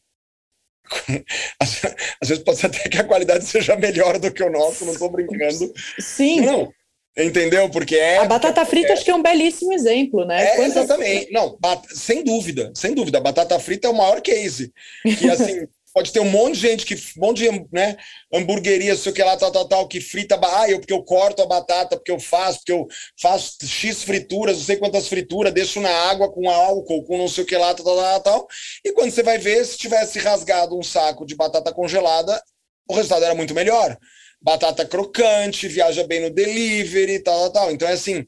às, 1.61 2.29
vezes 2.29 2.44
pode 2.44 2.59
ser 2.59 2.66
até 2.66 2.88
que 2.88 2.98
a 2.98 3.05
qualidade 3.05 3.44
seja 3.44 3.77
melhor 3.77 4.18
do 4.18 4.33
que 4.33 4.42
o 4.42 4.51
nosso, 4.51 4.85
não 4.85 4.92
estou 4.92 5.11
brincando. 5.11 5.72
Sim. 5.98 6.40
Não, 6.40 6.72
entendeu? 7.16 7.68
Porque 7.70 7.96
é. 7.96 8.18
A 8.18 8.24
batata 8.24 8.64
frita 8.64 8.88
é, 8.88 8.92
acho 8.92 9.05
que 9.05 9.11
é 9.11 9.14
um 9.14 9.22
belíssimo 9.22 9.72
exemplo, 9.72 10.24
né? 10.24 10.42
É, 10.42 10.57
Quantas... 10.57 10.77
exatamente. 10.77 11.33
Não, 11.33 11.59
sem 11.90 12.24
dúvida, 12.24 12.72
sem 12.74 12.94
dúvida. 12.94 13.18
A 13.18 13.22
batata 13.22 13.59
frita 13.59 13.88
é 13.88 13.90
o 13.90 13.96
maior 13.96 14.20
case. 14.20 14.72
Que 15.18 15.31
assim. 15.31 15.66
Pode 15.92 16.12
ter 16.12 16.20
um 16.20 16.31
monte 16.31 16.55
de 16.55 16.61
gente 16.61 16.87
que 16.87 16.94
um 16.94 17.27
monte 17.27 17.38
de 17.38 17.66
né, 17.72 17.96
hamburgueria, 18.33 18.96
sei 18.96 19.12
o 19.12 19.14
que 19.14 19.22
lá, 19.22 19.37
tal, 19.37 19.51
tal, 19.51 19.68
tal, 19.68 19.88
que 19.88 20.01
frita, 20.01 20.38
ah, 20.42 20.68
eu 20.68 20.79
porque 20.79 20.92
eu 20.92 21.03
corto 21.03 21.42
a 21.42 21.46
batata, 21.46 21.96
porque 21.96 22.11
eu 22.11 22.20
faço, 22.20 22.59
porque 22.59 22.72
eu 22.72 22.87
faço 23.20 23.57
X 23.66 24.03
frituras, 24.03 24.59
não 24.59 24.64
sei 24.64 24.77
quantas 24.77 25.09
frituras, 25.09 25.53
deixo 25.53 25.81
na 25.81 25.90
água 25.90 26.31
com 26.31 26.48
álcool, 26.51 27.05
com 27.05 27.18
não 27.18 27.29
sei 27.29 27.44
o 27.44 27.46
que 27.46 27.57
lá, 27.57 27.74
tal, 27.74 27.85
tal, 27.85 27.96
tal, 27.96 28.20
tal. 28.20 28.48
E 28.85 28.92
quando 28.92 29.11
você 29.11 29.22
vai 29.22 29.38
ver, 29.38 29.64
se 29.64 29.77
tivesse 29.79 30.18
rasgado 30.18 30.79
um 30.79 30.83
saco 30.83 31.27
de 31.27 31.35
batata 31.35 31.72
congelada, 31.72 32.40
o 32.88 32.94
resultado 32.94 33.24
era 33.24 33.35
muito 33.35 33.55
melhor. 33.55 33.96
Batata 34.40 34.85
crocante, 34.87 35.68
viaja 35.68 36.07
bem 36.07 36.20
no 36.20 36.31
delivery, 36.31 37.22
tal, 37.22 37.51
tal, 37.51 37.53
tal. 37.53 37.72
Então 37.72 37.88
é 37.88 37.92
assim, 37.92 38.24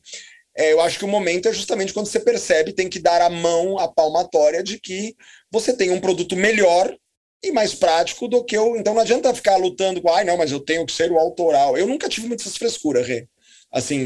é, 0.56 0.72
eu 0.72 0.80
acho 0.80 0.98
que 0.98 1.04
o 1.04 1.08
momento 1.08 1.48
é 1.48 1.52
justamente 1.52 1.92
quando 1.92 2.06
você 2.06 2.20
percebe, 2.20 2.72
tem 2.72 2.88
que 2.88 2.98
dar 2.98 3.22
a 3.22 3.30
mão, 3.30 3.78
a 3.78 3.86
palmatória 3.88 4.62
de 4.62 4.78
que 4.80 5.14
você 5.50 5.72
tem 5.72 5.90
um 5.90 6.00
produto 6.00 6.36
melhor 6.36 6.94
e 7.42 7.52
mais 7.52 7.74
prático 7.74 8.28
do 8.28 8.44
que 8.44 8.56
eu. 8.56 8.76
Então 8.76 8.94
não 8.94 9.02
adianta 9.02 9.34
ficar 9.34 9.56
lutando 9.56 10.00
com, 10.00 10.12
ai, 10.12 10.24
não, 10.24 10.36
mas 10.36 10.52
eu 10.52 10.60
tenho 10.60 10.84
que 10.86 10.92
ser 10.92 11.10
o 11.10 11.18
autoral. 11.18 11.76
Eu 11.76 11.86
nunca 11.86 12.08
tive 12.08 12.26
muitas 12.26 12.56
frescuras, 12.56 13.06
Rê, 13.06 13.26
assim, 13.72 13.98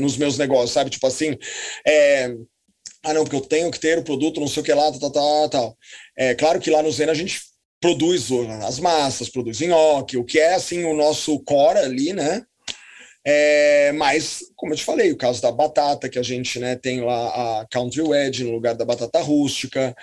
nos 0.00 0.16
meus 0.16 0.38
negócios, 0.38 0.72
sabe? 0.72 0.90
Tipo 0.90 1.06
assim, 1.06 1.36
é, 1.86 2.34
ah, 3.02 3.12
não, 3.14 3.24
porque 3.24 3.36
eu 3.36 3.40
tenho 3.40 3.70
que 3.70 3.80
ter 3.80 3.98
o 3.98 4.04
produto, 4.04 4.40
não 4.40 4.48
sei 4.48 4.62
o 4.62 4.64
que 4.64 4.72
lá, 4.72 4.90
tal, 4.92 5.10
tal, 5.10 5.48
tal. 5.48 5.78
É 6.16 6.34
claro 6.34 6.60
que 6.60 6.70
lá 6.70 6.82
no 6.82 6.90
Zen 6.90 7.10
a 7.10 7.14
gente 7.14 7.40
produz 7.80 8.28
as 8.66 8.78
massas, 8.80 9.28
produz 9.28 9.60
nhoque, 9.60 10.16
o 10.16 10.24
que 10.24 10.38
é, 10.38 10.54
assim, 10.54 10.84
o 10.84 10.94
nosso 10.94 11.38
core 11.40 11.78
ali, 11.80 12.12
né? 12.14 12.42
É, 13.26 13.92
mas, 13.92 14.40
como 14.56 14.72
eu 14.72 14.76
te 14.76 14.84
falei, 14.84 15.10
o 15.12 15.16
caso 15.16 15.40
da 15.40 15.50
batata, 15.50 16.08
que 16.08 16.18
a 16.18 16.22
gente 16.22 16.58
né, 16.58 16.76
tem 16.76 17.00
lá 17.00 17.60
a 17.60 17.66
Country 17.70 18.02
Wedge 18.02 18.44
no 18.44 18.52
lugar 18.52 18.74
da 18.74 18.84
batata 18.84 19.20
rústica, 19.20 19.94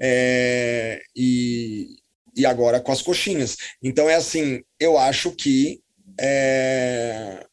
é, 0.00 1.00
e, 1.14 1.99
e 2.36 2.46
agora 2.46 2.80
com 2.80 2.92
as 2.92 3.02
coxinhas. 3.02 3.56
Então 3.82 4.08
é 4.08 4.14
assim, 4.14 4.62
eu 4.78 4.98
acho 4.98 5.32
que 5.32 5.80
é, 6.20 7.44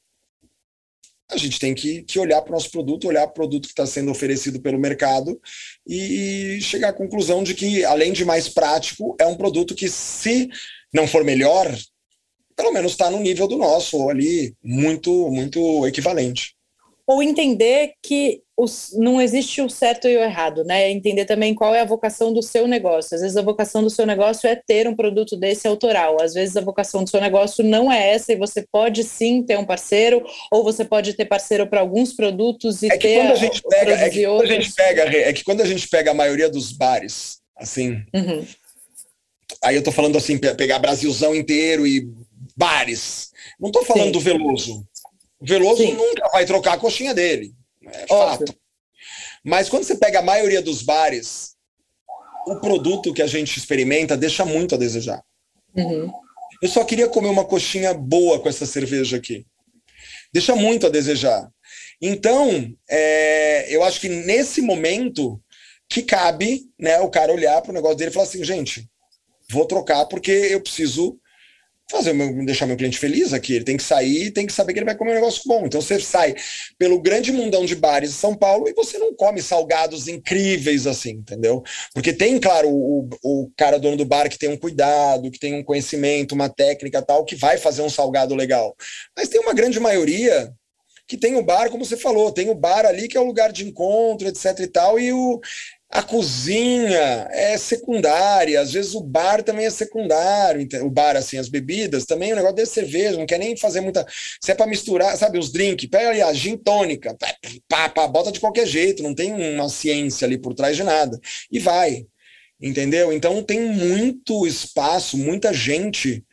a 1.29 1.37
gente 1.37 1.59
tem 1.59 1.73
que, 1.73 2.03
que 2.03 2.19
olhar 2.19 2.41
para 2.41 2.51
o 2.51 2.53
nosso 2.53 2.71
produto, 2.71 3.07
olhar 3.07 3.27
para 3.27 3.31
o 3.31 3.35
produto 3.35 3.65
que 3.65 3.73
está 3.73 3.85
sendo 3.85 4.11
oferecido 4.11 4.61
pelo 4.61 4.79
mercado 4.79 5.39
e 5.87 6.59
chegar 6.61 6.89
à 6.89 6.93
conclusão 6.93 7.43
de 7.43 7.53
que, 7.53 7.83
além 7.85 8.13
de 8.13 8.25
mais 8.25 8.47
prático, 8.49 9.15
é 9.19 9.25
um 9.25 9.35
produto 9.35 9.75
que, 9.75 9.89
se 9.89 10.49
não 10.93 11.07
for 11.07 11.23
melhor, 11.23 11.73
pelo 12.55 12.71
menos 12.71 12.93
está 12.93 13.09
no 13.09 13.19
nível 13.19 13.47
do 13.47 13.57
nosso, 13.57 13.97
ou 13.97 14.09
ali 14.09 14.55
muito, 14.63 15.29
muito 15.29 15.85
equivalente 15.85 16.57
ou 17.07 17.23
entender 17.23 17.93
que 18.03 18.43
os, 18.57 18.91
não 18.97 19.21
existe 19.21 19.61
o 19.61 19.69
certo 19.69 20.07
e 20.07 20.17
o 20.17 20.23
errado, 20.23 20.63
né? 20.63 20.89
Entender 20.89 21.25
também 21.25 21.53
qual 21.53 21.75
é 21.75 21.81
a 21.81 21.85
vocação 21.85 22.33
do 22.33 22.41
seu 22.41 22.67
negócio. 22.67 23.13
Às 23.13 23.21
vezes 23.21 23.37
a 23.37 23.41
vocação 23.43 23.83
do 23.83 23.89
seu 23.89 24.03
negócio 24.03 24.49
é 24.49 24.55
ter 24.55 24.87
um 24.87 24.95
produto 24.95 25.37
desse 25.37 25.67
autoral. 25.67 26.19
Às 26.19 26.33
vezes 26.33 26.57
a 26.57 26.61
vocação 26.61 27.03
do 27.03 27.09
seu 27.09 27.21
negócio 27.21 27.63
não 27.63 27.91
é 27.91 28.09
essa 28.09 28.33
e 28.33 28.35
você 28.35 28.65
pode 28.71 29.03
sim 29.03 29.43
ter 29.43 29.59
um 29.59 29.65
parceiro, 29.65 30.25
ou 30.51 30.63
você 30.63 30.83
pode 30.83 31.13
ter 31.13 31.25
parceiro 31.25 31.67
para 31.67 31.81
alguns 31.81 32.13
produtos 32.13 32.81
e 32.81 32.87
é 32.87 32.97
ter 32.97 33.19
quando 33.19 33.31
a 33.31 33.35
gente 33.35 33.61
pega, 33.61 33.93
é 33.93 34.09
que 34.09 34.25
quando 34.25 34.41
a 34.41 34.47
gente 34.47 34.73
pega, 34.73 35.03
é 35.03 35.33
que 35.33 35.43
quando 35.43 35.61
a 35.61 35.65
gente 35.65 35.87
pega 35.87 36.11
a 36.11 36.15
maioria 36.15 36.49
dos 36.49 36.71
bares, 36.71 37.37
assim, 37.55 38.03
uhum. 38.11 38.43
aí 39.63 39.75
eu 39.75 39.83
tô 39.83 39.91
falando 39.91 40.17
assim, 40.17 40.35
pegar 40.35 40.79
Brasilzão 40.79 41.35
inteiro 41.35 41.85
e 41.85 42.09
bares. 42.55 43.29
Não 43.59 43.71
tô 43.71 43.85
falando 43.85 44.05
sim. 44.05 44.11
do 44.13 44.19
Veloso. 44.19 44.83
O 45.39 45.45
Veloso 45.45 45.83
Sim. 45.83 45.93
nunca 45.93 46.27
vai 46.29 46.45
trocar 46.45 46.73
a 46.73 46.77
coxinha 46.77 47.13
dele. 47.13 47.53
É 47.91 48.05
Óbvio. 48.09 48.47
fato. 48.47 48.59
Mas 49.43 49.69
quando 49.69 49.83
você 49.83 49.95
pega 49.95 50.19
a 50.19 50.23
maioria 50.23 50.61
dos 50.61 50.81
bares, 50.81 51.55
o 52.45 52.55
produto 52.59 53.13
que 53.13 53.21
a 53.21 53.27
gente 53.27 53.57
experimenta 53.57 54.17
deixa 54.17 54.45
muito 54.45 54.75
a 54.75 54.77
desejar. 54.77 55.23
Uhum. 55.75 56.11
Eu 56.61 56.69
só 56.69 56.83
queria 56.83 57.07
comer 57.07 57.27
uma 57.29 57.45
coxinha 57.45 57.93
boa 57.93 58.39
com 58.39 58.49
essa 58.49 58.65
cerveja 58.65 59.17
aqui. 59.17 59.45
Deixa 60.33 60.55
muito 60.55 60.87
a 60.87 60.89
desejar. 60.89 61.49
Então, 62.01 62.73
é, 62.89 63.73
eu 63.73 63.83
acho 63.83 63.99
que 63.99 64.09
nesse 64.09 64.61
momento 64.61 65.41
que 65.89 66.01
cabe 66.01 66.63
né, 66.79 66.99
o 66.99 67.09
cara 67.09 67.33
olhar 67.33 67.61
para 67.61 67.71
o 67.71 67.73
negócio 67.73 67.97
dele 67.97 68.11
e 68.11 68.13
falar 68.13 68.25
assim, 68.25 68.43
gente, 68.43 68.89
vou 69.49 69.65
trocar 69.65 70.05
porque 70.05 70.31
eu 70.31 70.61
preciso 70.61 71.19
fazer 71.89 72.13
meu, 72.13 72.45
deixar 72.45 72.65
meu 72.65 72.75
cliente 72.75 72.99
feliz 72.99 73.33
aqui. 73.33 73.53
Ele 73.55 73.65
tem 73.65 73.77
que 73.77 73.83
sair, 73.83 74.31
tem 74.31 74.45
que 74.45 74.53
saber 74.53 74.73
que 74.73 74.79
ele 74.79 74.85
vai 74.85 74.95
comer 74.95 75.11
um 75.11 75.15
negócio 75.15 75.41
bom. 75.45 75.65
Então 75.65 75.81
você 75.81 75.99
sai 75.99 76.35
pelo 76.77 77.01
grande 77.01 77.31
mundão 77.31 77.65
de 77.65 77.75
bares 77.75 78.11
de 78.11 78.15
São 78.15 78.35
Paulo 78.35 78.67
e 78.67 78.73
você 78.73 78.97
não 78.97 79.13
come 79.13 79.41
salgados 79.41 80.07
incríveis 80.07 80.85
assim, 80.85 81.11
entendeu? 81.11 81.63
Porque 81.93 82.11
tem, 82.11 82.39
claro, 82.39 82.69
o, 82.69 83.09
o 83.23 83.51
cara 83.57 83.79
dono 83.79 83.97
do 83.97 84.05
bar 84.05 84.29
que 84.29 84.37
tem 84.37 84.49
um 84.49 84.57
cuidado, 84.57 85.31
que 85.31 85.39
tem 85.39 85.55
um 85.55 85.63
conhecimento, 85.63 86.35
uma 86.35 86.49
técnica 86.49 87.01
tal, 87.01 87.25
que 87.25 87.35
vai 87.35 87.57
fazer 87.57 87.81
um 87.81 87.89
salgado 87.89 88.35
legal. 88.35 88.75
Mas 89.15 89.29
tem 89.29 89.39
uma 89.39 89.53
grande 89.53 89.79
maioria 89.79 90.51
que 91.07 91.15
tem 91.15 91.37
o 91.37 91.43
bar, 91.43 91.69
como 91.69 91.85
você 91.85 91.95
falou, 91.95 92.33
tem 92.33 92.49
o 92.49 92.55
bar 92.55 92.85
ali 92.85 93.07
que 93.07 93.15
é 93.15 93.19
o 93.19 93.25
lugar 93.25 93.53
de 93.53 93.65
encontro, 93.65 94.27
etc 94.27 94.59
e 94.59 94.67
tal, 94.67 94.99
e 94.99 95.13
o, 95.13 95.39
a 95.89 96.03
cozinha 96.03 97.27
é 97.31 97.57
secundária, 97.57 98.59
às 98.59 98.73
vezes 98.73 98.93
o 98.93 99.01
bar 99.01 99.41
também 99.41 99.65
é 99.65 99.69
secundário, 99.69 100.67
o 100.83 100.89
bar, 100.89 101.15
assim, 101.15 101.37
as 101.37 101.47
bebidas, 101.47 102.05
também 102.05 102.33
o 102.33 102.35
negócio 102.35 102.57
de 102.57 102.65
cerveja, 102.65 103.17
não 103.17 103.25
quer 103.25 103.39
nem 103.39 103.55
fazer 103.55 103.79
muita. 103.79 104.05
Se 104.41 104.51
é 104.51 104.55
para 104.55 104.67
misturar, 104.67 105.15
sabe, 105.17 105.39
os 105.39 105.51
drinks, 105.51 105.89
pega 105.89 106.09
ali 106.09 106.21
a 106.21 106.33
gin 106.33 106.57
tônica, 106.57 107.15
pá, 107.69 107.89
pá, 107.89 108.07
bota 108.07 108.31
de 108.31 108.39
qualquer 108.39 108.67
jeito, 108.67 109.01
não 109.01 109.15
tem 109.15 109.33
uma 109.33 109.69
ciência 109.69 110.25
ali 110.25 110.37
por 110.37 110.53
trás 110.53 110.75
de 110.75 110.83
nada. 110.83 111.17
E 111.49 111.57
vai, 111.57 112.05
entendeu? 112.61 113.13
Então 113.13 113.41
tem 113.41 113.61
muito 113.61 114.45
espaço, 114.45 115.17
muita 115.17 115.53
gente 115.53 116.23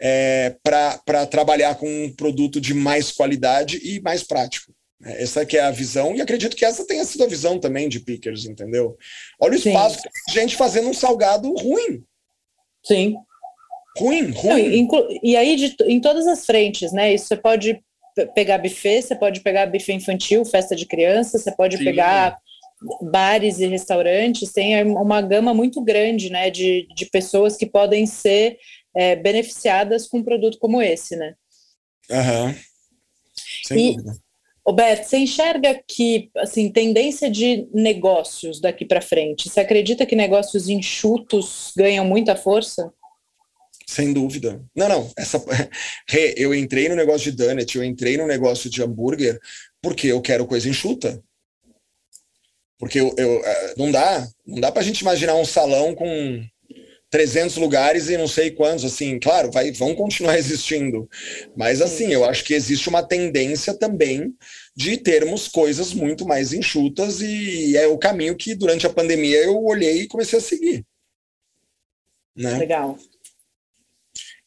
é, 0.00 0.56
para 0.64 1.26
trabalhar 1.26 1.76
com 1.76 1.86
um 1.86 2.12
produto 2.12 2.60
de 2.60 2.74
mais 2.74 3.12
qualidade 3.12 3.78
e 3.84 4.00
mais 4.00 4.24
prático. 4.24 4.74
Essa 5.02 5.46
que 5.46 5.56
é 5.56 5.62
a 5.62 5.70
visão, 5.70 6.14
e 6.14 6.20
acredito 6.20 6.54
que 6.54 6.64
essa 6.64 6.86
tenha 6.86 7.04
sido 7.04 7.24
a 7.24 7.26
visão 7.26 7.58
também 7.58 7.88
de 7.88 8.00
Pickers, 8.00 8.44
entendeu? 8.44 8.96
Olha 9.40 9.52
o 9.52 9.56
espaço 9.56 9.96
Sim. 9.96 10.02
que 10.02 10.10
tem 10.32 10.42
gente 10.42 10.56
fazendo 10.56 10.88
um 10.88 10.94
salgado 10.94 11.52
ruim. 11.54 12.04
Sim. 12.84 13.16
Ruim, 13.96 14.30
ruim. 14.30 14.86
Não, 14.86 15.08
e 15.22 15.36
aí, 15.36 15.56
de, 15.56 15.76
em 15.86 16.00
todas 16.00 16.26
as 16.26 16.44
frentes, 16.44 16.92
né? 16.92 17.14
Isso 17.14 17.26
você 17.26 17.36
pode 17.36 17.82
pegar 18.34 18.58
buffet, 18.58 19.02
você 19.02 19.16
pode 19.16 19.40
pegar 19.40 19.66
buffet 19.66 19.94
infantil, 19.94 20.44
festa 20.44 20.76
de 20.76 20.86
criança, 20.86 21.38
você 21.38 21.50
pode 21.50 21.78
Sim. 21.78 21.84
pegar 21.84 22.38
bares 23.02 23.58
e 23.58 23.66
restaurantes, 23.66 24.52
tem 24.52 24.82
uma 24.84 25.20
gama 25.20 25.52
muito 25.52 25.82
grande, 25.82 26.30
né, 26.30 26.50
de, 26.50 26.86
de 26.94 27.06
pessoas 27.06 27.56
que 27.56 27.66
podem 27.66 28.06
ser 28.06 28.58
é, 28.96 29.16
beneficiadas 29.16 30.08
com 30.08 30.18
um 30.18 30.24
produto 30.24 30.58
como 30.58 30.80
esse, 30.80 31.14
né? 31.16 31.34
Aham. 32.10 32.46
Uhum. 32.46 32.54
Sem 33.66 33.78
e, 33.78 33.96
dúvida. 33.96 34.12
Roberto, 34.70 35.04
você 35.04 35.16
enxerga 35.16 35.82
que, 35.84 36.30
assim, 36.36 36.70
tendência 36.70 37.28
de 37.28 37.66
negócios 37.74 38.60
daqui 38.60 38.84
para 38.84 39.00
frente, 39.00 39.48
você 39.48 39.58
acredita 39.58 40.06
que 40.06 40.14
negócios 40.14 40.68
enxutos 40.68 41.72
ganham 41.76 42.04
muita 42.04 42.36
força? 42.36 42.92
Sem 43.84 44.12
dúvida. 44.12 44.64
Não, 44.72 44.88
não. 44.88 45.10
Essa, 45.18 45.44
eu 46.36 46.54
entrei 46.54 46.88
no 46.88 46.94
negócio 46.94 47.32
de 47.32 47.36
donut, 47.36 47.76
eu 47.76 47.82
entrei 47.82 48.16
no 48.16 48.28
negócio 48.28 48.70
de 48.70 48.80
hambúrguer 48.80 49.40
porque 49.82 50.06
eu 50.06 50.20
quero 50.20 50.46
coisa 50.46 50.68
enxuta. 50.68 51.20
Porque 52.78 53.00
eu, 53.00 53.12
eu 53.18 53.44
é, 53.44 53.74
não 53.76 53.90
dá, 53.90 54.28
não 54.46 54.60
dá 54.60 54.70
para 54.70 54.82
a 54.82 54.84
gente 54.84 55.00
imaginar 55.00 55.34
um 55.34 55.44
salão 55.44 55.96
com 55.96 56.44
300 57.10 57.56
lugares 57.56 58.08
e 58.08 58.16
não 58.16 58.28
sei 58.28 58.50
quantos, 58.50 58.84
assim, 58.84 59.18
claro, 59.18 59.50
vai, 59.50 59.72
vão 59.72 59.94
continuar 59.94 60.36
existindo. 60.38 61.08
Mas 61.56 61.82
assim, 61.82 62.12
eu 62.12 62.24
acho 62.24 62.44
que 62.44 62.54
existe 62.54 62.88
uma 62.88 63.02
tendência 63.02 63.74
também 63.74 64.34
de 64.76 64.96
termos 64.96 65.48
coisas 65.48 65.92
muito 65.92 66.26
mais 66.26 66.52
enxutas 66.52 67.20
e 67.20 67.76
é 67.76 67.86
o 67.86 67.98
caminho 67.98 68.36
que 68.36 68.54
durante 68.54 68.86
a 68.86 68.90
pandemia 68.90 69.38
eu 69.44 69.62
olhei 69.62 70.02
e 70.02 70.08
comecei 70.08 70.38
a 70.38 70.42
seguir. 70.42 70.86
Né? 72.36 72.56
Legal 72.58 72.96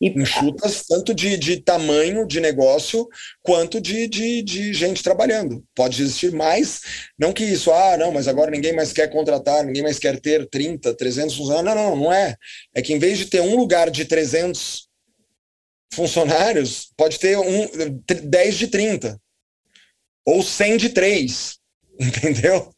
e 0.04 0.22
enxutas, 0.22 0.84
tanto 0.86 1.14
de, 1.14 1.38
de 1.38 1.62
tamanho 1.62 2.28
de 2.28 2.42
negócio 2.42 3.08
quanto 3.42 3.80
de, 3.80 4.06
de, 4.06 4.42
de 4.42 4.74
gente 4.74 5.02
trabalhando. 5.02 5.64
Pode 5.74 6.02
existir 6.02 6.34
mais, 6.34 6.82
não 7.18 7.32
que 7.32 7.46
isso, 7.46 7.72
ah, 7.72 7.96
não, 7.98 8.12
mas 8.12 8.28
agora 8.28 8.52
ninguém 8.52 8.74
mais 8.74 8.92
quer 8.92 9.10
contratar, 9.10 9.64
ninguém 9.64 9.82
mais 9.82 9.98
quer 9.98 10.20
ter 10.20 10.50
30, 10.50 10.94
300 10.94 11.36
funcionários. 11.38 11.76
Não, 11.76 11.90
não, 11.90 11.96
não 11.96 12.14
é. 12.14 12.36
É 12.76 12.82
que 12.82 12.94
em 12.94 13.00
vez 13.00 13.18
de 13.18 13.28
ter 13.28 13.40
um 13.40 13.56
lugar 13.56 13.90
de 13.90 14.04
300 14.04 14.90
funcionários, 15.94 16.90
pode 16.98 17.18
ter 17.18 17.38
um 17.38 17.68
10 18.06 18.56
de 18.58 18.68
30 18.68 19.18
ou 20.26 20.44
100 20.44 20.78
de 20.78 20.90
3, 20.90 21.58
entendeu? 21.98 22.73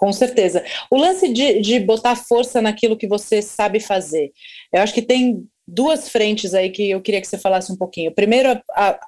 Com 0.00 0.14
certeza. 0.14 0.64
O 0.90 0.96
lance 0.96 1.30
de, 1.30 1.60
de 1.60 1.78
botar 1.78 2.16
força 2.16 2.62
naquilo 2.62 2.96
que 2.96 3.06
você 3.06 3.42
sabe 3.42 3.78
fazer. 3.78 4.32
Eu 4.72 4.80
acho 4.80 4.94
que 4.94 5.02
tem 5.02 5.46
duas 5.68 6.08
frentes 6.08 6.54
aí 6.54 6.70
que 6.70 6.88
eu 6.88 7.02
queria 7.02 7.20
que 7.20 7.26
você 7.26 7.36
falasse 7.36 7.70
um 7.70 7.76
pouquinho. 7.76 8.10
Primeiro, 8.10 8.58
a, 8.72 8.98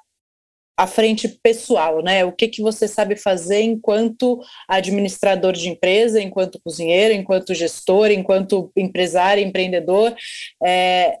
a 0.77 0.85
frente 0.85 1.27
pessoal, 1.27 2.03
né? 2.03 2.23
O 2.23 2.31
que, 2.31 2.47
que 2.47 2.61
você 2.61 2.87
sabe 2.87 3.15
fazer 3.15 3.61
enquanto 3.61 4.39
administrador 4.69 5.53
de 5.53 5.67
empresa, 5.67 6.21
enquanto 6.21 6.61
cozinheiro, 6.63 7.15
enquanto 7.15 7.55
gestor, 7.55 8.11
enquanto 8.11 8.71
empresário, 8.77 9.43
empreendedor. 9.43 10.15
É, 10.63 11.17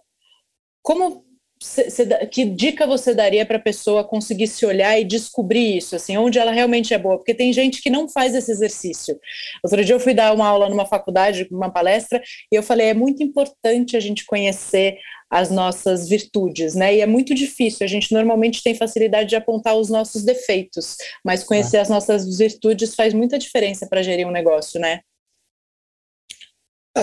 como 0.83 1.25
que 2.31 2.45
dica 2.45 2.85
você 2.85 3.13
daria 3.13 3.45
para 3.45 3.57
a 3.57 3.61
pessoa 3.61 4.03
conseguir 4.03 4.47
se 4.47 4.65
olhar 4.65 4.99
e 4.99 5.03
descobrir 5.03 5.77
isso, 5.77 5.95
assim, 5.95 6.17
onde 6.17 6.37
ela 6.37 6.51
realmente 6.51 6.93
é 6.93 6.97
boa? 6.97 7.17
Porque 7.17 7.33
tem 7.33 7.53
gente 7.53 7.81
que 7.81 7.89
não 7.89 8.09
faz 8.09 8.35
esse 8.35 8.51
exercício. 8.51 9.19
Outro 9.63 9.83
dia 9.83 9.95
eu 9.95 9.99
fui 9.99 10.13
dar 10.13 10.33
uma 10.33 10.47
aula 10.47 10.69
numa 10.69 10.85
faculdade, 10.85 11.47
uma 11.51 11.69
palestra, 11.69 12.21
e 12.51 12.55
eu 12.55 12.63
falei, 12.63 12.87
é 12.87 12.93
muito 12.93 13.23
importante 13.23 13.95
a 13.95 13.99
gente 13.99 14.25
conhecer 14.25 14.97
as 15.29 15.49
nossas 15.49 16.07
virtudes, 16.07 16.75
né? 16.75 16.95
E 16.95 17.01
é 17.01 17.07
muito 17.07 17.33
difícil, 17.33 17.83
a 17.83 17.89
gente 17.89 18.13
normalmente 18.13 18.61
tem 18.61 18.75
facilidade 18.75 19.29
de 19.29 19.35
apontar 19.35 19.75
os 19.75 19.89
nossos 19.89 20.23
defeitos, 20.23 20.95
mas 21.25 21.43
conhecer 21.43 21.77
as 21.77 21.89
nossas 21.89 22.37
virtudes 22.37 22.93
faz 22.93 23.13
muita 23.13 23.39
diferença 23.39 23.87
para 23.87 24.03
gerir 24.03 24.27
um 24.27 24.31
negócio, 24.31 24.79
né? 24.79 24.99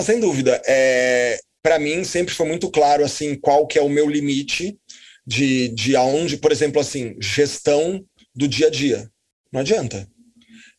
sem 0.01 0.19
dúvida. 0.21 0.61
É, 0.65 1.37
para 1.61 1.79
mim 1.79 2.03
sempre 2.03 2.33
foi 2.33 2.47
muito 2.47 2.69
claro 2.69 3.03
assim 3.03 3.35
qual 3.35 3.67
que 3.67 3.77
é 3.77 3.81
o 3.81 3.89
meu 3.89 4.09
limite 4.09 4.77
de, 5.25 5.69
de 5.69 5.95
aonde, 5.95 6.37
por 6.37 6.51
exemplo, 6.51 6.81
assim, 6.81 7.15
gestão 7.19 8.03
do 8.35 8.47
dia 8.47 8.67
a 8.67 8.69
dia. 8.69 9.09
Não 9.51 9.61
adianta. 9.61 10.07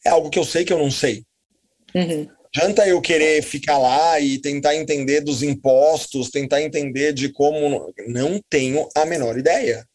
É 0.05 0.11
algo 0.11 0.31
que 0.31 0.39
eu 0.39 0.45
sei 0.45 0.65
que 0.65 0.73
eu 0.73 0.79
não 0.79 0.91
sei. 0.91 1.25
Uhum. 1.95 2.29
Adianta 2.55 2.87
eu 2.87 3.01
querer 3.01 3.43
ficar 3.43 3.79
lá 3.79 4.21
e 4.21 4.39
tentar 4.39 4.77
entender 4.77 5.21
dos 5.21 5.43
impostos, 5.43 6.31
tentar 6.31 6.61
entender 6.61 7.13
de 7.13 7.31
como. 7.31 7.93
Não 8.07 8.41
tenho 8.51 8.89
a 8.95 9.07
menor 9.07 9.39
ideia. 9.39 9.87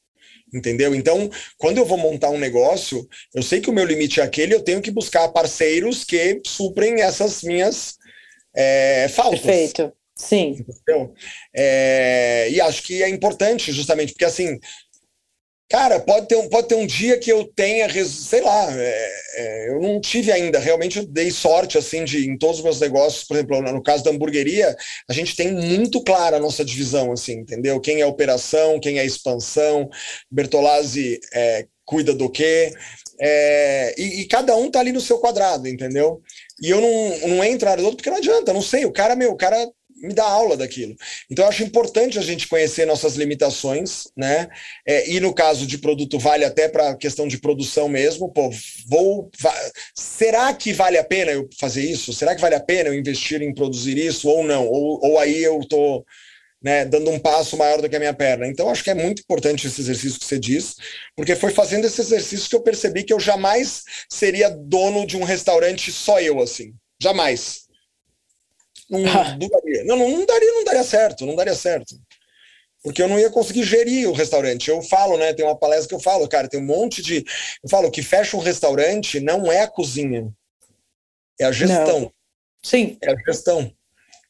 Entendeu? 0.54 0.96
Então, 0.96 1.30
quando 1.58 1.78
eu 1.78 1.86
vou 1.86 1.98
montar 1.98 2.30
um 2.30 2.40
negócio, 2.40 3.06
eu 3.36 3.44
sei 3.44 3.60
que 3.60 3.70
o 3.70 3.74
meu 3.74 3.86
limite 3.86 4.22
é 4.22 4.24
aquele, 4.24 4.56
eu 4.56 4.64
tenho 4.64 4.82
que 4.82 4.90
buscar 4.90 5.28
parceiros 5.28 6.06
que 6.06 6.42
suprem 6.46 7.02
essas 7.02 7.44
minhas 7.44 7.98
é, 8.56 9.10
faltas. 9.10 9.42
Perfeito. 9.42 9.92
Sim. 10.18 10.58
Entendeu? 10.60 11.14
É, 11.56 12.50
e 12.50 12.60
acho 12.60 12.84
que 12.84 13.04
é 13.04 13.10
importante, 13.10 13.72
justamente, 13.72 14.14
porque 14.14 14.26
assim, 14.26 14.60
cara, 15.70 16.00
pode 16.00 16.28
ter 16.28 16.36
um, 16.36 16.50
pode 16.50 16.68
ter 16.68 16.76
um 16.76 16.88
dia 16.88 17.20
que 17.20 17.32
eu 17.32 17.46
tenha, 17.56 17.88
sei 18.06 18.42
lá, 18.42 18.68
é, 18.72 19.10
é, 19.36 19.70
eu 19.70 19.80
não 19.80 20.02
tive 20.02 20.32
ainda, 20.32 20.60
realmente 20.60 20.98
eu 20.98 21.06
dei 21.06 21.30
sorte, 21.30 21.78
assim, 21.78 22.04
de 22.04 22.28
em 22.28 22.38
todos 22.38 22.58
os 22.58 22.64
meus 22.64 22.80
negócios, 22.80 23.24
por 23.26 23.36
exemplo, 23.36 23.62
no 23.62 23.84
caso 23.84 24.04
da 24.04 24.12
hamburgueria, 24.12 24.76
a 25.08 25.14
gente 25.14 25.36
tem 25.36 25.54
muito 25.54 26.04
clara 26.04 26.38
a 26.38 26.42
nossa 26.42 26.66
divisão, 26.66 27.12
assim, 27.12 27.34
entendeu? 27.34 27.80
Quem 27.80 28.02
é 28.02 28.06
operação, 28.06 28.80
quem 28.80 28.98
é 28.98 29.06
expansão, 29.06 29.90
Bertolazzi 30.32 31.20
é, 31.34 31.68
cuida 31.86 32.14
do 32.14 32.30
quê, 32.30 32.74
é, 33.20 33.96
e, 33.98 34.22
e, 34.22 34.28
cada 34.28 34.56
um 34.56 34.70
tá 34.70 34.80
ali 34.80 34.92
no 34.92 35.02
seu 35.02 35.18
quadrado, 35.18 35.68
entendeu? 35.68 36.22
E 36.62 36.70
eu 36.70 36.80
não, 36.80 37.30
não 37.30 37.44
entro 37.44 37.66
na 37.66 37.72
área 37.72 37.82
do 37.82 37.88
outro 37.88 37.98
porque 37.98 38.12
não 38.12 38.18
adianta, 38.18 38.54
não 38.54 38.62
sei, 38.62 38.86
o 38.86 38.92
cara, 38.92 39.16
meu, 39.16 39.32
o 39.32 39.38
cara 39.38 39.68
me 40.02 40.14
dá 40.14 40.24
aula 40.24 40.56
daquilo. 40.56 40.96
Então, 41.30 41.46
eu 41.46 41.50
acho 41.50 41.64
importante 41.64 42.20
a 42.20 42.22
gente 42.22 42.48
conhecer 42.48 42.86
nossas 42.86 43.16
limitações, 43.16 44.08
né? 44.16 44.48
É, 44.86 45.10
e 45.10 45.20
no 45.20 45.34
caso 45.34 45.66
de 45.66 45.78
produto, 45.78 46.20
vale 46.20 46.46
até 46.46 46.70
para 46.70 46.90
a 46.90 46.96
questão 46.96 47.28
de 47.28 47.40
produção 47.40 47.90
mesmo. 47.90 48.32
Pô, 48.32 48.50
vou. 48.88 49.30
Va 49.40 49.54
será 49.96 50.54
que 50.54 50.74
vale 50.74 50.98
a 50.98 51.04
pena 51.04 51.32
eu 51.32 51.50
fazer 51.60 51.84
isso? 51.84 52.14
Será 52.14 52.36
que 52.36 52.42
vale 52.42 52.56
a 52.56 52.60
pena 52.60 52.90
eu 52.90 52.94
investir 52.94 53.42
em 53.42 53.54
produzir 53.54 53.98
isso 53.98 54.30
ou 54.30 54.44
não? 54.44 54.68
Ou, 54.68 55.00
ou 55.04 55.20
aí 55.20 55.44
eu 55.44 55.60
estou. 55.60 56.06
Né, 56.60 56.86
dando 56.86 57.12
um 57.12 57.20
passo 57.20 57.56
maior 57.56 57.80
do 57.80 57.88
que 57.88 57.96
a 57.96 58.00
minha 58.00 58.16
perna. 58.16 58.48
Então, 58.48 58.68
acho 58.68 58.84
que 58.84 58.90
é 58.90 58.96
muito 58.96 59.22
importante 59.22 59.68
esse 59.68 59.80
exercício 59.80 60.20
que 60.20 60.26
você 60.26 60.40
diz, 60.40 60.76
porque 61.16 61.36
foi 61.36 61.52
fazendo 61.52 61.86
esse 61.86 62.02
exercício 62.02 62.50
que 62.50 62.56
eu 62.56 62.64
percebi 62.64 63.04
que 63.04 63.14
eu 63.14 63.20
jamais 63.20 63.84
seria 64.10 64.50
dono 64.50 65.06
de 65.06 65.16
um 65.16 65.24
restaurante 65.24 65.92
só 65.92 66.20
eu, 66.20 66.42
assim. 66.42 66.74
Jamais. 67.00 67.67
Não, 68.90 69.00
não, 69.00 69.50
daria. 69.50 69.84
Não, 69.84 69.98
não, 69.98 70.26
daria, 70.26 70.52
não 70.54 70.64
daria 70.64 70.84
certo, 70.84 71.26
não 71.26 71.36
daria 71.36 71.56
certo. 71.56 71.96
Porque 72.84 73.02
eu 73.02 73.08
não 73.08 73.20
ia 73.20 73.30
conseguir 73.30 73.64
gerir 73.64 74.08
o 74.10 74.14
restaurante. 74.14 74.70
Eu 74.70 74.82
falo, 74.82 75.18
né? 75.18 75.34
Tem 75.34 75.46
uma 75.46 75.58
palestra 75.58 75.90
que 75.90 75.96
eu 75.96 76.00
falo, 76.00 76.28
cara, 76.28 76.48
tem 76.48 76.60
um 76.60 76.66
monte 76.66 77.02
de. 77.02 77.18
Eu 77.64 77.70
falo 77.70 77.92
que 77.92 78.02
fecha 78.02 78.38
um 78.38 78.42
restaurante 78.42 79.20
não 79.20 79.52
é 79.52 79.62
a 79.62 79.68
cozinha, 79.68 80.32
é 81.40 81.46
a 81.46 81.52
gestão. 81.52 82.02
Não. 82.02 82.14
Sim. 82.64 82.98
É 83.02 83.12
a 83.12 83.16
gestão. 83.26 83.72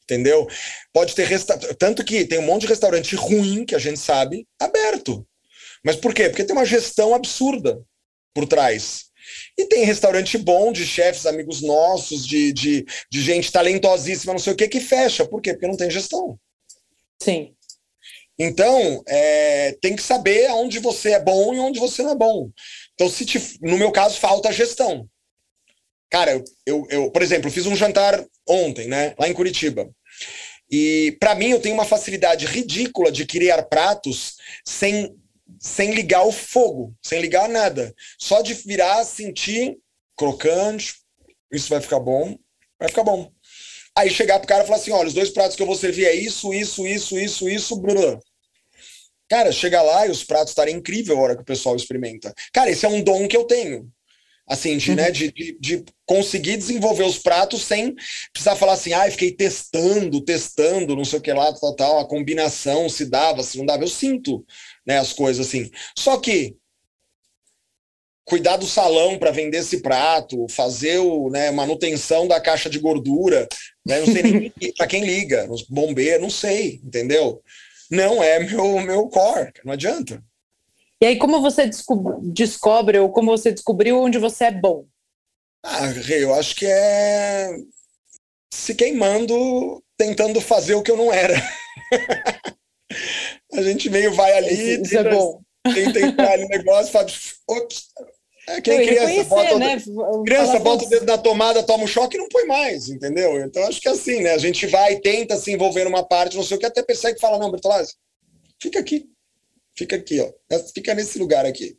Entendeu? 0.02 0.48
Pode 0.92 1.14
ter 1.14 1.26
resta... 1.26 1.58
tanto 1.74 2.02
que 2.02 2.24
tem 2.24 2.38
um 2.38 2.46
monte 2.46 2.62
de 2.62 2.68
restaurante 2.68 3.14
ruim 3.14 3.64
que 3.64 3.74
a 3.74 3.78
gente 3.78 4.00
sabe 4.00 4.46
aberto. 4.58 5.26
Mas 5.84 5.96
por 5.96 6.14
quê? 6.14 6.28
Porque 6.28 6.44
tem 6.44 6.56
uma 6.56 6.64
gestão 6.64 7.14
absurda 7.14 7.80
por 8.34 8.46
trás. 8.46 9.07
E 9.58 9.66
tem 9.66 9.84
restaurante 9.84 10.38
bom 10.38 10.70
de 10.70 10.86
chefes, 10.86 11.26
amigos 11.26 11.60
nossos, 11.60 12.24
de, 12.24 12.52
de, 12.52 12.86
de 13.10 13.22
gente 13.22 13.50
talentosíssima, 13.50 14.32
não 14.32 14.38
sei 14.38 14.52
o 14.52 14.56
que, 14.56 14.68
que 14.68 14.78
fecha. 14.78 15.26
Por 15.26 15.42
quê? 15.42 15.52
Porque 15.52 15.66
não 15.66 15.76
tem 15.76 15.90
gestão. 15.90 16.38
Sim. 17.20 17.52
Então, 18.38 19.02
é, 19.08 19.72
tem 19.80 19.96
que 19.96 20.02
saber 20.02 20.48
onde 20.52 20.78
você 20.78 21.10
é 21.10 21.20
bom 21.20 21.52
e 21.52 21.58
onde 21.58 21.80
você 21.80 22.04
não 22.04 22.12
é 22.12 22.14
bom. 22.14 22.50
Então, 22.94 23.08
se 23.08 23.26
te, 23.26 23.58
no 23.60 23.76
meu 23.76 23.90
caso, 23.90 24.20
falta 24.20 24.52
gestão. 24.52 25.08
Cara, 26.08 26.30
eu, 26.30 26.44
eu, 26.64 26.86
eu, 26.88 27.10
por 27.10 27.20
exemplo, 27.20 27.50
fiz 27.50 27.66
um 27.66 27.74
jantar 27.74 28.24
ontem, 28.48 28.86
né, 28.86 29.12
lá 29.18 29.28
em 29.28 29.34
Curitiba. 29.34 29.90
E 30.70 31.16
para 31.18 31.34
mim 31.34 31.50
eu 31.50 31.60
tenho 31.60 31.74
uma 31.74 31.84
facilidade 31.84 32.46
ridícula 32.46 33.10
de 33.10 33.26
criar 33.26 33.62
pratos 33.64 34.36
sem 34.64 35.14
sem 35.60 35.92
ligar 35.92 36.24
o 36.24 36.32
fogo, 36.32 36.94
sem 37.02 37.20
ligar 37.20 37.48
nada. 37.48 37.94
Só 38.18 38.42
de 38.42 38.54
virar, 38.54 39.04
sentir 39.04 39.78
crocante, 40.16 40.94
isso 41.52 41.68
vai 41.68 41.80
ficar 41.80 42.00
bom, 42.00 42.36
vai 42.78 42.88
ficar 42.88 43.04
bom. 43.04 43.30
Aí 43.96 44.10
chegar 44.10 44.38
pro 44.38 44.48
cara 44.48 44.62
e 44.62 44.66
falar 44.66 44.78
assim: 44.78 44.92
olha, 44.92 45.08
os 45.08 45.14
dois 45.14 45.30
pratos 45.30 45.56
que 45.56 45.62
eu 45.62 45.66
vou 45.66 45.76
servir 45.76 46.06
é 46.06 46.14
isso, 46.14 46.52
isso, 46.52 46.86
isso, 46.86 47.18
isso, 47.18 47.48
isso, 47.48 47.76
blá. 47.76 48.18
Cara, 49.28 49.52
chega 49.52 49.82
lá 49.82 50.06
e 50.06 50.10
os 50.10 50.24
pratos 50.24 50.50
estarem 50.50 50.76
incríveis 50.76 51.16
a 51.16 51.20
hora 51.20 51.36
que 51.36 51.42
o 51.42 51.44
pessoal 51.44 51.76
experimenta. 51.76 52.32
Cara, 52.52 52.70
esse 52.70 52.86
é 52.86 52.88
um 52.88 53.02
dom 53.02 53.28
que 53.28 53.36
eu 53.36 53.44
tenho. 53.44 53.90
Assim, 54.48 54.78
de, 54.78 54.90
uhum. 54.90 54.96
né, 54.96 55.10
de, 55.10 55.30
de, 55.30 55.58
de, 55.60 55.84
conseguir 56.06 56.56
desenvolver 56.56 57.02
os 57.02 57.18
pratos 57.18 57.60
sem 57.60 57.94
precisar 58.32 58.56
falar 58.56 58.72
assim, 58.72 58.94
ah, 58.94 59.10
fiquei 59.10 59.30
testando, 59.30 60.22
testando, 60.22 60.96
não 60.96 61.04
sei 61.04 61.18
o 61.18 61.22
que 61.22 61.30
lá, 61.30 61.52
tal, 61.52 61.76
tal, 61.76 61.98
a 61.98 62.08
combinação, 62.08 62.88
se 62.88 63.04
dava, 63.04 63.42
se 63.42 63.58
não 63.58 63.66
dava. 63.66 63.82
Eu 63.82 63.88
sinto 63.88 64.42
né, 64.88 64.98
as 64.98 65.12
coisas 65.12 65.46
assim. 65.46 65.70
Só 65.96 66.16
que 66.16 66.56
cuidar 68.24 68.56
do 68.56 68.66
salão 68.66 69.18
para 69.18 69.30
vender 69.30 69.58
esse 69.58 69.82
prato, 69.82 70.46
fazer 70.48 70.98
o, 70.98 71.28
né, 71.28 71.50
manutenção 71.50 72.26
da 72.26 72.40
caixa 72.40 72.70
de 72.70 72.78
gordura, 72.78 73.46
né, 73.86 74.00
não 74.00 74.06
sei 74.06 74.22
nem 74.22 74.52
para 74.76 74.86
quem 74.86 75.04
liga, 75.04 75.46
os 75.50 75.62
bombeiros, 75.62 76.22
não 76.22 76.30
sei, 76.30 76.80
entendeu? 76.82 77.42
Não 77.90 78.22
é 78.22 78.38
meu, 78.38 78.80
meu 78.80 79.08
core, 79.08 79.52
não 79.64 79.72
adianta. 79.74 80.22
E 81.00 81.06
aí, 81.06 81.16
como 81.16 81.40
você 81.40 81.70
descobre, 82.22 82.98
ou 82.98 83.10
como 83.10 83.30
você 83.30 83.52
descobriu 83.52 84.00
onde 84.00 84.18
você 84.18 84.46
é 84.46 84.50
bom? 84.50 84.84
Ah, 85.64 85.86
eu 86.08 86.34
acho 86.34 86.56
que 86.56 86.66
é 86.66 87.50
se 88.52 88.74
queimando, 88.74 89.82
tentando 89.96 90.40
fazer 90.40 90.74
o 90.74 90.82
que 90.82 90.90
eu 90.90 90.96
não 90.96 91.12
era. 91.12 91.34
a 93.52 93.62
gente 93.62 93.88
meio 93.90 94.12
vai 94.14 94.32
ali, 94.32 94.74
isso, 94.74 94.82
tenta, 94.82 95.08
é 95.08 95.14
bom. 95.14 95.40
tenta 95.74 96.00
entrar 96.00 96.32
ali 96.32 96.42
no 96.42 96.48
negócio, 96.48 96.92
faz, 96.92 97.34
ops, 97.48 97.88
é 98.48 98.60
quem 98.60 98.86
criança, 98.86 99.24
bota, 99.24 99.58
né? 99.58 99.76
criança 100.24 100.58
bota 100.58 100.84
o 100.84 100.88
dedo 100.88 101.04
na 101.04 101.18
tomada, 101.18 101.62
toma 101.62 101.84
um 101.84 101.86
choque 101.86 102.16
e 102.16 102.20
não 102.20 102.28
põe 102.28 102.46
mais, 102.46 102.88
entendeu? 102.88 103.38
Então 103.40 103.62
acho 103.64 103.80
que 103.80 103.88
é 103.88 103.92
assim, 103.92 104.22
né? 104.22 104.32
A 104.32 104.38
gente 104.38 104.66
vai, 104.66 104.96
tenta 104.96 105.36
se 105.36 105.52
envolver 105.52 105.84
numa 105.84 106.02
parte, 106.02 106.36
não 106.36 106.42
sei 106.42 106.56
o 106.56 106.60
que, 106.60 106.64
até 106.64 106.82
percebe 106.82 107.18
e 107.18 107.20
fala, 107.20 107.38
não, 107.38 107.50
Bertolazzi, 107.50 107.94
fica 108.60 108.78
aqui. 108.78 109.06
Fica 109.76 109.96
aqui, 109.96 110.18
ó. 110.20 110.32
Fica 110.74 110.94
nesse 110.94 111.18
lugar 111.18 111.46
aqui. 111.46 111.76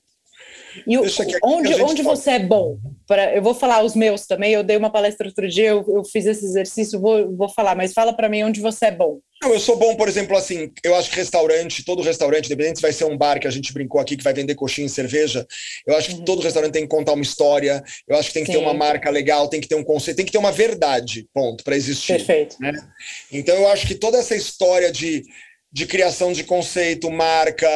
E 0.88 0.97
o, 0.97 1.03
onde, 1.43 1.74
onde 1.82 2.01
você 2.01 2.32
é 2.32 2.39
bom? 2.39 2.78
Pra, 3.07 3.36
eu 3.36 3.41
vou 3.41 3.53
falar 3.53 3.84
os 3.84 3.95
meus 3.95 4.26
também. 4.26 4.53
Eu 4.53 4.63
dei 4.63 4.78
uma 4.78 4.91
palestra 4.91 5.28
outro 5.28 5.49
dia, 5.49 5.70
eu, 5.70 5.84
eu 5.88 6.03
fiz 6.05 6.26
esse 6.26 6.45
exercício, 6.45 6.99
vou, 6.99 7.36
vou 7.36 7.49
falar, 7.49 7.76
mas 7.76 7.93
fala 7.93 8.13
para 8.13 8.30
mim 8.30 8.43
onde 8.43 8.61
você 8.61 8.86
é 8.86 8.91
bom. 8.91 9.20
Eu 9.42 9.60
sou 9.60 9.78
bom, 9.78 9.96
por 9.96 10.10
exemplo, 10.10 10.36
assim, 10.36 10.72
eu 10.84 10.94
acho 10.96 11.10
que 11.10 11.16
restaurante, 11.16 11.86
todo 11.86 12.02
restaurante, 12.02 12.48
independente 12.48 12.78
se 12.78 12.82
vai 12.82 12.92
ser 12.92 13.06
um 13.06 13.18
bar 13.18 13.40
que 13.40 13.48
a 13.48 13.52
gente 13.52 13.72
brincou 13.72 14.02
aqui, 14.02 14.18
que 14.18 14.24
vai 14.24 14.34
vender 14.34 14.54
coxinha 14.56 14.86
e 14.86 14.90
cerveja, 14.90 15.48
eu 15.88 15.96
acho 15.96 16.10
que 16.10 16.16
uhum. 16.16 16.26
todo 16.26 16.42
restaurante 16.42 16.74
tem 16.74 16.84
que 16.84 16.90
contar 16.90 17.14
uma 17.14 17.24
história, 17.24 17.82
eu 18.08 18.18
acho 18.18 18.28
que 18.28 18.34
tem 18.34 18.44
que 18.44 18.52
Sim. 18.52 18.58
ter 18.58 18.64
uma 18.64 18.74
marca 18.74 19.10
legal, 19.10 19.48
tem 19.48 19.62
que 19.62 19.68
ter 19.68 19.76
um 19.76 19.84
conceito, 19.84 20.18
tem 20.18 20.26
que 20.26 20.32
ter 20.32 20.38
uma 20.38 20.52
verdade, 20.52 21.26
ponto, 21.34 21.64
para 21.64 21.78
existir. 21.78 22.18
Perfeito. 22.18 22.58
Né? 22.60 22.74
Então 23.32 23.56
eu 23.56 23.70
acho 23.70 23.88
que 23.88 23.96
toda 23.96 24.18
essa 24.18 24.36
história 24.36 24.92
de 24.92 25.24
de 25.72 25.86
criação 25.86 26.34
de 26.34 26.44
conceito, 26.44 27.12
marca, 27.12 27.68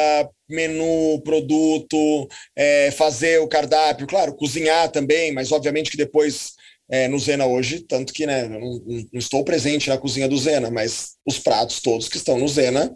menu, 0.48 1.20
produto, 1.22 2.28
é, 2.56 2.90
fazer 2.90 3.40
o 3.40 3.48
cardápio, 3.48 4.06
claro, 4.06 4.34
cozinhar 4.34 4.90
também, 4.90 5.32
mas 5.32 5.52
obviamente 5.52 5.90
que 5.90 5.96
depois 5.96 6.54
é, 6.90 7.08
no 7.08 7.18
Zena 7.18 7.46
hoje, 7.46 7.80
tanto 7.80 8.12
que 8.12 8.26
né, 8.26 8.46
não, 8.48 8.60
não, 8.60 9.08
estou 9.14 9.44
presente 9.44 9.88
na 9.88 9.98
cozinha 9.98 10.28
do 10.28 10.36
Zena, 10.36 10.70
mas 10.70 11.14
os 11.26 11.38
pratos 11.38 11.80
todos 11.80 12.08
que 12.08 12.16
estão 12.16 12.38
no 12.38 12.48
Zena, 12.48 12.94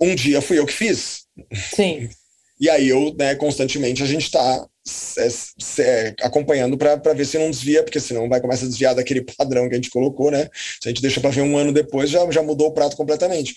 um 0.00 0.14
dia 0.14 0.40
fui 0.40 0.58
eu 0.58 0.66
que 0.66 0.72
fiz. 0.72 1.24
Sim. 1.74 2.08
E 2.58 2.70
aí 2.70 2.88
eu, 2.88 3.14
né, 3.18 3.34
constantemente 3.34 4.02
a 4.02 4.06
gente 4.06 4.22
está 4.22 4.66
é, 5.18 5.82
é, 5.82 6.14
acompanhando 6.22 6.78
para 6.78 7.12
ver 7.12 7.26
se 7.26 7.38
não 7.38 7.50
desvia, 7.50 7.82
porque 7.82 8.00
senão 8.00 8.28
vai 8.28 8.40
começar 8.40 8.64
a 8.64 8.68
desviar 8.68 8.94
daquele 8.94 9.20
padrão 9.36 9.68
que 9.68 9.74
a 9.74 9.76
gente 9.76 9.90
colocou, 9.90 10.30
né? 10.30 10.48
Se 10.80 10.88
a 10.88 10.88
gente 10.88 11.02
deixa 11.02 11.20
para 11.20 11.28
ver 11.28 11.42
um 11.42 11.58
ano 11.58 11.70
depois, 11.70 12.08
já, 12.08 12.30
já 12.30 12.42
mudou 12.42 12.68
o 12.68 12.72
prato 12.72 12.96
completamente. 12.96 13.54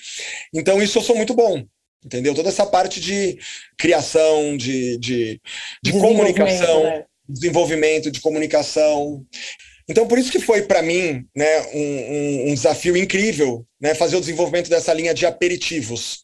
Então, 0.53 0.81
isso 0.81 0.97
eu 0.97 1.01
sou 1.01 1.15
muito 1.15 1.33
bom. 1.33 1.63
Entendeu? 2.03 2.33
Toda 2.33 2.47
essa 2.47 2.65
parte 2.65 2.99
de 3.01 3.37
criação, 3.77 4.55
de, 4.55 4.97
de, 4.97 5.41
de 5.83 5.91
comunicação, 5.91 6.83
né? 6.83 7.05
Desenvolvimento 7.29 8.11
de 8.11 8.21
comunicação. 8.21 9.25
Então, 9.87 10.07
por 10.07 10.19
isso 10.19 10.31
que 10.31 10.39
foi 10.39 10.63
para 10.63 10.81
mim 10.81 11.25
né, 11.35 11.61
um, 11.73 11.79
um, 11.79 12.51
um, 12.51 12.53
desafio 12.53 12.95
incrível 12.95 13.65
né, 13.81 13.95
fazer 13.95 14.17
o 14.17 14.19
desenvolvimento 14.19 14.69
dessa 14.69 14.93
linha 14.93 15.13
de 15.13 15.25
aperitivos. 15.25 16.21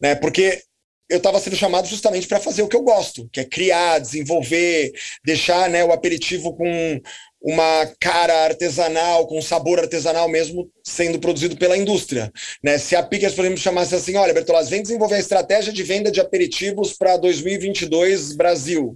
Né, 0.00 0.14
porque 0.14 0.62
eu 1.10 1.18
estava 1.18 1.40
sendo 1.40 1.56
chamado 1.56 1.88
justamente 1.88 2.28
para 2.28 2.38
fazer 2.38 2.62
o 2.62 2.68
que 2.68 2.76
eu 2.76 2.82
gosto, 2.82 3.28
que 3.32 3.40
é 3.40 3.44
criar, 3.44 3.98
desenvolver, 3.98 4.92
deixar 5.24 5.68
né, 5.68 5.84
o 5.84 5.92
aperitivo 5.92 6.54
com 6.54 7.00
uma 7.42 7.86
cara 7.98 8.44
artesanal, 8.44 9.26
com 9.26 9.40
sabor 9.42 9.80
artesanal 9.80 10.28
mesmo 10.28 10.70
sendo 10.84 11.18
produzido 11.18 11.56
pela 11.56 11.76
indústria. 11.76 12.30
Né? 12.62 12.78
Se 12.78 12.94
a 12.94 13.02
Pickers, 13.02 13.34
por 13.34 13.44
exemplo, 13.44 13.60
chamasse 13.60 13.94
assim, 13.94 14.14
olha, 14.16 14.34
Bertolazzi, 14.34 14.70
vem 14.70 14.82
desenvolver 14.82 15.16
a 15.16 15.20
estratégia 15.20 15.72
de 15.72 15.82
venda 15.82 16.12
de 16.12 16.20
aperitivos 16.20 16.92
para 16.92 17.16
2022 17.16 18.36
Brasil. 18.36 18.94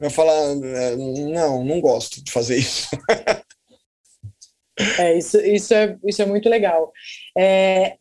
Eu 0.00 0.10
falar, 0.10 0.34
é, 0.34 0.96
não, 0.96 1.64
não 1.64 1.80
gosto 1.80 2.22
de 2.22 2.32
fazer 2.32 2.56
isso. 2.56 2.88
é, 4.98 5.16
isso, 5.16 5.38
isso, 5.38 5.74
é, 5.74 5.96
isso 6.04 6.22
é 6.22 6.26
muito 6.26 6.48
legal. 6.48 6.92
É, 7.36 7.96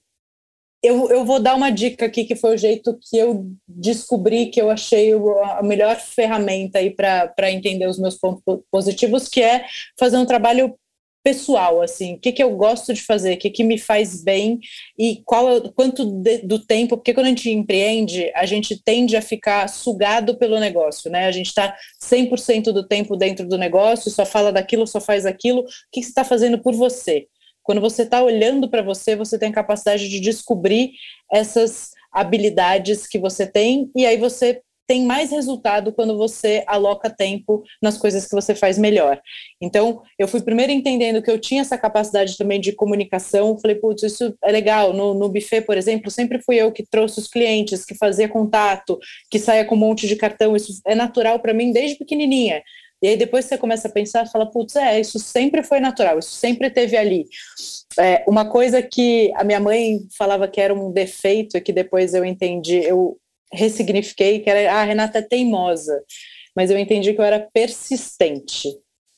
eu, 0.83 1.09
eu 1.09 1.23
vou 1.23 1.39
dar 1.39 1.55
uma 1.55 1.69
dica 1.69 2.05
aqui, 2.05 2.25
que 2.25 2.35
foi 2.35 2.55
o 2.55 2.57
jeito 2.57 2.99
que 3.01 3.17
eu 3.17 3.47
descobri 3.65 4.47
que 4.47 4.61
eu 4.61 4.69
achei 4.69 5.13
a 5.13 5.63
melhor 5.63 5.95
ferramenta 5.97 6.79
aí 6.79 6.91
para 6.91 7.51
entender 7.51 7.87
os 7.87 7.97
meus 7.97 8.15
pontos 8.15 8.43
positivos, 8.69 9.29
que 9.29 9.41
é 9.41 9.65
fazer 9.97 10.17
um 10.17 10.25
trabalho 10.25 10.77
pessoal, 11.23 11.81
assim, 11.81 12.15
o 12.15 12.19
que, 12.19 12.33
que 12.33 12.43
eu 12.43 12.55
gosto 12.55 12.93
de 12.93 13.01
fazer, 13.01 13.35
o 13.35 13.37
que, 13.37 13.49
que 13.49 13.63
me 13.63 13.77
faz 13.77 14.21
bem 14.21 14.59
e 14.99 15.21
qual 15.25 15.49
é, 15.49 15.61
quanto 15.73 16.05
de, 16.05 16.39
do 16.39 16.59
tempo, 16.59 16.97
porque 16.97 17.13
quando 17.13 17.27
a 17.27 17.29
gente 17.29 17.49
empreende, 17.49 18.29
a 18.35 18.45
gente 18.45 18.81
tende 18.83 19.15
a 19.15 19.21
ficar 19.21 19.67
sugado 19.69 20.37
pelo 20.37 20.59
negócio, 20.59 21.09
né? 21.09 21.25
A 21.25 21.31
gente 21.31 21.47
está 21.47 21.75
100% 22.03 22.73
do 22.73 22.85
tempo 22.85 23.15
dentro 23.15 23.47
do 23.47 23.57
negócio, 23.57 24.11
só 24.11 24.25
fala 24.25 24.51
daquilo, 24.51 24.85
só 24.85 24.99
faz 24.99 25.25
aquilo. 25.25 25.61
O 25.61 25.65
que, 25.91 26.01
que 26.01 26.03
você 26.03 26.09
está 26.09 26.25
fazendo 26.25 26.59
por 26.59 26.73
você? 26.75 27.27
Quando 27.63 27.79
você 27.79 28.01
está 28.01 28.21
olhando 28.21 28.69
para 28.69 28.81
você, 28.81 29.15
você 29.15 29.39
tem 29.39 29.49
a 29.49 29.53
capacidade 29.53 30.09
de 30.09 30.19
descobrir 30.19 30.91
essas 31.31 31.91
habilidades 32.11 33.07
que 33.07 33.17
você 33.17 33.47
tem, 33.47 33.89
e 33.95 34.05
aí 34.05 34.17
você 34.17 34.61
tem 34.87 35.05
mais 35.05 35.31
resultado 35.31 35.93
quando 35.93 36.17
você 36.17 36.63
aloca 36.67 37.09
tempo 37.09 37.63
nas 37.81 37.97
coisas 37.97 38.25
que 38.25 38.35
você 38.35 38.53
faz 38.53 38.77
melhor. 38.77 39.21
Então, 39.61 40.01
eu 40.19 40.27
fui 40.27 40.41
primeiro 40.41 40.71
entendendo 40.71 41.21
que 41.21 41.31
eu 41.31 41.39
tinha 41.39 41.61
essa 41.61 41.77
capacidade 41.77 42.37
também 42.37 42.59
de 42.59 42.73
comunicação, 42.73 43.57
falei, 43.57 43.77
putz, 43.77 44.03
isso 44.03 44.35
é 44.43 44.51
legal. 44.51 44.93
No, 44.93 45.13
no 45.13 45.29
buffet, 45.29 45.61
por 45.61 45.77
exemplo, 45.77 46.11
sempre 46.11 46.41
fui 46.41 46.55
eu 46.57 46.71
que 46.71 46.85
trouxe 46.85 47.19
os 47.19 47.27
clientes, 47.27 47.85
que 47.85 47.95
fazia 47.95 48.27
contato, 48.27 48.99
que 49.29 49.39
saia 49.39 49.65
com 49.65 49.75
um 49.75 49.79
monte 49.79 50.07
de 50.07 50.15
cartão, 50.15 50.55
isso 50.55 50.81
é 50.85 50.95
natural 50.95 51.39
para 51.39 51.53
mim 51.53 51.71
desde 51.71 51.97
pequenininha. 51.97 52.61
E 53.01 53.07
aí 53.07 53.17
depois 53.17 53.43
você 53.43 53.57
começa 53.57 53.89
a 53.89 53.91
pensar, 53.91 54.25
fala, 54.27 54.49
putz, 54.49 54.77
é, 54.77 54.97
isso 54.97 55.19
sempre 55.19 55.61
foi 55.61 55.81
natural, 55.81 56.19
isso 56.19 56.31
sempre 56.31 56.69
teve 56.69 56.95
ali. 56.95 57.25
É, 57.99 58.23
uma 58.25 58.49
coisa 58.49 58.81
que 58.81 59.29
a 59.35 59.43
minha 59.43 59.59
mãe 59.59 59.99
falava 60.17 60.47
que 60.47 60.61
era 60.61 60.73
um 60.73 60.89
defeito 60.89 61.57
e 61.57 61.61
que 61.61 61.73
depois 61.73 62.13
eu 62.13 62.23
entendi, 62.23 62.77
eu 62.77 63.17
ressignifiquei, 63.53 64.39
que 64.39 64.49
era, 64.49 64.73
ah, 64.73 64.81
a 64.81 64.83
Renata 64.83 65.19
é 65.19 65.21
teimosa, 65.21 66.03
mas 66.55 66.69
eu 66.71 66.77
entendi 66.77 67.13
que 67.13 67.19
eu 67.19 67.25
era 67.25 67.47
persistente. 67.53 68.69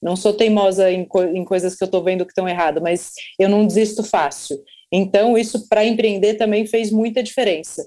Não 0.01 0.15
sou 0.15 0.33
teimosa 0.33 0.91
em, 0.91 1.05
co 1.05 1.23
em 1.23 1.43
coisas 1.43 1.75
que 1.75 1.83
eu 1.83 1.87
estou 1.87 2.03
vendo 2.03 2.25
que 2.25 2.31
estão 2.31 2.47
erradas, 2.47 2.81
mas 2.81 3.13
eu 3.39 3.49
não 3.49 3.65
desisto 3.65 4.03
fácil. 4.03 4.61
Então, 4.91 5.37
isso 5.37 5.67
para 5.67 5.85
empreender 5.85 6.35
também 6.35 6.65
fez 6.65 6.91
muita 6.91 7.23
diferença. 7.23 7.85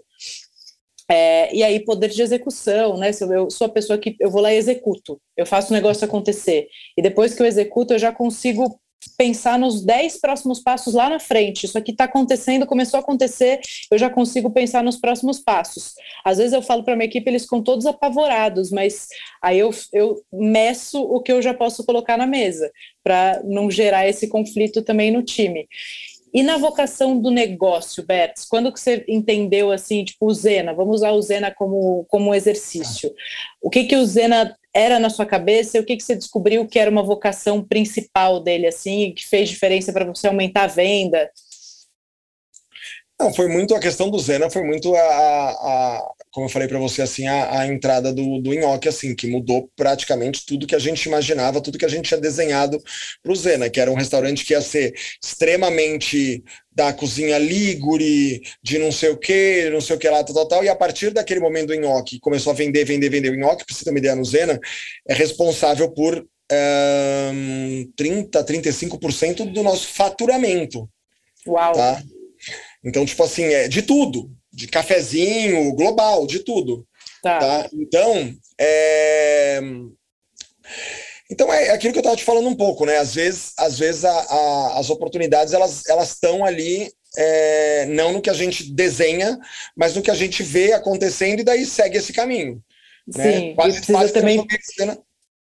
É, 1.11 1.55
e 1.55 1.63
aí, 1.63 1.81
poder 1.81 2.09
de 2.09 2.21
execução, 2.21 2.99
né? 2.99 3.11
Eu 3.31 3.51
sou 3.51 3.67
a 3.67 3.71
pessoa 3.71 3.99
que 3.99 4.15
eu 4.21 4.31
vou 4.31 4.43
lá 4.43 4.53
e 4.53 4.57
executo, 4.57 5.19
eu 5.37 5.47
faço 5.47 5.71
o 5.73 5.77
negócio 5.77 6.05
acontecer. 6.05 6.69
E 6.97 7.03
depois 7.03 7.35
que 7.35 7.41
eu 7.41 7.47
executo, 7.47 7.95
eu 7.95 7.99
já 7.99 8.13
consigo 8.13 8.79
pensar 9.17 9.59
nos 9.59 9.85
10 9.85 10.21
próximos 10.21 10.61
passos 10.61 10.95
lá 10.95 11.09
na 11.09 11.19
frente. 11.19 11.65
Isso 11.65 11.79
aqui 11.79 11.93
está 11.93 12.05
acontecendo, 12.05 12.67
começou 12.67 12.99
a 12.99 13.01
acontecer, 13.01 13.61
eu 13.91 13.99
já 13.99 14.11
consigo 14.11 14.51
pensar 14.51 14.83
nos 14.83 14.97
próximos 14.97 15.39
passos. 15.39 15.95
Às 16.25 16.39
vezes 16.39 16.53
eu 16.53 16.63
falo 16.63 16.83
para 16.83 16.97
minha 16.97 17.07
equipe, 17.07 17.29
eles 17.29 17.43
ficam 17.43 17.63
todos 17.63 17.87
apavorados, 17.87 18.71
mas 18.71 19.09
aí 19.43 19.59
eu, 19.59 19.71
eu 19.93 20.23
meço 20.33 21.01
o 21.03 21.21
que 21.21 21.33
eu 21.33 21.41
já 21.41 21.55
posso 21.55 21.85
colocar 21.85 22.17
na 22.17 22.27
mesa, 22.27 22.71
para 23.03 23.41
não 23.45 23.71
gerar 23.71 24.09
esse 24.09 24.29
conflito 24.29 24.83
também 24.83 25.11
no 25.11 25.23
time. 25.23 25.69
E 26.33 26.43
na 26.43 26.59
vocação 26.59 27.19
do 27.19 27.31
negócio, 27.31 28.05
Bertz, 28.05 28.45
quando 28.45 28.73
que 28.73 28.79
você 28.79 29.05
entendeu 29.09 29.73
assim, 29.73 30.05
tipo, 30.05 30.27
o 30.27 30.35
Zena, 30.35 30.75
vamos 30.75 30.97
usar 30.97 31.13
o 31.13 31.23
Zena 31.23 31.51
como, 31.51 32.05
como 32.09 32.35
exercício. 32.35 33.11
O 33.63 33.71
que 33.71 33.85
que 33.85 33.97
o 33.97 34.05
Zena 34.05 34.55
era 34.75 34.99
na 34.99 35.11
sua 35.11 35.27
cabeça 35.27 35.77
e 35.77 35.81
o 35.81 35.85
que 35.85 35.97
que 35.97 36.03
você 36.03 36.15
descobriu 36.15 36.67
que 36.67 36.79
era 36.79 36.91
uma 36.91 37.03
vocação 37.03 37.63
principal 37.63 38.41
dele, 38.41 38.67
assim, 38.67 39.13
que 39.13 39.27
fez 39.27 39.49
diferença 39.49 39.93
para 39.93 40.05
você 40.05 40.27
aumentar 40.29 40.65
a 40.65 40.69
venda? 40.69 41.31
Não, 43.21 43.35
foi 43.35 43.49
muito 43.49 43.75
a 43.75 43.81
questão 43.81 44.11
do 44.11 44.19
Zena, 44.19 44.49
foi 44.49 44.63
muito 44.63 44.95
a, 44.95 45.01
a 45.01 46.15
como 46.31 46.47
eu 46.47 46.51
falei 46.51 46.69
para 46.69 46.79
você, 46.79 47.03
assim, 47.03 47.27
a, 47.27 47.61
a 47.61 47.67
entrada 47.67 48.13
do, 48.13 48.39
do 48.39 48.55
nhoque, 48.55 48.89
assim, 48.89 49.15
que 49.15 49.27
mudou 49.27 49.69
praticamente 49.75 50.47
tudo 50.47 50.67
que 50.69 50.75
a 50.75 50.79
gente 50.79 51.07
imaginava, 51.07 51.61
tudo 51.61 51.79
que 51.79 51.85
a 51.85 51.89
gente 51.89 52.07
tinha 52.07 52.21
desenhado 52.21 52.81
para 53.21 53.33
o 53.33 53.37
Zena, 53.37 53.69
que 53.69 53.81
era 53.81 53.91
um 53.91 53.97
restaurante 53.97 54.45
que 54.45 54.53
ia 54.53 54.61
ser 54.61 54.95
extremamente 55.21 56.45
da 56.71 56.93
cozinha 56.93 57.39
ligure, 57.39 58.41
de 58.63 58.79
não 58.79 58.93
sei 58.93 59.09
o 59.09 59.17
que, 59.17 59.69
não 59.71 59.81
sei 59.81 59.97
o 59.97 59.99
que 59.99 60.09
lá, 60.09 60.23
tal, 60.23 60.47
tal, 60.47 60.63
e 60.63 60.69
a 60.69 60.77
partir 60.77 61.11
daquele 61.11 61.41
momento 61.41 61.69
do 61.69 61.75
nhoque 61.75 62.21
começou 62.21 62.53
a 62.53 62.57
vender, 62.57 62.85
vender, 62.85 63.09
vender 63.09 63.31
o 63.31 63.37
nhoque, 63.37 63.65
para 63.67 63.75
você 63.75 63.85
ter 63.85 63.91
uma 63.91 63.99
ideia, 63.99 64.15
no 64.15 64.25
Zena, 64.25 64.61
é 65.09 65.15
responsável 65.15 65.91
por 65.91 66.25
um, 66.53 67.91
30, 67.97 68.45
35% 68.45 69.53
do 69.53 69.63
nosso 69.65 69.89
faturamento. 69.89 70.89
Uau! 71.47 71.73
Tá? 71.73 72.01
Então, 72.89 73.05
tipo 73.05 73.23
assim, 73.23 73.45
é 73.45 73.69
de 73.69 73.83
tudo, 73.83 74.31
de 74.53 74.67
cafezinho, 74.67 75.75
global, 75.75 76.27
de 76.27 76.41
tudo. 76.41 76.87
Tá. 77.23 77.39
tá? 77.39 77.69
Então, 77.73 78.35
é... 78.59 79.61
Então 81.31 81.53
é 81.53 81.71
aquilo 81.71 81.93
que 81.93 81.99
eu 81.99 82.01
estava 82.01 82.17
te 82.17 82.25
falando 82.25 82.49
um 82.49 82.57
pouco, 82.57 82.87
né? 82.87 82.97
Às 82.97 83.15
vezes, 83.15 83.53
às 83.59 83.79
vezes 83.79 84.03
a, 84.03 84.11
a, 84.11 84.79
as 84.79 84.89
oportunidades 84.89 85.53
elas 85.53 85.87
elas 85.87 86.13
estão 86.13 86.43
ali 86.43 86.91
é, 87.19 87.85
não 87.85 88.15
no 88.15 88.23
que 88.23 88.31
a 88.31 88.35
gente 88.35 88.73
desenha, 88.73 89.39
mas 89.77 89.95
no 89.95 90.01
que 90.01 90.11
a 90.11 90.15
gente 90.15 90.43
vê 90.43 90.73
acontecendo 90.73 91.41
e 91.41 91.45
daí 91.45 91.67
segue 91.67 91.99
esse 91.99 92.15
caminho. 92.15 92.63
Né? 93.15 93.25
Sim, 93.25 93.49
né? 93.49 93.55
quase, 93.55 93.93
quase 93.93 94.13
também 94.13 94.47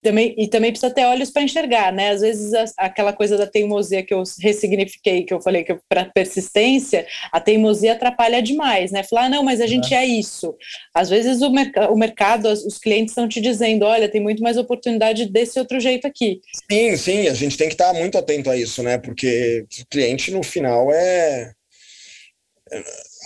também, 0.01 0.35
e 0.37 0.47
também 0.47 0.71
precisa 0.71 0.93
ter 0.93 1.05
olhos 1.05 1.29
para 1.29 1.41
enxergar, 1.41 1.91
né? 1.91 2.11
Às 2.11 2.21
vezes 2.21 2.53
a, 2.53 2.65
aquela 2.77 3.11
coisa 3.11 3.37
da 3.37 3.47
teimosia 3.47 4.03
que 4.03 4.13
eu 4.13 4.23
ressignifiquei, 4.39 5.23
que 5.23 5.33
eu 5.33 5.41
falei 5.41 5.63
que 5.63 5.77
para 5.89 6.05
persistência, 6.05 7.05
a 7.31 7.39
teimosia 7.39 7.93
atrapalha 7.93 8.41
demais, 8.41 8.91
né? 8.91 9.03
Falar, 9.03 9.25
ah, 9.25 9.29
não, 9.29 9.43
mas 9.43 9.59
a 9.59 9.67
gente 9.67 9.93
é, 9.93 9.97
é 9.97 10.05
isso. 10.05 10.55
Às 10.93 11.09
vezes 11.09 11.41
o, 11.41 11.49
merc 11.49 11.75
o 11.89 11.95
mercado, 11.95 12.47
os 12.49 12.77
clientes 12.77 13.11
estão 13.11 13.27
te 13.27 13.41
dizendo, 13.41 13.85
olha, 13.85 14.09
tem 14.09 14.21
muito 14.21 14.43
mais 14.43 14.57
oportunidade 14.57 15.25
desse 15.25 15.59
outro 15.59 15.79
jeito 15.79 16.05
aqui. 16.05 16.39
Sim, 16.71 16.95
sim, 16.95 17.27
a 17.27 17.33
gente 17.33 17.57
tem 17.57 17.67
que 17.67 17.73
estar 17.73 17.93
muito 17.93 18.17
atento 18.17 18.49
a 18.49 18.57
isso, 18.57 18.83
né? 18.83 18.97
Porque 18.97 19.65
o 19.81 19.85
cliente 19.87 20.31
no 20.31 20.43
final 20.43 20.91
é 20.91 21.51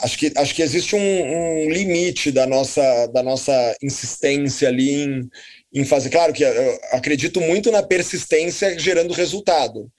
acho 0.03 0.17
que, 0.17 0.31
acho 0.35 0.55
que 0.55 0.61
existe 0.61 0.95
um, 0.95 0.99
um, 0.99 1.69
limite 1.69 2.31
da 2.31 2.45
nossa, 2.45 3.07
da 3.07 3.23
nossa 3.23 3.75
insistência 3.81 4.67
ali 4.67 5.03
em, 5.03 5.29
em 5.73 5.85
fazer. 5.85 6.09
Claro 6.09 6.33
que 6.33 6.43
eu 6.43 6.79
acredito 6.91 7.39
muito 7.39 7.71
na 7.71 7.81
persistência 7.81 8.77
gerando 8.77 9.13
resultado, 9.13 9.89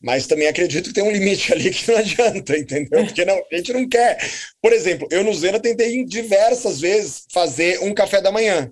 mas 0.00 0.26
também 0.26 0.48
acredito 0.48 0.88
que 0.88 0.94
tem 0.94 1.04
um 1.04 1.12
limite 1.12 1.52
ali 1.54 1.70
que 1.70 1.90
não 1.90 1.98
adianta, 1.98 2.56
entendeu? 2.56 3.04
Porque 3.04 3.24
não, 3.24 3.36
a 3.50 3.56
gente 3.56 3.72
não 3.72 3.88
quer. 3.88 4.18
Por 4.60 4.72
exemplo, 4.72 5.08
eu 5.10 5.22
no 5.22 5.34
Zena 5.34 5.60
tentei 5.60 6.04
diversas 6.04 6.80
vezes 6.80 7.24
fazer 7.32 7.80
um 7.80 7.94
café 7.94 8.20
da 8.20 8.32
manhã, 8.32 8.70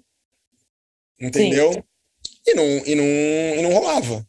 entendeu? 1.21 1.85
E 2.47 2.55
não, 2.55 2.65
e, 2.65 2.95
não, 2.95 3.05
e 3.05 3.63
não 3.63 3.73
rolava. 3.73 4.27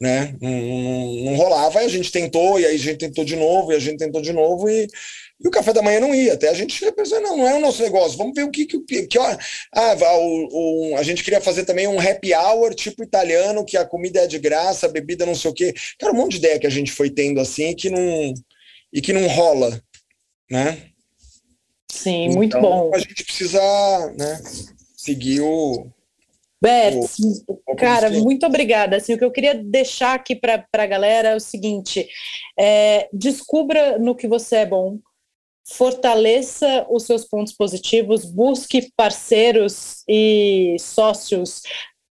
Né? 0.00 0.36
Não, 0.40 0.50
não, 0.50 1.14
não 1.26 1.36
rolava, 1.36 1.78
aí 1.78 1.86
a 1.86 1.88
gente 1.88 2.10
tentou, 2.10 2.58
e 2.58 2.66
aí 2.66 2.74
a 2.74 2.78
gente 2.78 2.98
tentou 2.98 3.24
de 3.24 3.36
novo, 3.36 3.72
e 3.72 3.76
a 3.76 3.78
gente 3.78 3.98
tentou 3.98 4.20
de 4.20 4.32
novo, 4.32 4.68
e, 4.68 4.88
e 5.42 5.48
o 5.48 5.50
café 5.50 5.72
da 5.72 5.82
manhã 5.82 6.00
não 6.00 6.14
ia. 6.14 6.34
Até 6.34 6.48
a 6.48 6.54
gente 6.54 6.90
pensou, 6.92 7.20
não, 7.20 7.36
não 7.36 7.48
é 7.48 7.54
o 7.54 7.60
nosso 7.60 7.82
negócio. 7.82 8.16
Vamos 8.16 8.34
ver 8.34 8.44
o 8.44 8.50
que. 8.50 8.64
que, 8.64 9.06
que 9.06 9.18
ah, 9.18 9.96
o, 10.16 10.92
o, 10.92 10.96
a 10.96 11.02
gente 11.02 11.24
queria 11.24 11.40
fazer 11.40 11.64
também 11.64 11.88
um 11.88 11.98
happy 11.98 12.32
hour 12.32 12.74
tipo 12.74 13.02
italiano, 13.02 13.64
que 13.64 13.76
a 13.76 13.84
comida 13.84 14.20
é 14.20 14.26
de 14.26 14.38
graça, 14.38 14.86
a 14.86 14.90
bebida 14.90 15.26
não 15.26 15.34
sei 15.34 15.50
o 15.50 15.54
quê. 15.54 15.74
Cara, 15.98 16.12
um 16.12 16.16
monte 16.16 16.32
de 16.32 16.38
ideia 16.38 16.58
que 16.58 16.66
a 16.66 16.70
gente 16.70 16.92
foi 16.92 17.10
tendo 17.10 17.40
assim 17.40 17.70
e 17.70 17.74
que 17.74 17.90
não, 17.90 18.34
e 18.92 19.00
que 19.00 19.12
não 19.12 19.26
rola, 19.26 19.82
né? 20.50 20.92
Sim, 21.90 22.24
então, 22.24 22.36
muito 22.36 22.60
bom. 22.60 22.90
A 22.94 22.98
gente 22.98 23.24
precisa 23.24 23.60
né, 24.18 24.40
seguir 24.96 25.40
o. 25.40 25.86
Bert, 26.60 26.94
cara, 27.76 28.08
muito 28.08 28.46
obrigada. 28.46 28.96
Assim, 28.96 29.14
o 29.14 29.18
que 29.18 29.24
eu 29.24 29.32
queria 29.32 29.52
deixar 29.52 30.14
aqui 30.14 30.36
para 30.36 30.64
a 30.72 30.86
galera 30.86 31.30
é 31.30 31.34
o 31.34 31.40
seguinte: 31.40 32.08
é, 32.56 33.08
descubra 33.12 33.98
no 33.98 34.14
que 34.14 34.28
você 34.28 34.56
é 34.56 34.66
bom, 34.66 35.00
fortaleça 35.68 36.86
os 36.90 37.04
seus 37.04 37.24
pontos 37.24 37.52
positivos, 37.52 38.24
busque 38.24 38.90
parceiros 38.96 40.02
e 40.08 40.76
sócios, 40.78 41.62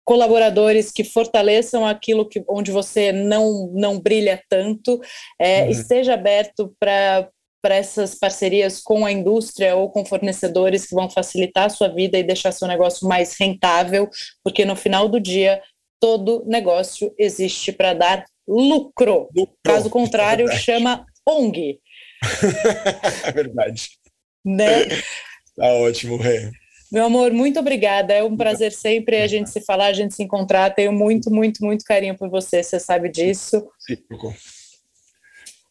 colaboradores 0.05 0.91
que 0.91 1.03
fortaleçam 1.03 1.85
aquilo 1.85 2.27
que, 2.27 2.43
onde 2.47 2.71
você 2.71 3.11
não, 3.11 3.71
não 3.73 3.99
brilha 3.99 4.41
tanto, 4.49 4.99
é, 5.39 5.63
uhum. 5.63 5.69
esteja 5.69 6.13
aberto 6.13 6.75
para 6.79 7.29
para 7.61 7.75
essas 7.75 8.15
parcerias 8.15 8.81
com 8.81 9.05
a 9.05 9.11
indústria 9.11 9.75
ou 9.75 9.87
com 9.87 10.03
fornecedores 10.03 10.87
que 10.87 10.95
vão 10.95 11.07
facilitar 11.07 11.65
a 11.65 11.69
sua 11.69 11.87
vida 11.89 12.17
e 12.17 12.23
deixar 12.23 12.51
seu 12.51 12.67
negócio 12.67 13.07
mais 13.07 13.37
rentável, 13.39 14.09
porque 14.43 14.65
no 14.65 14.75
final 14.75 15.07
do 15.07 15.19
dia 15.19 15.61
todo 15.99 16.43
negócio 16.47 17.13
existe 17.17 17.71
para 17.71 17.93
dar 17.93 18.25
lucro. 18.47 19.29
lucro. 19.35 19.55
Caso 19.63 19.89
contrário, 19.89 20.49
é 20.49 20.57
chama 20.57 21.05
ONG. 21.23 21.79
é 23.25 23.31
verdade. 23.31 23.89
Né? 24.43 24.85
Tá 25.55 25.67
ótimo, 25.73 26.17
Rê. 26.17 26.51
Meu 26.91 27.05
amor, 27.05 27.31
muito 27.31 27.59
obrigada. 27.59 28.13
É 28.13 28.23
um 28.23 28.35
prazer 28.35 28.73
sempre 28.73 29.21
a 29.21 29.27
gente 29.27 29.49
se 29.49 29.61
falar, 29.61 29.87
a 29.87 29.93
gente 29.93 30.13
se 30.13 30.23
encontrar. 30.23 30.71
Tenho 30.71 30.91
muito, 30.91 31.31
muito, 31.31 31.63
muito 31.63 31.85
carinho 31.85 32.17
por 32.17 32.29
você, 32.29 32.61
você 32.61 32.79
sabe 32.79 33.09
disso. 33.09 33.65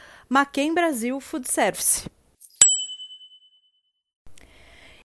Food 1.22 1.50
Service. 1.50 2.10